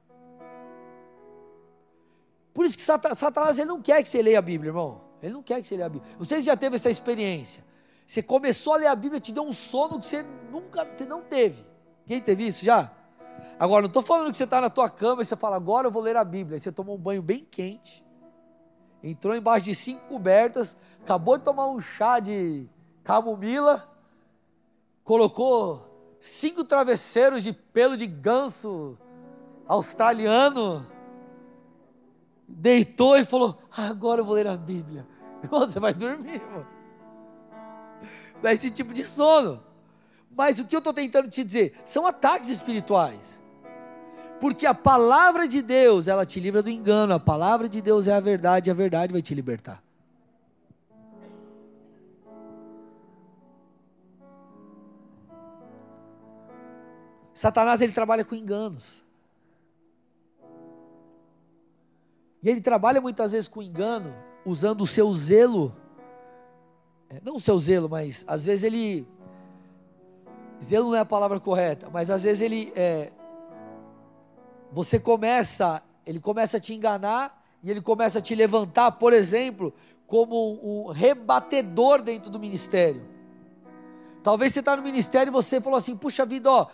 Por 2.54 2.64
isso 2.64 2.76
que 2.76 2.82
Satanás 2.82 3.58
ele 3.58 3.68
não 3.68 3.82
quer 3.82 4.02
que 4.02 4.08
você 4.08 4.22
leia 4.22 4.38
a 4.38 4.42
Bíblia, 4.42 4.70
irmão. 4.70 5.02
Ele 5.22 5.34
não 5.34 5.42
quer 5.42 5.60
que 5.60 5.68
você 5.68 5.76
leia 5.76 5.86
a 5.86 5.90
Bíblia. 5.90 6.10
Você 6.18 6.40
já 6.40 6.56
teve 6.56 6.76
essa 6.76 6.90
experiência. 6.90 7.62
Você 8.06 8.22
começou 8.22 8.72
a 8.72 8.78
ler 8.78 8.86
a 8.86 8.96
Bíblia, 8.96 9.20
te 9.20 9.30
deu 9.30 9.42
um 9.42 9.52
sono 9.52 10.00
que 10.00 10.06
você 10.06 10.24
nunca 10.50 10.88
não 11.06 11.22
teve. 11.22 11.64
Quem 12.06 12.20
teve 12.22 12.46
isso 12.46 12.64
já? 12.64 12.90
Agora, 13.58 13.82
não 13.82 13.88
estou 13.88 14.02
falando 14.02 14.30
que 14.30 14.36
você 14.36 14.44
está 14.44 14.60
na 14.60 14.70
tua 14.70 14.88
cama 14.88 15.22
e 15.22 15.24
você 15.24 15.36
fala, 15.36 15.56
agora 15.56 15.88
eu 15.88 15.90
vou 15.90 16.02
ler 16.02 16.16
a 16.16 16.24
Bíblia. 16.24 16.56
Aí 16.56 16.60
você 16.60 16.70
tomou 16.70 16.96
um 16.96 17.00
banho 17.00 17.22
bem 17.22 17.44
quente 17.44 18.06
entrou 19.02 19.34
embaixo 19.34 19.66
de 19.66 19.74
cinco 19.74 20.06
cobertas, 20.08 20.76
acabou 21.02 21.38
de 21.38 21.44
tomar 21.44 21.68
um 21.68 21.80
chá 21.80 22.18
de 22.18 22.66
camomila, 23.04 23.88
colocou 25.04 26.18
cinco 26.20 26.64
travesseiros 26.64 27.42
de 27.42 27.52
pelo 27.52 27.96
de 27.96 28.06
ganso 28.06 28.98
australiano, 29.66 30.86
deitou 32.46 33.16
e 33.16 33.24
falou: 33.24 33.58
Agora 33.70 34.20
eu 34.20 34.24
vou 34.24 34.34
ler 34.34 34.46
a 34.46 34.56
Bíblia. 34.56 35.06
Você 35.48 35.78
vai 35.78 35.94
dormir, 35.94 36.34
irmão. 36.34 36.66
Dá 38.42 38.52
esse 38.52 38.70
tipo 38.70 38.92
de 38.92 39.04
sono. 39.04 39.62
Mas 40.30 40.58
o 40.60 40.64
que 40.64 40.74
eu 40.74 40.78
estou 40.78 40.92
tentando 40.92 41.28
te 41.28 41.42
dizer? 41.42 41.80
São 41.86 42.06
ataques 42.06 42.48
espirituais. 42.48 43.40
Porque 44.40 44.66
a 44.66 44.74
palavra 44.74 45.48
de 45.48 45.60
Deus, 45.60 46.06
ela 46.06 46.24
te 46.24 46.38
livra 46.38 46.62
do 46.62 46.70
engano. 46.70 47.14
A 47.14 47.20
palavra 47.20 47.68
de 47.68 47.80
Deus 47.80 48.06
é 48.06 48.12
a 48.12 48.20
verdade, 48.20 48.70
a 48.70 48.74
verdade 48.74 49.12
vai 49.12 49.22
te 49.22 49.34
libertar. 49.34 49.82
Satanás 57.34 57.80
ele 57.80 57.92
trabalha 57.92 58.24
com 58.24 58.34
enganos. 58.34 58.84
E 62.42 62.48
ele 62.48 62.60
trabalha 62.60 63.00
muitas 63.00 63.32
vezes 63.32 63.48
com 63.48 63.62
engano, 63.62 64.12
usando 64.44 64.82
o 64.82 64.86
seu 64.86 65.12
zelo. 65.12 65.74
É, 67.08 67.20
não 67.22 67.36
o 67.36 67.40
seu 67.40 67.58
zelo, 67.58 67.88
mas 67.88 68.24
às 68.26 68.44
vezes 68.44 68.64
ele. 68.64 69.06
Zelo 70.62 70.86
não 70.86 70.96
é 70.96 71.00
a 71.00 71.04
palavra 71.04 71.38
correta, 71.38 71.88
mas 71.92 72.10
às 72.10 72.24
vezes 72.24 72.40
ele 72.40 72.72
é, 72.74 73.12
você 74.72 74.98
começa, 74.98 75.82
ele 76.06 76.20
começa 76.20 76.58
a 76.58 76.60
te 76.60 76.74
enganar 76.74 77.42
e 77.62 77.70
ele 77.70 77.80
começa 77.80 78.18
a 78.18 78.22
te 78.22 78.34
levantar, 78.34 78.92
por 78.92 79.12
exemplo, 79.12 79.72
como 80.06 80.58
um 80.62 80.90
rebatedor 80.90 82.02
dentro 82.02 82.30
do 82.30 82.38
ministério. 82.38 83.02
Talvez 84.22 84.52
você 84.52 84.60
está 84.60 84.76
no 84.76 84.82
ministério 84.82 85.30
e 85.30 85.32
você 85.32 85.60
falou 85.60 85.78
assim: 85.78 85.96
puxa 85.96 86.24
vida, 86.24 86.50
ó, 86.50 86.66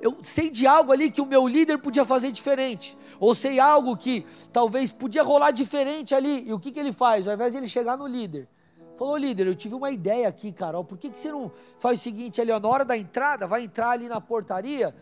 eu 0.00 0.18
sei 0.22 0.50
de 0.50 0.66
algo 0.66 0.92
ali 0.92 1.10
que 1.10 1.20
o 1.20 1.26
meu 1.26 1.46
líder 1.46 1.78
podia 1.78 2.04
fazer 2.04 2.30
diferente, 2.32 2.96
ou 3.18 3.34
sei 3.34 3.58
algo 3.58 3.96
que 3.96 4.26
talvez 4.52 4.92
podia 4.92 5.22
rolar 5.22 5.50
diferente 5.50 6.14
ali. 6.14 6.48
E 6.48 6.52
o 6.52 6.58
que, 6.58 6.70
que 6.72 6.78
ele 6.78 6.92
faz? 6.92 7.26
Ao 7.26 7.34
invés 7.34 7.52
de 7.52 7.58
ele 7.58 7.68
chegar 7.68 7.96
no 7.96 8.06
líder, 8.06 8.48
falou: 8.96 9.16
líder, 9.16 9.46
eu 9.46 9.54
tive 9.54 9.74
uma 9.74 9.90
ideia 9.90 10.28
aqui, 10.28 10.52
Carol, 10.52 10.84
por 10.84 10.98
que, 10.98 11.10
que 11.10 11.18
você 11.18 11.30
não 11.30 11.50
faz 11.78 12.00
o 12.00 12.02
seguinte 12.02 12.40
ali, 12.40 12.50
ó, 12.50 12.60
na 12.60 12.68
hora 12.68 12.84
da 12.84 12.96
entrada, 12.96 13.46
vai 13.46 13.64
entrar 13.64 13.90
ali 13.90 14.08
na 14.08 14.20
portaria 14.20 14.94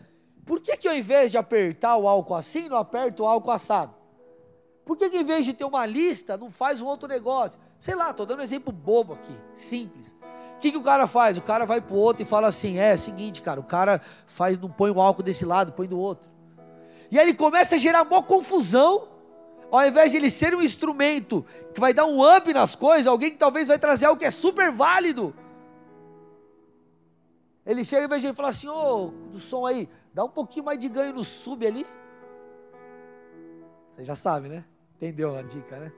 por 0.47 0.61
que, 0.61 0.77
que 0.77 0.87
ao 0.87 0.95
invés 0.95 1.29
de 1.29 1.37
apertar 1.37 1.97
o 1.97 2.07
álcool 2.07 2.33
assim, 2.33 2.69
não 2.69 2.77
aperta 2.77 3.21
o 3.21 3.27
álcool 3.27 3.51
assado? 3.51 3.93
Por 4.85 4.95
que, 4.95 5.09
que 5.09 5.17
em 5.17 5.23
vez 5.25 5.43
de 5.43 5.53
ter 5.53 5.65
uma 5.65 5.85
lista, 5.85 6.37
não 6.37 6.49
faz 6.49 6.81
um 6.81 6.85
outro 6.85 7.05
negócio? 7.05 7.59
Sei 7.81 7.93
lá, 7.93 8.11
estou 8.11 8.25
dando 8.25 8.39
um 8.39 8.43
exemplo 8.43 8.71
bobo 8.71 9.13
aqui, 9.13 9.37
simples. 9.57 10.07
O 10.55 10.59
que, 10.59 10.71
que 10.71 10.77
o 10.77 10.81
cara 10.81 11.05
faz? 11.05 11.37
O 11.37 11.41
cara 11.41 11.65
vai 11.65 11.81
para 11.81 11.93
o 11.93 11.99
outro 11.99 12.23
e 12.23 12.25
fala 12.25 12.47
assim: 12.47 12.79
é, 12.79 12.93
é 12.93 12.97
seguinte, 12.97 13.41
cara, 13.41 13.59
o 13.59 13.63
cara 13.63 14.01
faz, 14.25 14.57
não 14.57 14.69
põe 14.69 14.89
o 14.89 15.01
álcool 15.01 15.21
desse 15.21 15.43
lado, 15.43 15.73
põe 15.73 15.85
do 15.85 15.99
outro. 15.99 16.25
E 17.11 17.19
aí 17.19 17.25
ele 17.25 17.33
começa 17.33 17.75
a 17.75 17.77
gerar 17.77 18.03
uma 18.03 18.23
confusão, 18.23 19.09
ao 19.69 19.85
invés 19.85 20.11
de 20.11 20.17
ele 20.17 20.29
ser 20.29 20.55
um 20.55 20.61
instrumento 20.61 21.45
que 21.73 21.79
vai 21.81 21.93
dar 21.93 22.05
um 22.05 22.21
up 22.25 22.51
nas 22.53 22.73
coisas, 22.73 23.05
alguém 23.05 23.31
que 23.31 23.37
talvez 23.37 23.67
vai 23.67 23.77
trazer 23.77 24.05
algo 24.05 24.17
que 24.17 24.25
é 24.25 24.31
super 24.31 24.71
válido. 24.71 25.35
Ele 27.65 27.83
chega 27.83 28.15
e 28.15 28.19
de 28.19 28.27
ele 28.27 28.33
falar 28.33 28.49
assim, 28.49 28.69
ô, 28.69 29.07
oh, 29.07 29.11
do 29.29 29.41
som 29.41 29.65
aí, 29.65 29.89
Dá 30.17 30.25
um 30.25 30.29
pouquinho 30.29 30.65
mais 30.65 30.79
de 30.79 30.89
ganho 30.89 31.13
no 31.13 31.23
sub 31.23 31.63
ali. 31.63 31.85
Você 33.93 34.03
já 34.03 34.15
sabe, 34.15 34.49
né? 34.49 34.65
Entendeu 34.95 35.35
a 35.35 35.43
dica, 35.43 35.77
né? 35.77 35.91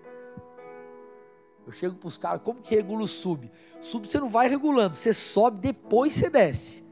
Eu 1.66 1.72
chego 1.72 1.96
para 1.96 2.08
os 2.10 2.18
caras, 2.18 2.42
como 2.42 2.62
que 2.62 2.76
regula 2.76 3.04
o 3.04 3.08
sub? 3.08 3.50
Sub 3.80 4.06
você 4.06 4.20
não 4.20 4.28
vai 4.28 4.50
regulando, 4.50 4.98
você 4.98 5.14
sobe, 5.14 5.62
depois 5.62 6.16
você 6.16 6.30
desce. 6.30 6.84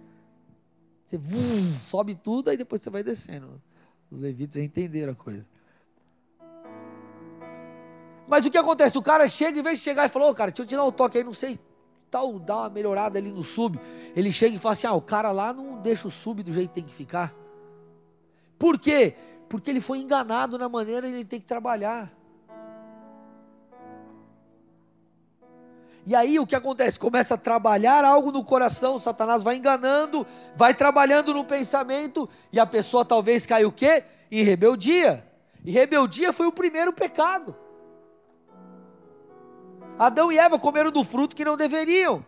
Você 1.05 1.17
vum, 1.17 1.73
sobe 1.73 2.15
tudo, 2.15 2.49
aí 2.49 2.55
depois 2.55 2.81
você 2.81 2.89
vai 2.89 3.03
descendo. 3.03 3.61
Os 4.09 4.21
levitas 4.21 4.63
entenderam 4.63 5.11
a 5.11 5.15
coisa. 5.15 5.45
Mas 8.25 8.45
o 8.45 8.49
que 8.49 8.57
acontece? 8.57 8.97
O 8.97 9.03
cara 9.03 9.27
chega, 9.27 9.59
em 9.59 9.63
vez 9.63 9.79
de 9.79 9.83
chegar 9.83 10.05
e 10.05 10.09
falar, 10.09 10.27
ô 10.27 10.29
oh, 10.29 10.33
cara, 10.33 10.49
deixa 10.49 10.61
eu 10.61 10.65
te 10.65 10.77
dar 10.77 10.85
um 10.85 10.93
toque 10.93 11.17
aí, 11.17 11.25
não 11.25 11.33
sei 11.33 11.59
tal, 12.09 12.39
dá 12.39 12.57
uma 12.57 12.69
melhorada 12.69 13.19
ali 13.19 13.31
no 13.31 13.43
sub. 13.43 13.79
Ele 14.15 14.31
chega 14.31 14.55
e 14.55 14.59
fala 14.59 14.73
assim: 14.73 14.87
ah, 14.87 14.93
o 14.93 15.01
cara 15.01 15.31
lá 15.31 15.53
não 15.53 15.79
deixa 15.81 16.07
o 16.07 16.11
sub 16.11 16.41
do 16.43 16.53
jeito 16.53 16.69
que 16.69 16.75
tem 16.75 16.83
que 16.83 16.93
ficar. 16.93 17.33
Por 18.57 18.79
quê? 18.79 19.15
Porque 19.47 19.69
ele 19.69 19.81
foi 19.81 19.99
enganado 19.99 20.57
na 20.57 20.67
maneira 20.67 21.07
de 21.07 21.13
ele 21.13 21.25
ter 21.25 21.39
que 21.39 21.45
trabalhar. 21.45 22.11
E 26.05 26.15
aí 26.15 26.39
o 26.39 26.47
que 26.47 26.55
acontece? 26.55 26.97
Começa 26.97 27.33
a 27.33 27.37
trabalhar 27.37 28.05
algo 28.05 28.31
no 28.31 28.41
coração, 28.41 28.97
Satanás 28.97 29.43
vai 29.43 29.57
enganando, 29.57 30.25
vai 30.55 30.73
trabalhando 30.73 31.33
no 31.33 31.43
pensamento, 31.43 32.29
e 32.49 32.57
a 32.61 32.65
pessoa 32.65 33.03
talvez 33.03 33.45
caia 33.45 33.67
o 33.67 33.71
quê? 33.73 34.05
Em 34.31 34.41
rebeldia. 34.41 35.25
E 35.65 35.71
rebeldia 35.71 36.31
foi 36.31 36.47
o 36.47 36.51
primeiro 36.51 36.93
pecado. 36.93 37.53
Adão 39.97 40.31
e 40.31 40.37
Eva 40.37 40.59
comeram 40.59 40.91
do 40.91 41.03
fruto 41.03 41.35
que 41.35 41.45
não 41.45 41.57
deveriam. 41.57 42.23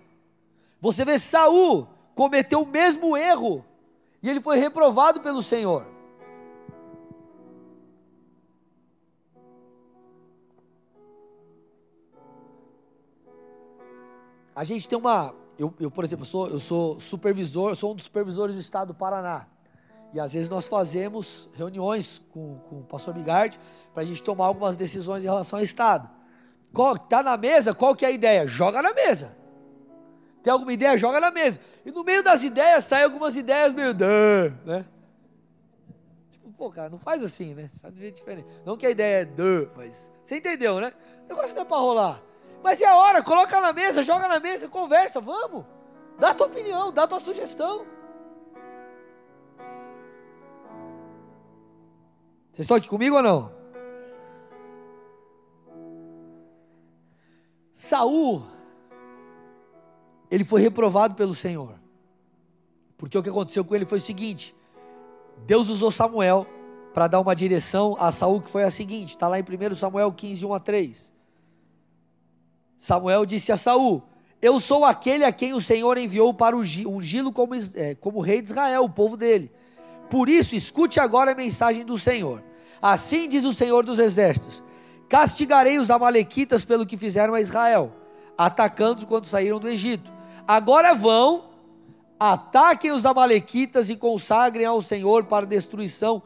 Você 0.81 1.05
vê 1.05 1.19
Saul 1.19 1.87
cometeu 2.15 2.63
o 2.63 2.67
mesmo 2.67 3.15
erro 3.15 3.63
e 4.21 4.29
ele 4.29 4.41
foi 4.41 4.57
reprovado 4.57 5.21
pelo 5.21 5.41
Senhor. 5.41 5.85
A 14.53 14.65
gente 14.65 14.89
tem 14.89 14.97
uma. 14.97 15.33
Eu, 15.57 15.73
eu 15.79 15.89
por 15.89 16.03
exemplo, 16.03 16.25
sou, 16.25 16.47
eu 16.47 16.59
sou 16.59 16.99
supervisor, 16.99 17.73
sou 17.77 17.93
um 17.93 17.95
dos 17.95 18.03
supervisores 18.03 18.55
do 18.55 18.61
estado 18.61 18.89
do 18.89 18.93
Paraná. 18.93 19.47
E 20.13 20.19
às 20.19 20.33
vezes 20.33 20.49
nós 20.49 20.67
fazemos 20.67 21.47
reuniões 21.53 22.19
com, 22.33 22.59
com 22.69 22.79
o 22.79 22.83
pastor 22.83 23.15
Migardi 23.15 23.57
para 23.93 24.03
a 24.03 24.05
gente 24.05 24.21
tomar 24.21 24.47
algumas 24.47 24.75
decisões 24.75 25.21
em 25.21 25.27
relação 25.27 25.59
ao 25.59 25.63
estado. 25.63 26.09
Está 26.71 27.23
na 27.23 27.35
mesa, 27.35 27.73
qual 27.73 27.95
que 27.95 28.05
é 28.05 28.09
a 28.09 28.11
ideia? 28.11 28.47
Joga 28.47 28.81
na 28.81 28.93
mesa. 28.93 29.35
Tem 30.43 30.53
alguma 30.53 30.71
ideia? 30.71 30.97
Joga 30.97 31.19
na 31.19 31.31
mesa. 31.31 31.59
E 31.85 31.91
no 31.91 32.03
meio 32.03 32.23
das 32.23 32.43
ideias 32.43 32.85
saem 32.85 33.03
algumas 33.03 33.35
ideias 33.35 33.73
meio, 33.73 33.93
né? 34.65 34.85
Tipo, 36.31 36.51
pô, 36.51 36.69
cara, 36.69 36.89
não 36.89 36.99
faz 36.99 37.23
assim, 37.23 37.53
né? 37.53 37.69
Faz 37.81 37.93
de 37.93 37.99
jeito 37.99 38.15
diferente. 38.15 38.47
Não 38.65 38.77
que 38.77 38.85
a 38.85 38.89
ideia 38.89 39.23
é, 39.23 39.67
mas 39.75 40.11
você 40.23 40.37
entendeu, 40.37 40.79
né? 40.79 40.93
O 41.25 41.29
negócio 41.29 41.59
é 41.59 41.65
para 41.65 41.77
rolar. 41.77 42.21
Mas 42.63 42.79
é 42.81 42.85
a 42.85 42.95
hora, 42.95 43.23
coloca 43.23 43.59
na 43.59 43.73
mesa, 43.73 44.03
joga 44.03 44.27
na 44.27 44.39
mesa, 44.39 44.67
conversa, 44.67 45.19
vamos. 45.19 45.65
Dá 46.17 46.31
a 46.31 46.33
tua 46.33 46.47
opinião, 46.47 46.91
dá 46.91 47.03
a 47.03 47.07
tua 47.07 47.19
sugestão. 47.19 47.85
Vocês 52.51 52.65
estão 52.65 52.77
aqui 52.77 52.89
comigo 52.89 53.15
ou 53.15 53.21
não? 53.21 53.58
Saul, 57.79 58.43
ele 60.29 60.43
foi 60.43 60.59
reprovado 60.59 61.15
pelo 61.15 61.33
Senhor. 61.33 61.75
Porque 62.97 63.17
o 63.17 63.23
que 63.23 63.29
aconteceu 63.29 63.63
com 63.63 63.73
ele 63.73 63.85
foi 63.85 63.99
o 63.99 64.01
seguinte: 64.01 64.53
Deus 65.47 65.69
usou 65.69 65.89
Samuel 65.89 66.45
para 66.93 67.07
dar 67.07 67.21
uma 67.21 67.33
direção 67.33 67.95
a 67.97 68.11
Saul 68.11 68.41
que 68.41 68.49
foi 68.49 68.63
a 68.63 68.69
seguinte, 68.69 69.11
está 69.11 69.29
lá 69.29 69.39
em 69.39 69.43
1 69.43 69.75
Samuel 69.75 70.11
15, 70.11 70.45
1 70.45 70.53
a 70.53 70.59
3. 70.59 71.13
Samuel 72.77 73.25
disse 73.25 73.49
a 73.49 73.57
Saul: 73.57 74.03
Eu 74.41 74.59
sou 74.59 74.83
aquele 74.83 75.23
a 75.23 75.31
quem 75.31 75.53
o 75.53 75.61
Senhor 75.61 75.97
enviou 75.97 76.33
para 76.33 76.57
ungí-lo 76.57 77.31
como, 77.31 77.55
é, 77.75 77.95
como 77.95 78.19
rei 78.19 78.41
de 78.41 78.49
Israel, 78.49 78.83
o 78.83 78.89
povo 78.89 79.15
dele. 79.15 79.49
Por 80.11 80.27
isso, 80.27 80.53
escute 80.53 80.99
agora 80.99 81.31
a 81.31 81.35
mensagem 81.35 81.85
do 81.85 81.97
Senhor. 81.97 82.43
Assim 82.81 83.29
diz 83.29 83.45
o 83.45 83.53
Senhor 83.53 83.85
dos 83.85 83.99
Exércitos: 83.99 84.61
Castigarei 85.09 85.79
os 85.79 85.89
Amalequitas 85.89 86.63
pelo 86.63 86.85
que 86.85 86.95
fizeram 86.95 87.33
a 87.33 87.41
Israel, 87.41 87.91
atacando-os 88.37 89.05
quando 89.05 89.25
saíram 89.25 89.59
do 89.59 89.67
Egito. 89.67 90.11
Agora 90.47 90.93
vão, 90.93 91.45
ataquem 92.19 92.91
os 92.91 93.05
Amalequitas 93.05 93.89
e 93.89 93.95
consagrem 93.95 94.65
ao 94.65 94.81
Senhor 94.81 95.25
para 95.25 95.45
destruição 95.45 96.21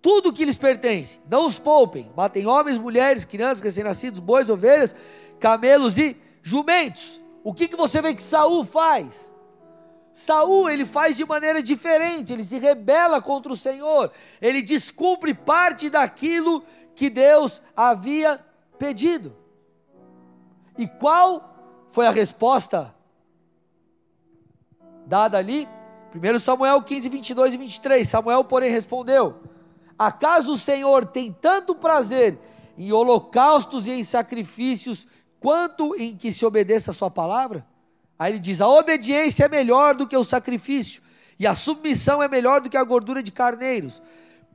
tudo 0.00 0.28
o 0.28 0.32
que 0.32 0.44
lhes 0.44 0.56
pertence. 0.56 1.18
Não 1.28 1.46
os 1.46 1.58
poupem, 1.58 2.10
matem 2.16 2.46
homens, 2.46 2.78
mulheres, 2.78 3.24
crianças, 3.24 3.64
recém-nascidos, 3.64 4.20
bois, 4.20 4.48
ovelhas 4.48 4.94
camelos 5.38 5.98
e 5.98 6.16
jumentos. 6.42 7.20
O 7.42 7.54
que, 7.54 7.68
que 7.68 7.76
você 7.76 8.02
vê 8.02 8.14
que 8.14 8.22
Saul 8.22 8.64
faz? 8.64 9.28
Saul 10.12 10.68
ele 10.68 10.84
faz 10.84 11.16
de 11.16 11.24
maneira 11.24 11.62
diferente, 11.62 12.32
ele 12.32 12.44
se 12.44 12.58
rebela 12.58 13.22
contra 13.22 13.52
o 13.52 13.56
Senhor, 13.56 14.10
ele 14.42 14.60
descumpre 14.60 15.32
parte 15.32 15.88
daquilo 15.88 16.64
que 16.98 17.08
Deus 17.08 17.62
havia 17.76 18.44
pedido. 18.76 19.32
E 20.76 20.88
qual 20.88 21.86
foi 21.92 22.08
a 22.08 22.10
resposta 22.10 22.92
dada 25.06 25.38
ali? 25.38 25.68
1 26.12 26.38
Samuel 26.40 26.82
15, 26.82 27.08
22 27.08 27.54
e 27.54 27.56
23. 27.56 28.08
Samuel, 28.08 28.42
porém, 28.42 28.68
respondeu: 28.72 29.40
Acaso 29.96 30.54
o 30.54 30.58
Senhor 30.58 31.06
tem 31.06 31.32
tanto 31.32 31.72
prazer 31.72 32.36
em 32.76 32.92
holocaustos 32.92 33.86
e 33.86 33.92
em 33.92 34.02
sacrifícios 34.02 35.06
quanto 35.38 35.94
em 35.94 36.16
que 36.16 36.32
se 36.32 36.44
obedeça 36.44 36.90
a 36.90 36.94
sua 36.94 37.08
palavra? 37.10 37.64
Aí 38.18 38.32
ele 38.32 38.40
diz: 38.40 38.60
a 38.60 38.66
obediência 38.66 39.44
é 39.44 39.48
melhor 39.48 39.94
do 39.94 40.08
que 40.08 40.16
o 40.16 40.24
sacrifício, 40.24 41.00
e 41.38 41.46
a 41.46 41.54
submissão 41.54 42.20
é 42.20 42.26
melhor 42.26 42.60
do 42.60 42.68
que 42.68 42.76
a 42.76 42.82
gordura 42.82 43.22
de 43.22 43.30
carneiros. 43.30 44.02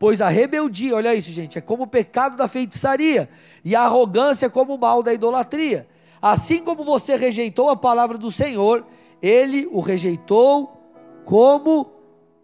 Pois 0.04 0.20
a 0.20 0.28
rebeldia, 0.28 0.98
olha 0.98 1.16
isso, 1.16 1.32
gente, 1.32 1.58
é 1.58 1.62
como 1.62 1.84
o 1.84 1.88
pecado 1.88 2.36
da 2.36 2.46
feitiçaria, 2.46 3.30
e 3.64 3.74
a 3.74 3.84
arrogância 3.84 4.48
é 4.48 4.50
como 4.50 4.76
o 4.76 4.78
mal 4.78 5.02
da 5.02 5.14
idolatria. 5.14 5.88
Assim 6.22 6.62
como 6.62 6.84
você 6.84 7.16
rejeitou 7.16 7.70
a 7.70 7.76
palavra 7.78 8.18
do 8.18 8.30
Senhor, 8.30 8.86
ele 9.22 9.66
o 9.68 9.80
rejeitou 9.80 10.78
como 11.24 11.90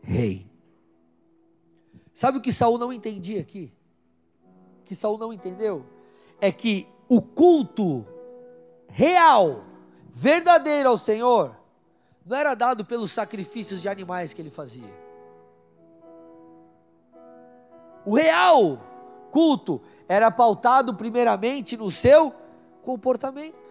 rei. 0.02 0.50
Sabe 2.14 2.38
o 2.38 2.42
que 2.42 2.54
Saul 2.54 2.78
não 2.78 2.94
entendia 2.94 3.42
aqui? 3.42 3.74
Que 4.86 4.96
Saul 4.96 5.18
não 5.18 5.34
entendeu? 5.34 5.86
É 6.40 6.54
que 6.54 6.88
o 7.10 7.22
culto 7.22 8.06
real, 8.88 9.66
verdadeiro 10.14 10.88
ao 10.88 10.98
Senhor, 10.98 11.58
não 12.26 12.38
era 12.38 12.56
dado 12.56 12.86
pelos 12.86 13.12
sacrifícios 13.12 13.82
de 13.82 13.90
animais 13.90 14.32
que 14.32 14.42
ele 14.42 14.50
fazia. 14.50 15.09
O 18.06 18.16
real 18.16 18.80
culto 19.32 19.82
era 20.08 20.32
pautado 20.32 20.94
primeiramente 20.94 21.78
no 21.78 21.92
seu 21.92 22.34
comportamento. 22.84 23.70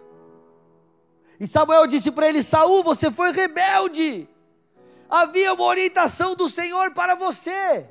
E 1.39 1.47
Samuel 1.47 1.87
disse 1.87 2.11
para 2.11 2.27
ele: 2.27 2.43
Saul, 2.43 2.83
você 2.83 3.09
foi 3.09 3.31
rebelde. 3.31 4.27
Havia 5.09 5.53
uma 5.53 5.63
orientação 5.63 6.35
do 6.35 6.47
Senhor 6.47 6.93
para 6.93 7.15
você 7.15 7.87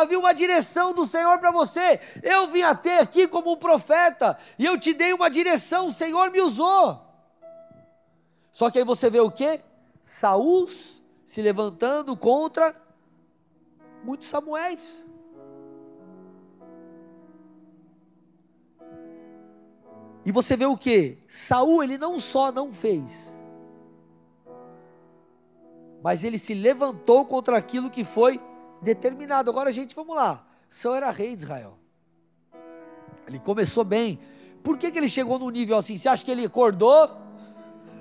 havia 0.00 0.18
uma 0.18 0.32
direção 0.32 0.92
do 0.92 1.06
Senhor 1.06 1.38
para 1.38 1.50
você. 1.50 2.00
Eu 2.22 2.48
vim 2.48 2.62
até 2.62 2.98
aqui 2.98 3.28
como 3.28 3.52
um 3.52 3.56
profeta 3.56 4.38
e 4.58 4.64
eu 4.64 4.78
te 4.78 4.92
dei 4.92 5.12
uma 5.12 5.30
direção, 5.30 5.86
o 5.86 5.92
Senhor 5.92 6.30
me 6.30 6.40
usou. 6.40 7.00
Só 8.52 8.70
que 8.70 8.78
aí 8.78 8.84
você 8.84 9.08
vê 9.08 9.20
o 9.20 9.30
que? 9.30 9.60
Saúl 10.04 10.68
se 11.26 11.40
levantando 11.42 12.16
contra 12.16 12.74
muitos 14.02 14.28
Samuéis. 14.28 15.04
E 20.24 20.32
você 20.32 20.56
vê 20.56 20.66
o 20.66 20.76
que? 20.76 21.18
Saul 21.28 21.82
ele 21.82 21.98
não 21.98 22.18
só 22.18 22.50
não 22.50 22.72
fez, 22.72 23.04
mas 26.02 26.24
ele 26.24 26.38
se 26.38 26.54
levantou 26.54 27.24
contra 27.24 27.56
aquilo 27.56 27.90
que 27.90 28.04
foi 28.04 28.40
determinado. 28.80 29.50
Agora, 29.50 29.72
gente, 29.72 29.94
vamos 29.94 30.16
lá. 30.16 30.46
Saul 30.70 30.94
era 30.94 31.10
rei 31.10 31.36
de 31.36 31.42
Israel. 31.42 31.78
Ele 33.26 33.38
começou 33.38 33.84
bem. 33.84 34.18
Por 34.62 34.78
que, 34.78 34.90
que 34.90 34.98
ele 34.98 35.08
chegou 35.08 35.38
num 35.38 35.50
nível 35.50 35.76
assim? 35.76 35.96
Você 35.96 36.08
acha 36.08 36.24
que 36.24 36.30
ele 36.30 36.46
acordou? 36.46 37.10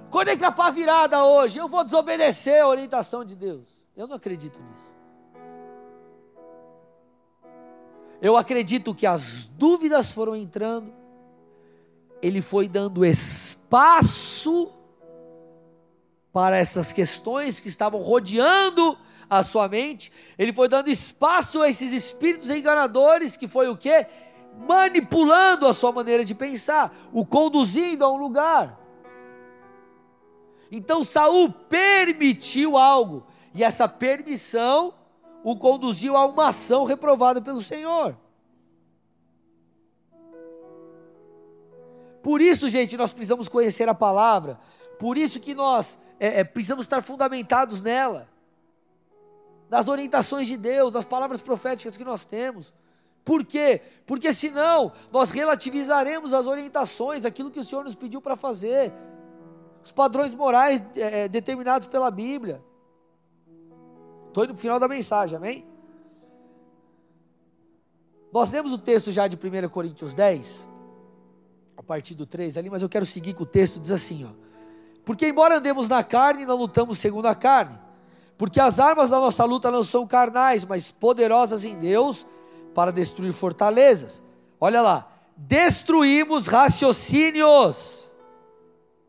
Acordei 0.07 0.37
com 0.37 0.45
a 0.45 0.51
pá 0.51 0.69
virada 0.69 1.23
hoje. 1.23 1.57
Eu 1.57 1.67
vou 1.67 1.83
desobedecer 1.83 2.61
a 2.61 2.67
orientação 2.67 3.25
de 3.25 3.35
Deus. 3.35 3.67
Eu 3.95 4.07
não 4.07 4.15
acredito 4.15 4.59
nisso. 4.61 4.93
Eu 8.21 8.37
acredito 8.37 8.95
que 8.95 9.05
as 9.05 9.47
dúvidas 9.49 10.11
foram 10.11 10.35
entrando. 10.35 11.02
Ele 12.23 12.41
foi 12.41 12.69
dando 12.69 13.05
espaço 13.05 14.71
para 16.31 16.57
essas 16.57 16.93
questões 16.93 17.59
que 17.59 17.67
estavam 17.67 17.99
rodeando 17.99 18.97
a 19.29 19.43
sua 19.43 19.67
mente, 19.67 20.11
ele 20.37 20.53
foi 20.53 20.69
dando 20.69 20.89
espaço 20.89 21.61
a 21.61 21.69
esses 21.69 21.91
espíritos 21.91 22.49
enganadores, 22.49 23.35
que 23.35 23.47
foi 23.47 23.67
o 23.67 23.75
que? 23.75 24.05
Manipulando 24.67 25.67
a 25.67 25.73
sua 25.73 25.91
maneira 25.91 26.23
de 26.23 26.33
pensar, 26.33 26.95
o 27.11 27.25
conduzindo 27.25 28.05
a 28.05 28.11
um 28.11 28.17
lugar. 28.17 28.79
Então 30.71 31.03
Saul 31.03 31.51
permitiu 31.51 32.77
algo, 32.77 33.25
e 33.53 33.63
essa 33.63 33.87
permissão 33.87 34.93
o 35.43 35.57
conduziu 35.57 36.15
a 36.15 36.25
uma 36.25 36.49
ação 36.49 36.85
reprovada 36.85 37.41
pelo 37.41 37.61
Senhor. 37.61 38.15
Por 42.23 42.41
isso, 42.41 42.69
gente, 42.69 42.95
nós 42.95 43.11
precisamos 43.11 43.49
conhecer 43.49 43.89
a 43.89 43.93
palavra, 43.93 44.57
por 44.97 45.17
isso 45.17 45.41
que 45.41 45.53
nós 45.53 45.99
é, 46.17 46.39
é, 46.39 46.43
precisamos 46.45 46.85
estar 46.85 47.03
fundamentados 47.03 47.81
nela. 47.81 48.29
das 49.69 49.87
orientações 49.87 50.47
de 50.47 50.55
Deus, 50.55 50.93
das 50.93 51.03
palavras 51.03 51.41
proféticas 51.41 51.97
que 51.97 52.03
nós 52.03 52.23
temos. 52.25 52.71
Por 53.25 53.43
quê? 53.43 53.81
Porque 54.05 54.33
senão 54.33 54.91
nós 55.11 55.31
relativizaremos 55.31 56.33
as 56.33 56.47
orientações, 56.47 57.25
aquilo 57.25 57.51
que 57.51 57.59
o 57.59 57.63
Senhor 57.63 57.83
nos 57.83 57.95
pediu 57.95 58.21
para 58.21 58.35
fazer, 58.35 58.93
os 59.83 59.91
padrões 59.91 60.33
morais 60.33 60.81
é, 60.95 61.27
determinados 61.27 61.87
pela 61.87 62.09
Bíblia. 62.09 62.63
Estou 64.27 64.45
indo 64.45 64.53
para 64.53 64.59
o 64.59 64.61
final 64.61 64.79
da 64.79 64.87
mensagem, 64.87 65.35
amém? 65.35 65.65
Nós 68.31 68.49
lemos 68.49 68.71
o 68.71 68.77
texto 68.77 69.11
já 69.11 69.27
de 69.27 69.35
1 69.35 69.69
Coríntios 69.69 70.13
10, 70.13 70.69
a 71.77 71.83
partir 71.83 72.13
do 72.15 72.25
3 72.25 72.57
ali, 72.57 72.69
mas 72.69 72.81
eu 72.81 72.89
quero 72.89 73.05
seguir 73.05 73.33
com 73.33 73.43
o 73.43 73.45
texto, 73.45 73.79
diz 73.79 73.91
assim, 73.91 74.25
ó. 74.25 74.29
Porque 75.05 75.27
embora 75.27 75.57
andemos 75.57 75.89
na 75.89 76.03
carne, 76.03 76.45
não 76.45 76.55
lutamos 76.55 76.97
segundo 76.97 77.27
a 77.27 77.35
carne. 77.35 77.77
Porque 78.37 78.59
as 78.59 78.79
armas 78.79 79.09
da 79.09 79.19
nossa 79.19 79.43
luta 79.43 79.69
não 79.69 79.83
são 79.83 80.07
carnais, 80.07 80.65
mas 80.65 80.91
poderosas 80.91 81.65
em 81.65 81.77
Deus 81.77 82.25
para 82.73 82.91
destruir 82.91 83.33
fortalezas. 83.33 84.23
Olha 84.59 84.81
lá, 84.81 85.11
destruímos 85.35 86.47
raciocínios. 86.47 88.11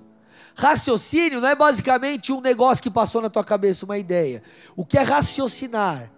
Raciocínio 0.55 1.41
não 1.41 1.49
é 1.49 1.57
basicamente 1.57 2.32
um 2.32 2.41
negócio 2.41 2.80
que 2.80 2.89
passou 2.89 3.20
na 3.20 3.28
tua 3.28 3.43
cabeça, 3.43 3.85
uma 3.85 3.99
ideia. 3.99 4.41
O 4.76 4.87
que 4.87 4.97
é 4.97 5.03
raciocinar? 5.03 6.12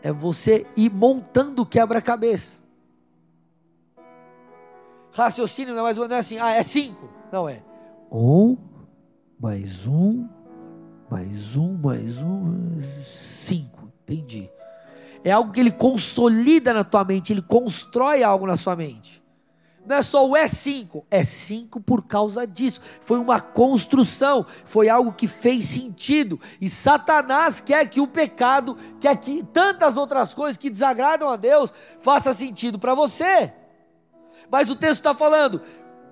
É 0.00 0.12
você 0.12 0.64
ir 0.76 0.88
montando 0.88 1.66
quebra-cabeça. 1.66 2.60
Raciocínio 5.10 5.74
não 5.74 5.80
é 5.80 5.82
mais 5.82 5.98
ou 5.98 6.06
menos 6.06 6.24
assim, 6.24 6.38
ah, 6.38 6.52
é 6.52 6.62
cinco. 6.62 7.10
Não 7.32 7.48
é. 7.48 7.60
Um, 8.08 8.56
mais 9.40 9.84
um, 9.84 10.28
mais 11.12 11.56
um, 11.56 11.74
mais 11.74 12.18
um, 12.22 12.80
cinco. 13.04 13.92
Entendi. 14.02 14.48
É 15.22 15.30
algo 15.30 15.52
que 15.52 15.60
ele 15.60 15.70
consolida 15.70 16.72
na 16.72 16.84
tua 16.84 17.04
mente, 17.04 17.34
ele 17.34 17.42
constrói 17.42 18.22
algo 18.22 18.46
na 18.46 18.56
sua 18.56 18.74
mente. 18.74 19.22
Não 19.84 19.96
é 19.96 20.00
só 20.00 20.26
o 20.26 20.34
é 20.34 20.48
cinco, 20.48 21.04
é 21.10 21.22
cinco 21.22 21.82
por 21.82 22.06
causa 22.06 22.46
disso. 22.46 22.80
Foi 23.04 23.18
uma 23.18 23.42
construção, 23.42 24.46
foi 24.64 24.88
algo 24.88 25.12
que 25.12 25.28
fez 25.28 25.66
sentido. 25.66 26.40
E 26.58 26.70
Satanás 26.70 27.60
quer 27.60 27.86
que 27.90 28.00
o 28.00 28.06
pecado, 28.06 28.78
quer 28.98 29.14
que 29.18 29.42
tantas 29.42 29.98
outras 29.98 30.32
coisas 30.32 30.56
que 30.56 30.70
desagradam 30.70 31.28
a 31.28 31.36
Deus, 31.36 31.74
faça 32.00 32.32
sentido 32.32 32.78
para 32.78 32.94
você. 32.94 33.52
Mas 34.50 34.70
o 34.70 34.76
texto 34.76 35.00
está 35.00 35.12
falando, 35.12 35.60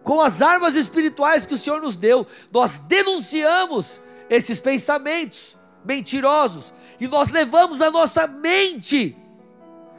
com 0.02 0.20
as 0.20 0.42
armas 0.42 0.74
espirituais 0.74 1.46
que 1.46 1.54
o 1.54 1.58
Senhor 1.58 1.80
nos 1.80 1.96
deu, 1.96 2.26
nós 2.52 2.80
denunciamos 2.80 3.98
esses 4.30 4.60
pensamentos 4.60 5.58
mentirosos 5.84 6.72
e 7.00 7.08
nós 7.08 7.30
levamos 7.30 7.82
a 7.82 7.90
nossa 7.90 8.28
mente, 8.28 9.16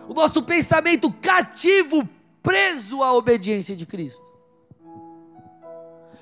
o 0.08 0.14
nosso 0.14 0.42
pensamento 0.42 1.12
cativo 1.12 2.08
preso 2.42 3.04
à 3.04 3.14
obediência 3.14 3.76
de 3.76 3.86
Cristo. 3.86 4.22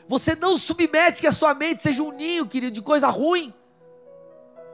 Você 0.08 0.36
não 0.36 0.58
submete 0.58 1.22
que 1.22 1.28
a 1.28 1.32
sua 1.32 1.54
mente 1.54 1.84
seja 1.84 2.02
um 2.02 2.12
ninho, 2.12 2.48
querido, 2.48 2.74
de 2.74 2.82
coisa 2.82 3.10
ruim, 3.10 3.54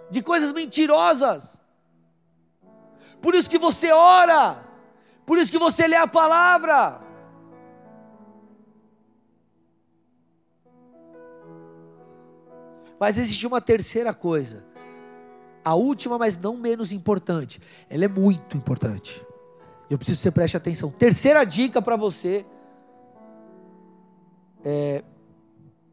de 0.09 0.21
coisas 0.21 0.53
mentirosas. 0.53 1.59
Por 3.21 3.35
isso 3.35 3.49
que 3.49 3.57
você 3.57 3.91
ora, 3.91 4.63
por 5.25 5.37
isso 5.37 5.51
que 5.51 5.59
você 5.59 5.87
lê 5.87 5.97
a 5.97 6.07
palavra. 6.07 7.01
Mas 12.99 13.17
existe 13.17 13.45
uma 13.45 13.59
terceira 13.59 14.13
coisa, 14.13 14.63
a 15.63 15.75
última, 15.75 16.17
mas 16.17 16.39
não 16.39 16.55
menos 16.55 16.91
importante. 16.91 17.59
Ela 17.89 18.05
é 18.05 18.07
muito 18.07 18.55
importante. 18.55 19.25
Eu 19.89 19.97
preciso 19.97 20.17
que 20.17 20.23
você 20.23 20.31
preste 20.31 20.57
atenção. 20.57 20.89
Terceira 20.91 21.43
dica 21.43 21.81
para 21.81 21.95
você. 21.95 22.45
É, 24.63 25.03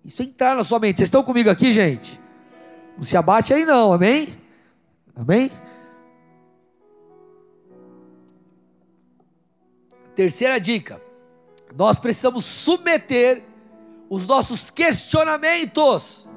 isso 0.05 0.23
entrar 0.23 0.57
na 0.57 0.65
sua 0.65 0.79
mente. 0.79 0.97
Vocês 0.97 1.09
estão 1.09 1.23
comigo 1.23 1.51
aqui, 1.51 1.73
gente? 1.73 2.21
Não 2.97 3.05
se 3.05 3.17
abate 3.17 3.53
aí, 3.53 3.65
não, 3.65 3.93
amém? 3.93 4.39
Amém? 5.15 5.51
Terceira 10.15 10.59
dica: 10.59 11.01
nós 11.75 11.99
precisamos 11.99 12.45
submeter 12.45 13.43
os 14.09 14.27
nossos 14.27 14.71
questionamentos, 14.71 16.29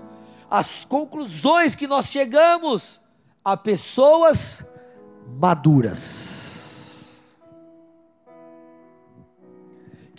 as 0.49 0.85
conclusões 0.85 1.75
que 1.75 1.87
nós 1.87 2.07
chegamos 2.07 2.99
a 3.43 3.55
pessoas 3.57 4.65
maduras. 5.39 6.45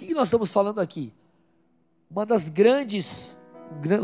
que 0.06 0.14
nós 0.14 0.28
estamos 0.28 0.52
falando 0.52 0.80
aqui? 0.80 1.12
Uma 2.10 2.24
das 2.24 2.48
grandes, 2.48 3.36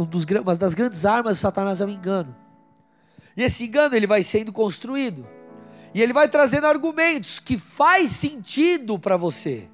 dos, 0.09 0.25
uma 0.25 0.57
das 0.57 0.75
grandes 0.75 1.07
armas 1.07 1.37
de 1.37 1.41
Satanás 1.41 1.81
é 1.81 1.85
o 1.85 1.89
engano. 1.89 2.35
E 3.37 3.43
esse 3.43 3.65
engano 3.65 3.95
ele 3.95 4.07
vai 4.07 4.23
sendo 4.23 4.53
construído. 4.53 5.27
E 5.95 6.03
ele 6.03 6.13
vai 6.13 6.29
trazendo 6.29 6.67
argumentos 6.67 7.39
que 7.39 7.57
faz 7.57 8.11
sentido 8.11 8.99
para 8.99 9.17
você. 9.17 9.69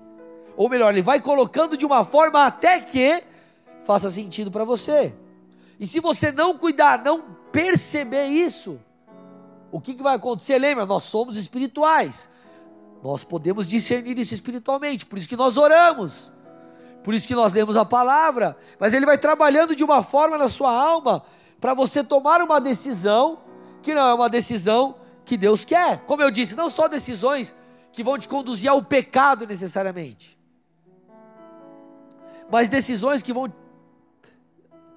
Ou 0.56 0.68
melhor, 0.68 0.92
ele 0.92 1.02
vai 1.02 1.20
colocando 1.20 1.76
de 1.76 1.86
uma 1.86 2.04
forma 2.04 2.44
até 2.44 2.80
que 2.80 3.22
faça 3.84 4.10
sentido 4.10 4.50
para 4.50 4.64
você. 4.64 5.14
E 5.78 5.86
se 5.86 6.00
você 6.00 6.32
não 6.32 6.56
cuidar, 6.58 7.02
não 7.04 7.22
perceber 7.52 8.26
isso, 8.26 8.80
o 9.70 9.80
que, 9.80 9.94
que 9.94 10.02
vai 10.02 10.16
acontecer? 10.16 10.58
Lembra, 10.58 10.86
nós 10.86 11.04
somos 11.04 11.36
espirituais. 11.36 12.30
Nós 13.02 13.22
podemos 13.22 13.68
discernir 13.68 14.18
isso 14.18 14.34
espiritualmente, 14.34 15.06
por 15.06 15.18
isso 15.18 15.28
que 15.28 15.36
nós 15.36 15.56
oramos, 15.56 16.32
por 17.04 17.14
isso 17.14 17.28
que 17.28 17.34
nós 17.34 17.52
lemos 17.52 17.76
a 17.76 17.84
palavra, 17.84 18.56
mas 18.78 18.92
ele 18.92 19.06
vai 19.06 19.16
trabalhando 19.16 19.76
de 19.76 19.84
uma 19.84 20.02
forma 20.02 20.36
na 20.36 20.48
sua 20.48 20.72
alma 20.72 21.22
para 21.60 21.74
você 21.74 22.02
tomar 22.02 22.42
uma 22.42 22.60
decisão 22.60 23.40
que 23.82 23.94
não 23.94 24.08
é 24.08 24.14
uma 24.14 24.28
decisão 24.28 24.96
que 25.24 25.36
Deus 25.36 25.64
quer. 25.64 26.00
Como 26.06 26.22
eu 26.22 26.30
disse, 26.30 26.56
não 26.56 26.68
só 26.68 26.88
decisões 26.88 27.54
que 27.92 28.02
vão 28.02 28.18
te 28.18 28.26
conduzir 28.26 28.68
ao 28.68 28.82
pecado 28.82 29.46
necessariamente, 29.46 30.36
mas 32.50 32.68
decisões 32.68 33.22
que 33.22 33.32
vão 33.32 33.52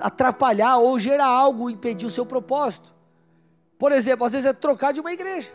atrapalhar 0.01 0.77
ou 0.77 0.99
gerar 0.99 1.27
algo, 1.27 1.69
impedir 1.69 2.05
o 2.05 2.09
seu 2.09 2.25
propósito. 2.25 2.93
Por 3.77 3.91
exemplo, 3.91 4.25
às 4.25 4.31
vezes 4.31 4.45
é 4.45 4.53
trocar 4.53 4.91
de 4.91 4.99
uma 4.99 5.11
igreja. 5.11 5.51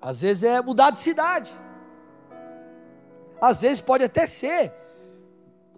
Às 0.00 0.22
vezes 0.22 0.44
é 0.44 0.60
mudar 0.60 0.90
de 0.90 1.00
cidade. 1.00 1.52
Às 3.40 3.60
vezes 3.60 3.80
pode 3.80 4.04
até 4.04 4.26
ser 4.26 4.72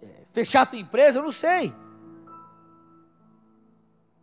é, 0.01 0.07
fechar 0.31 0.61
a 0.61 0.65
tua 0.65 0.79
empresa, 0.79 1.19
eu 1.19 1.23
não 1.23 1.31
sei. 1.31 1.73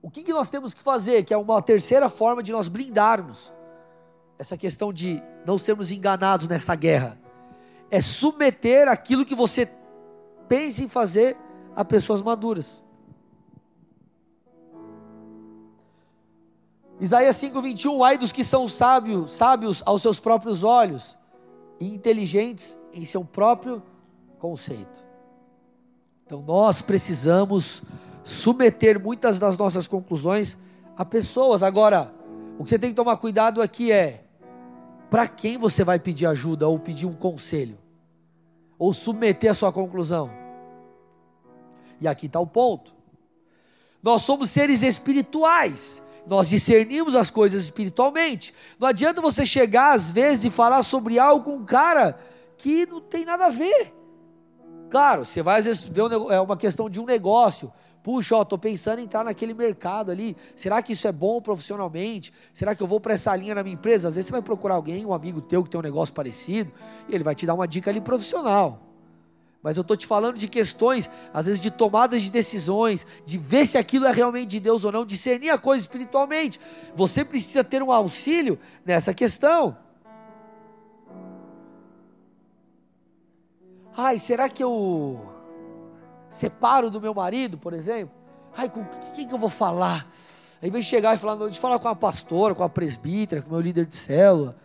O 0.02 0.10
que, 0.10 0.22
que 0.22 0.32
nós 0.32 0.48
temos 0.48 0.72
que 0.72 0.82
fazer? 0.82 1.24
Que 1.24 1.34
é 1.34 1.36
uma 1.36 1.60
terceira 1.60 2.08
forma 2.08 2.42
de 2.42 2.52
nós 2.52 2.68
blindarmos 2.68 3.52
essa 4.38 4.56
questão 4.56 4.90
de 4.90 5.22
não 5.44 5.58
sermos 5.58 5.90
enganados 5.90 6.48
nessa 6.48 6.74
guerra. 6.74 7.18
É 7.90 8.00
submeter 8.00 8.88
aquilo 8.88 9.26
que 9.26 9.34
você 9.34 9.66
pensa 10.50 10.82
em 10.82 10.88
fazer 10.88 11.36
a 11.76 11.84
pessoas 11.84 12.20
maduras. 12.20 12.84
Isaías 17.00 17.36
5:21, 17.36 18.02
ai 18.02 18.18
dos 18.18 18.32
que 18.32 18.42
são 18.42 18.66
sábios, 18.66 19.32
sábios 19.32 19.80
aos 19.86 20.02
seus 20.02 20.18
próprios 20.18 20.64
olhos 20.64 21.16
e 21.78 21.94
inteligentes 21.94 22.76
em 22.92 23.06
seu 23.06 23.24
próprio 23.24 23.80
conceito. 24.40 25.00
Então 26.26 26.42
nós 26.42 26.82
precisamos 26.82 27.80
submeter 28.24 29.00
muitas 29.00 29.38
das 29.38 29.56
nossas 29.56 29.86
conclusões 29.86 30.58
a 30.96 31.04
pessoas. 31.04 31.62
Agora, 31.62 32.12
o 32.58 32.64
que 32.64 32.70
você 32.70 32.78
tem 32.78 32.90
que 32.90 32.96
tomar 32.96 33.18
cuidado 33.18 33.62
aqui 33.62 33.92
é 33.92 34.24
para 35.08 35.28
quem 35.28 35.56
você 35.56 35.84
vai 35.84 36.00
pedir 36.00 36.26
ajuda 36.26 36.66
ou 36.66 36.76
pedir 36.76 37.06
um 37.06 37.14
conselho 37.14 37.78
ou 38.76 38.92
submeter 38.94 39.50
a 39.50 39.54
sua 39.54 39.70
conclusão. 39.70 40.39
E 42.00 42.08
aqui 42.08 42.26
está 42.26 42.40
o 42.40 42.46
ponto. 42.46 42.92
Nós 44.02 44.22
somos 44.22 44.50
seres 44.50 44.82
espirituais 44.82 46.02
nós 46.26 46.48
discernimos 46.48 47.16
as 47.16 47.30
coisas 47.30 47.64
espiritualmente. 47.64 48.54
Não 48.78 48.86
adianta 48.86 49.20
você 49.20 49.44
chegar 49.44 49.94
às 49.94 50.10
vezes 50.10 50.44
e 50.44 50.50
falar 50.50 50.82
sobre 50.82 51.18
algo 51.18 51.44
com 51.44 51.56
um 51.56 51.64
cara 51.64 52.18
que 52.56 52.86
não 52.86 53.00
tem 53.00 53.24
nada 53.24 53.46
a 53.46 53.50
ver. 53.50 53.92
Claro, 54.90 55.24
você 55.24 55.42
vai 55.42 55.60
às 55.60 55.64
vezes 55.64 55.82
ver 55.82 56.02
é 56.30 56.40
uma 56.40 56.56
questão 56.56 56.90
de 56.90 57.00
um 57.00 57.04
negócio. 57.04 57.72
Puxa, 58.02 58.36
ó, 58.36 58.44
tô 58.44 58.56
pensando 58.56 58.98
em 58.98 59.04
entrar 59.04 59.24
naquele 59.24 59.52
mercado 59.52 60.10
ali. 60.10 60.36
Será 60.56 60.82
que 60.82 60.94
isso 60.94 61.06
é 61.06 61.12
bom 61.12 61.40
profissionalmente? 61.40 62.32
Será 62.54 62.74
que 62.74 62.82
eu 62.82 62.86
vou 62.86 62.98
para 62.98 63.14
essa 63.14 63.34
linha 63.36 63.54
na 63.54 63.62
minha 63.62 63.74
empresa? 63.74 64.08
Às 64.08 64.14
vezes 64.14 64.28
você 64.28 64.32
vai 64.32 64.42
procurar 64.42 64.74
alguém, 64.74 65.04
um 65.04 65.12
amigo 65.12 65.40
teu 65.40 65.62
que 65.62 65.68
tem 65.70 65.78
um 65.78 65.82
negócio 65.82 66.14
parecido, 66.14 66.72
e 67.08 67.14
ele 67.14 67.22
vai 67.22 67.34
te 67.34 67.44
dar 67.44 67.54
uma 67.54 67.68
dica 67.68 67.90
ali 67.90 68.00
profissional. 68.00 68.89
Mas 69.62 69.76
eu 69.76 69.82
estou 69.82 69.96
te 69.96 70.06
falando 70.06 70.38
de 70.38 70.48
questões, 70.48 71.10
às 71.34 71.46
vezes 71.46 71.60
de 71.60 71.70
tomadas 71.70 72.22
de 72.22 72.30
decisões, 72.30 73.06
de 73.26 73.36
ver 73.36 73.66
se 73.66 73.76
aquilo 73.76 74.06
é 74.06 74.12
realmente 74.12 74.48
de 74.48 74.60
Deus 74.60 74.84
ou 74.84 74.92
não, 74.92 75.04
discernir 75.04 75.50
a 75.50 75.58
coisa 75.58 75.84
espiritualmente. 75.84 76.58
Você 76.94 77.24
precisa 77.24 77.62
ter 77.62 77.82
um 77.82 77.92
auxílio 77.92 78.58
nessa 78.86 79.12
questão. 79.12 79.76
Ai, 83.94 84.18
será 84.18 84.48
que 84.48 84.64
eu 84.64 85.20
separo 86.30 86.90
do 86.90 87.00
meu 87.00 87.12
marido, 87.12 87.58
por 87.58 87.74
exemplo? 87.74 88.14
Ai, 88.56 88.70
com 88.70 88.82
quem 89.14 89.28
que 89.28 89.34
eu 89.34 89.38
vou 89.38 89.50
falar? 89.50 90.10
Aí 90.62 90.70
vem 90.70 90.80
chegar 90.80 91.14
e 91.14 91.18
falar, 91.18 91.36
não, 91.36 91.46
eu 91.46 91.52
falar 91.52 91.78
com 91.78 91.88
a 91.88 91.94
pastora, 91.94 92.54
com 92.54 92.62
a 92.62 92.68
presbítera, 92.68 93.42
com 93.42 93.48
o 93.48 93.52
meu 93.52 93.60
líder 93.60 93.84
de 93.84 93.96
célula. 93.96 94.56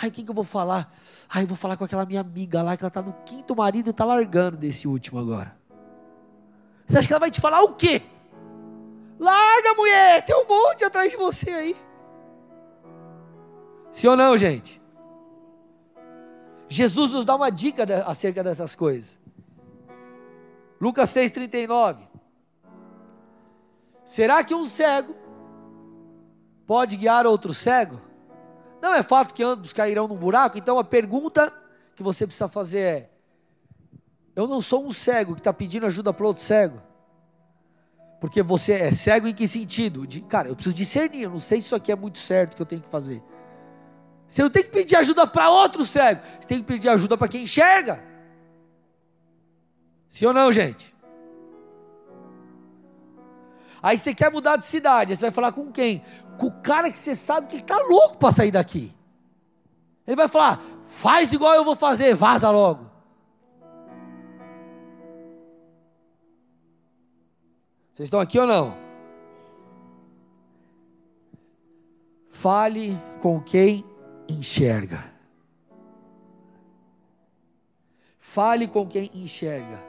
Ai, 0.00 0.10
quem 0.10 0.24
que 0.24 0.30
eu 0.30 0.34
vou 0.34 0.44
falar? 0.44 0.94
Ai, 1.28 1.42
eu 1.42 1.48
vou 1.48 1.56
falar 1.56 1.76
com 1.76 1.84
aquela 1.84 2.06
minha 2.06 2.20
amiga 2.20 2.62
lá, 2.62 2.76
que 2.76 2.84
ela 2.84 2.88
está 2.88 3.02
no 3.02 3.12
quinto 3.24 3.56
marido 3.56 3.88
e 3.88 3.90
está 3.90 4.04
largando 4.04 4.56
desse 4.56 4.86
último 4.86 5.18
agora. 5.18 5.56
Você 6.86 6.98
acha 6.98 7.08
que 7.08 7.12
ela 7.12 7.20
vai 7.20 7.30
te 7.30 7.40
falar 7.40 7.62
o 7.62 7.74
quê? 7.74 8.02
Larga, 9.18 9.74
mulher, 9.74 10.24
tem 10.24 10.36
um 10.36 10.46
monte 10.46 10.84
atrás 10.84 11.10
de 11.10 11.16
você 11.16 11.50
aí. 11.50 11.76
Sim 13.92 14.06
ou 14.06 14.16
não, 14.16 14.36
gente? 14.38 14.80
Jesus 16.68 17.10
nos 17.10 17.24
dá 17.24 17.34
uma 17.34 17.50
dica 17.50 17.84
acerca 18.06 18.44
dessas 18.44 18.76
coisas. 18.76 19.18
Lucas 20.80 21.10
6,39. 21.10 22.06
Será 24.04 24.44
que 24.44 24.54
um 24.54 24.66
cego 24.66 25.14
pode 26.66 26.96
guiar 26.96 27.26
outro 27.26 27.52
cego? 27.52 28.07
Não 28.80 28.94
é 28.94 29.02
fato 29.02 29.34
que 29.34 29.42
ambos 29.42 29.72
cairão 29.72 30.06
num 30.06 30.16
buraco? 30.16 30.56
Então 30.58 30.78
a 30.78 30.84
pergunta 30.84 31.52
que 31.96 32.02
você 32.02 32.26
precisa 32.26 32.48
fazer 32.48 32.78
é: 32.78 33.10
Eu 34.36 34.46
não 34.46 34.60
sou 34.60 34.86
um 34.86 34.92
cego 34.92 35.34
que 35.34 35.40
está 35.40 35.52
pedindo 35.52 35.86
ajuda 35.86 36.12
para 36.12 36.26
outro 36.26 36.42
cego. 36.42 36.80
Porque 38.20 38.42
você 38.42 38.72
é 38.72 38.92
cego 38.92 39.28
em 39.28 39.34
que 39.34 39.46
sentido? 39.46 40.06
De, 40.06 40.20
cara, 40.20 40.48
eu 40.48 40.54
preciso 40.54 40.74
discernir, 40.74 41.22
eu 41.22 41.30
não 41.30 41.38
sei 41.38 41.60
se 41.60 41.66
isso 41.66 41.76
aqui 41.76 41.92
é 41.92 41.96
muito 41.96 42.18
certo 42.18 42.56
que 42.56 42.62
eu 42.62 42.66
tenho 42.66 42.82
que 42.82 42.88
fazer. 42.88 43.22
Você 44.28 44.42
não 44.42 44.50
tem 44.50 44.62
que 44.62 44.70
pedir 44.70 44.96
ajuda 44.96 45.26
para 45.26 45.48
outro 45.48 45.86
cego, 45.86 46.20
você 46.40 46.46
tem 46.46 46.58
que 46.58 46.64
pedir 46.64 46.88
ajuda 46.88 47.16
para 47.16 47.28
quem 47.28 47.44
enxerga. 47.44 48.02
Sim 50.08 50.26
ou 50.26 50.32
não, 50.32 50.52
gente? 50.52 50.94
Aí 53.82 53.96
você 53.96 54.12
quer 54.12 54.30
mudar 54.30 54.56
de 54.56 54.66
cidade, 54.66 55.12
aí 55.12 55.16
você 55.16 55.26
vai 55.26 55.30
falar 55.30 55.52
com 55.52 55.70
quem? 55.70 56.02
Com 56.38 56.46
o 56.46 56.62
cara 56.62 56.90
que 56.90 56.98
você 56.98 57.16
sabe 57.16 57.48
que 57.48 57.56
ele 57.56 57.62
está 57.62 57.78
louco 57.78 58.16
para 58.16 58.32
sair 58.32 58.50
daqui. 58.50 58.94
Ele 60.06 60.16
vai 60.16 60.28
falar: 60.28 60.62
faz 60.86 61.32
igual 61.32 61.54
eu 61.54 61.64
vou 61.64 61.76
fazer, 61.76 62.14
vaza 62.14 62.50
logo. 62.50 62.88
Vocês 67.92 68.06
estão 68.06 68.20
aqui 68.20 68.38
ou 68.38 68.46
não? 68.46 68.76
Fale 72.28 72.96
com 73.20 73.40
quem 73.40 73.84
enxerga. 74.28 75.04
Fale 78.20 78.68
com 78.68 78.86
quem 78.86 79.10
enxerga. 79.12 79.82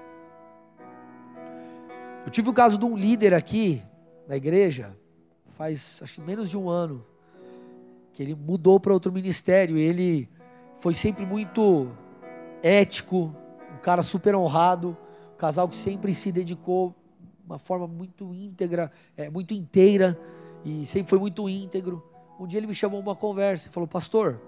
Eu 2.26 2.32
tive 2.32 2.50
o 2.50 2.54
caso 2.54 2.78
de 2.78 2.86
um 2.86 2.98
líder 2.98 3.34
aqui 3.34 3.84
na 4.28 4.36
igreja, 4.36 4.98
faz 5.60 6.00
acho 6.02 6.22
menos 6.22 6.50
de 6.50 6.58
um 6.58 6.70
ano, 6.70 7.06
que 8.14 8.24
ele 8.24 8.34
mudou 8.34 8.80
para 8.80 8.94
outro 8.94 9.12
ministério. 9.12 9.78
Ele 9.78 10.30
foi 10.80 10.94
sempre 10.94 11.26
muito 11.26 11.92
ético, 12.64 13.36
um 13.76 13.82
cara 13.82 14.02
super 14.02 14.34
honrado, 14.36 14.98
um 15.34 15.38
casal 15.38 15.68
que 15.68 15.76
sempre 15.76 16.14
se 16.14 16.32
dedicou 16.32 16.96
de 17.42 17.46
uma 17.46 17.60
forma 17.60 17.86
muito 17.88 18.34
íntegra, 18.34 18.90
é, 19.18 19.30
muito 19.30 19.54
inteira 19.54 20.18
e 20.64 20.86
sempre 20.86 21.10
foi 21.10 21.20
muito 21.20 21.50
íntegro. 21.50 22.02
Um 22.40 22.48
dia 22.48 22.58
ele 22.58 22.68
me 22.68 22.76
chamou 22.76 22.98
uma 23.02 23.14
conversa 23.14 23.68
e 23.68 23.70
falou: 23.70 23.86
Pastor, 23.86 24.40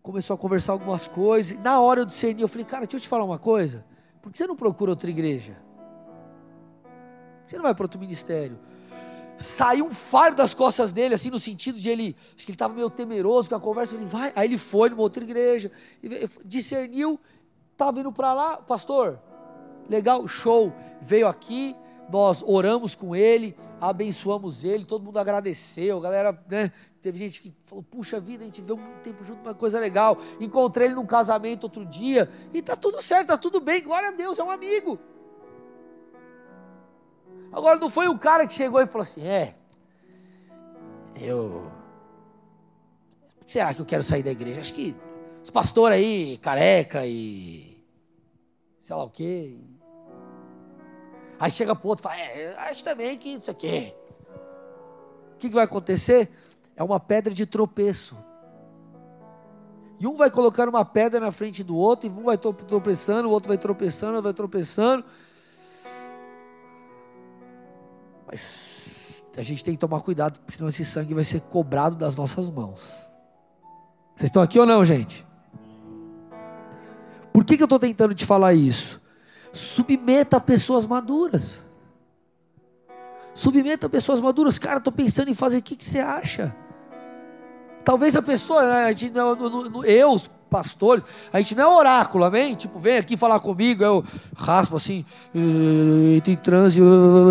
começou 0.00 0.34
a 0.34 0.38
conversar 0.38 0.74
algumas 0.74 1.08
coisas. 1.08 1.58
Na 1.58 1.80
hora 1.80 2.02
eu 2.02 2.06
discerni, 2.06 2.40
eu 2.40 2.46
falei: 2.46 2.64
Cara, 2.64 2.86
deixa 2.86 2.98
eu 2.98 3.00
te 3.00 3.08
falar 3.08 3.24
uma 3.24 3.38
coisa. 3.38 3.84
Por 4.22 4.30
que 4.30 4.38
você 4.38 4.46
não 4.46 4.54
procura 4.54 4.92
outra 4.92 5.10
igreja? 5.10 5.56
Você 7.50 7.56
não 7.56 7.64
vai 7.64 7.74
para 7.74 7.84
outro 7.84 7.98
ministério. 7.98 8.56
Saiu 9.36 9.86
um 9.86 9.90
fardo 9.90 10.36
das 10.36 10.54
costas 10.54 10.92
dele, 10.92 11.14
assim, 11.14 11.30
no 11.30 11.38
sentido 11.40 11.80
de 11.80 11.88
ele, 11.88 12.16
acho 12.36 12.44
que 12.44 12.52
ele 12.52 12.54
estava 12.54 12.72
meio 12.72 12.88
temeroso 12.88 13.48
com 13.48 13.56
a 13.56 13.60
conversa. 13.60 13.96
Ele 13.96 14.04
vai, 14.04 14.32
aí 14.36 14.46
ele 14.46 14.56
foi 14.56 14.88
numa 14.88 15.02
outra 15.02 15.24
igreja, 15.24 15.72
discerniu, 16.44 17.18
estava 17.72 17.98
indo 17.98 18.12
para 18.12 18.32
lá, 18.32 18.56
pastor, 18.58 19.18
legal, 19.88 20.28
show. 20.28 20.72
Veio 21.00 21.26
aqui, 21.26 21.74
nós 22.08 22.44
oramos 22.46 22.94
com 22.94 23.16
ele, 23.16 23.56
abençoamos 23.80 24.62
ele, 24.62 24.84
todo 24.84 25.02
mundo 25.02 25.18
agradeceu, 25.18 25.98
a 25.98 26.00
galera, 26.02 26.44
né? 26.48 26.70
Teve 27.02 27.18
gente 27.18 27.40
que 27.40 27.52
falou, 27.64 27.82
puxa 27.82 28.20
vida, 28.20 28.44
a 28.44 28.46
gente 28.46 28.60
vê 28.60 28.74
um 28.74 28.82
tempo 29.02 29.24
junto, 29.24 29.40
uma 29.40 29.54
coisa 29.54 29.80
legal. 29.80 30.18
Encontrei 30.38 30.86
ele 30.86 30.94
num 30.94 31.06
casamento 31.06 31.64
outro 31.64 31.84
dia, 31.84 32.30
e 32.54 32.62
tá 32.62 32.76
tudo 32.76 33.02
certo, 33.02 33.28
tá 33.28 33.38
tudo 33.38 33.58
bem, 33.58 33.82
glória 33.82 34.10
a 34.10 34.12
Deus, 34.12 34.38
é 34.38 34.44
um 34.44 34.50
amigo. 34.50 35.00
Agora 37.52 37.78
não 37.78 37.90
foi 37.90 38.08
um 38.08 38.16
cara 38.16 38.46
que 38.46 38.54
chegou 38.54 38.80
e 38.80 38.86
falou 38.86 39.02
assim, 39.02 39.26
é, 39.26 39.54
eu. 41.16 41.70
Será 43.46 43.74
que 43.74 43.80
eu 43.80 43.86
quero 43.86 44.04
sair 44.04 44.22
da 44.22 44.30
igreja? 44.30 44.60
Acho 44.60 44.72
que 44.72 44.94
esse 45.42 45.50
pastor 45.50 45.90
aí, 45.90 46.38
careca 46.38 47.04
e. 47.06 47.84
sei 48.80 48.94
lá 48.94 49.04
o 49.04 49.10
quê. 49.10 49.56
Aí 51.38 51.50
chega 51.50 51.74
pro 51.74 51.88
outro 51.88 52.02
e 52.02 52.08
fala, 52.08 52.20
é, 52.20 52.54
acho 52.70 52.84
também 52.84 53.16
que 53.18 53.30
isso 53.30 53.50
aqui. 53.50 53.94
O 55.34 55.38
que, 55.38 55.48
que 55.48 55.54
vai 55.54 55.64
acontecer? 55.64 56.30
É 56.76 56.84
uma 56.84 57.00
pedra 57.00 57.32
de 57.32 57.46
tropeço. 57.46 58.16
E 59.98 60.06
um 60.06 60.14
vai 60.14 60.30
colocando 60.30 60.68
uma 60.68 60.84
pedra 60.84 61.18
na 61.18 61.32
frente 61.32 61.64
do 61.64 61.76
outro, 61.76 62.06
e 62.06 62.10
um 62.10 62.24
vai 62.24 62.38
tropeçando, 62.38 63.28
o 63.28 63.30
outro 63.30 63.48
vai 63.48 63.58
tropeçando, 63.58 64.12
o 64.12 64.16
outro 64.16 64.24
vai 64.24 64.34
tropeçando. 64.34 65.04
Mas 68.30 69.24
a 69.36 69.42
gente 69.42 69.64
tem 69.64 69.74
que 69.74 69.80
tomar 69.80 70.00
cuidado, 70.00 70.38
senão 70.48 70.68
esse 70.68 70.84
sangue 70.84 71.14
vai 71.14 71.24
ser 71.24 71.40
cobrado 71.40 71.96
das 71.96 72.14
nossas 72.14 72.48
mãos. 72.48 72.80
Vocês 74.14 74.28
estão 74.28 74.42
aqui 74.42 74.58
ou 74.58 74.66
não, 74.66 74.84
gente? 74.84 75.26
Por 77.32 77.44
que, 77.44 77.56
que 77.56 77.62
eu 77.62 77.66
estou 77.66 77.78
tentando 77.78 78.14
te 78.14 78.26
falar 78.26 78.54
isso? 78.54 79.00
Submeta 79.52 80.40
pessoas 80.40 80.86
maduras. 80.86 81.58
Submeta 83.34 83.88
pessoas 83.88 84.20
maduras. 84.20 84.58
Cara, 84.58 84.78
estou 84.78 84.92
pensando 84.92 85.30
em 85.30 85.34
fazer 85.34 85.58
o 85.58 85.62
que, 85.62 85.76
que 85.76 85.84
você 85.84 85.98
acha? 85.98 86.54
Talvez 87.84 88.14
a 88.14 88.22
pessoa, 88.22 88.62
né, 88.62 88.94
eu, 89.84 90.20
pastores, 90.50 91.04
a 91.32 91.40
gente 91.40 91.54
não 91.54 91.72
é 91.72 91.76
oráculo, 91.78 92.24
amém? 92.24 92.54
Tipo, 92.54 92.78
vem 92.78 92.98
aqui 92.98 93.16
falar 93.16 93.38
comigo, 93.40 93.82
eu 93.82 94.04
raspo 94.36 94.76
assim, 94.76 95.04
entro 96.16 96.32
em 96.32 96.36
transe 96.36 96.80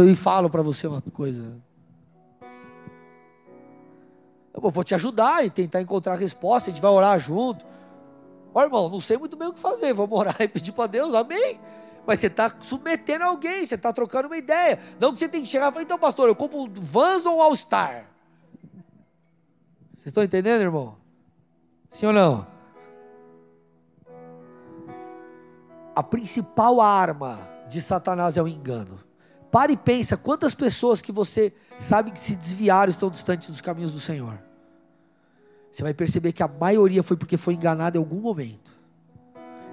e 0.09 0.15
falo 0.15 0.49
para 0.49 0.61
você 0.61 0.87
uma 0.87 1.01
coisa. 1.01 1.57
Eu 4.53 4.71
vou 4.71 4.83
te 4.83 4.95
ajudar 4.95 5.45
e 5.45 5.49
tentar 5.49 5.81
encontrar 5.81 6.13
a 6.13 6.17
resposta, 6.17 6.69
a 6.69 6.73
gente 6.73 6.81
vai 6.81 6.91
orar 6.91 7.19
junto. 7.19 7.65
Ó, 8.53 8.63
irmão, 8.63 8.89
não 8.89 8.99
sei 8.99 9.17
muito 9.17 9.35
bem 9.35 9.49
o 9.49 9.53
que 9.53 9.59
fazer, 9.59 9.93
vamos 9.93 10.17
orar 10.17 10.37
e 10.41 10.47
pedir 10.47 10.71
para 10.71 10.87
Deus, 10.87 11.13
amém? 11.13 11.59
Mas 12.05 12.19
você 12.19 12.27
está 12.27 12.51
submetendo 12.59 13.23
alguém, 13.23 13.65
você 13.65 13.75
está 13.75 13.93
trocando 13.93 14.27
uma 14.27 14.37
ideia. 14.37 14.79
Não 14.99 15.13
que 15.13 15.19
você 15.19 15.29
tem 15.29 15.41
que 15.41 15.47
chegar 15.47 15.69
e 15.69 15.71
falar, 15.71 15.83
então, 15.83 15.99
pastor, 15.99 16.27
eu 16.27 16.35
compro 16.35 16.59
um 16.59 16.73
Vans 16.73 17.25
ou 17.25 17.37
um 17.37 17.41
All-Star? 17.41 18.05
Vocês 19.95 20.07
estão 20.07 20.23
entendendo, 20.23 20.61
irmão? 20.61 20.95
Sim 21.91 22.07
ou 22.07 22.13
não? 22.13 22.58
A 25.95 26.03
principal 26.03 26.79
arma 26.81 27.39
de 27.69 27.81
Satanás 27.81 28.37
é 28.37 28.41
o 28.41 28.47
engano. 28.47 28.99
Pare 29.51 29.73
e 29.73 29.77
pensa 29.77 30.15
quantas 30.15 30.53
pessoas 30.53 31.01
que 31.01 31.11
você 31.11 31.53
sabe 31.79 32.11
que 32.11 32.19
se 32.19 32.35
desviaram 32.35 32.89
estão 32.89 33.09
distantes 33.09 33.49
dos 33.49 33.61
caminhos 33.61 33.91
do 33.91 33.99
Senhor. 33.99 34.37
Você 35.71 35.83
vai 35.83 35.93
perceber 35.93 36.31
que 36.33 36.43
a 36.43 36.47
maioria 36.47 37.01
foi 37.01 37.17
porque 37.17 37.37
foi 37.37 37.55
enganado 37.55 37.97
em 37.97 37.99
algum 37.99 38.19
momento 38.19 38.79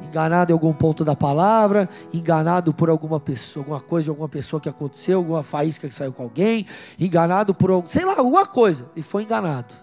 enganado 0.02 0.52
em 0.52 0.54
algum 0.54 0.72
ponto 0.72 1.04
da 1.04 1.14
palavra, 1.14 1.88
enganado 2.12 2.72
por 2.72 2.90
alguma 2.90 3.18
pessoa, 3.18 3.62
alguma 3.62 3.80
coisa 3.80 4.04
de 4.04 4.10
alguma 4.10 4.28
pessoa 4.28 4.60
que 4.60 4.68
aconteceu, 4.68 5.18
alguma 5.18 5.42
faísca 5.42 5.88
que 5.88 5.94
saiu 5.94 6.12
com 6.12 6.22
alguém, 6.22 6.66
enganado 6.98 7.54
por, 7.54 7.84
sei 7.88 8.04
lá, 8.04 8.16
alguma 8.16 8.46
coisa, 8.46 8.90
e 8.94 9.02
foi 9.02 9.22
enganado. 9.22 9.74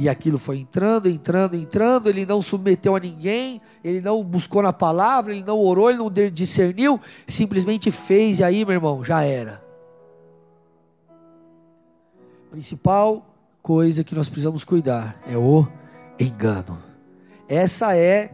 E 0.00 0.08
aquilo 0.08 0.38
foi 0.38 0.56
entrando, 0.56 1.10
entrando, 1.10 1.54
entrando. 1.54 2.08
Ele 2.08 2.24
não 2.24 2.40
submeteu 2.40 2.96
a 2.96 2.98
ninguém, 2.98 3.60
ele 3.84 4.00
não 4.00 4.24
buscou 4.24 4.62
na 4.62 4.72
palavra, 4.72 5.34
ele 5.34 5.44
não 5.44 5.58
orou, 5.58 5.90
ele 5.90 5.98
não 5.98 6.10
discerniu, 6.10 6.98
simplesmente 7.28 7.90
fez. 7.90 8.38
E 8.38 8.44
aí, 8.44 8.64
meu 8.64 8.72
irmão, 8.72 9.04
já 9.04 9.22
era. 9.22 9.62
Principal 12.50 13.26
coisa 13.62 14.02
que 14.02 14.14
nós 14.14 14.26
precisamos 14.26 14.64
cuidar 14.64 15.20
é 15.26 15.36
o 15.36 15.68
engano. 16.18 16.82
Essa 17.46 17.94
é, 17.94 18.32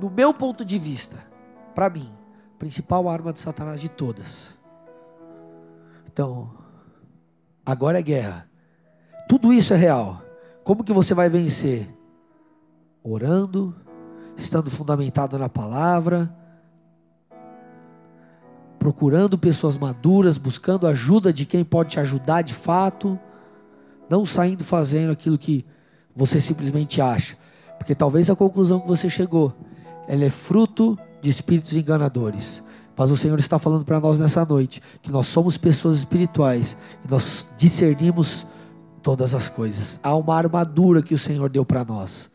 no 0.00 0.10
meu 0.10 0.34
ponto 0.34 0.64
de 0.64 0.80
vista, 0.80 1.16
para 1.76 1.88
mim, 1.88 2.12
a 2.56 2.58
principal 2.58 3.08
arma 3.08 3.32
de 3.32 3.38
Satanás 3.38 3.80
de 3.80 3.88
todas. 3.88 4.52
Então, 6.08 6.50
agora 7.64 8.00
é 8.00 8.02
guerra. 8.02 8.48
Tudo 9.28 9.52
isso 9.52 9.74
é 9.74 9.76
real. 9.76 10.22
Como 10.62 10.84
que 10.84 10.92
você 10.92 11.14
vai 11.14 11.28
vencer? 11.28 11.88
Orando, 13.02 13.74
estando 14.36 14.70
fundamentado 14.70 15.38
na 15.38 15.48
palavra, 15.48 16.32
procurando 18.78 19.36
pessoas 19.36 19.76
maduras, 19.76 20.38
buscando 20.38 20.86
ajuda 20.86 21.32
de 21.32 21.44
quem 21.44 21.64
pode 21.64 21.90
te 21.90 22.00
ajudar 22.00 22.42
de 22.42 22.54
fato, 22.54 23.18
não 24.08 24.24
saindo 24.24 24.62
fazendo 24.62 25.10
aquilo 25.10 25.38
que 25.38 25.64
você 26.14 26.40
simplesmente 26.40 27.00
acha, 27.00 27.36
porque 27.78 27.94
talvez 27.94 28.30
a 28.30 28.36
conclusão 28.36 28.80
que 28.80 28.86
você 28.86 29.10
chegou, 29.10 29.52
ela 30.06 30.24
é 30.24 30.30
fruto 30.30 30.98
de 31.20 31.28
espíritos 31.28 31.74
enganadores. 31.76 32.62
Mas 32.96 33.10
o 33.10 33.16
Senhor 33.16 33.38
está 33.38 33.58
falando 33.58 33.84
para 33.84 34.00
nós 34.00 34.18
nessa 34.18 34.44
noite 34.44 34.82
que 35.02 35.10
nós 35.10 35.26
somos 35.26 35.56
pessoas 35.56 35.96
espirituais 35.96 36.76
e 37.04 37.10
nós 37.10 37.46
discernimos 37.58 38.46
todas 39.06 39.36
as 39.36 39.48
coisas. 39.48 40.00
Há 40.02 40.16
uma 40.16 40.34
armadura 40.34 41.00
que 41.00 41.14
o 41.14 41.18
Senhor 41.18 41.48
deu 41.48 41.64
para 41.64 41.84
nós. 41.84 42.28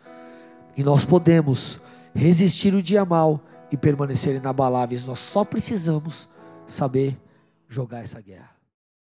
E 0.78 0.82
nós 0.82 1.04
podemos 1.04 1.78
resistir 2.16 2.74
o 2.74 2.82
dia 2.82 3.04
mal 3.04 3.42
e 3.70 3.76
permanecer 3.76 4.38
inabaláveis. 4.38 5.06
Nós 5.06 5.20
só 5.20 5.44
precisamos 5.44 6.30
saber 6.70 7.20
jogar 7.68 8.00
essa 8.00 8.22
guerra. 8.22 8.61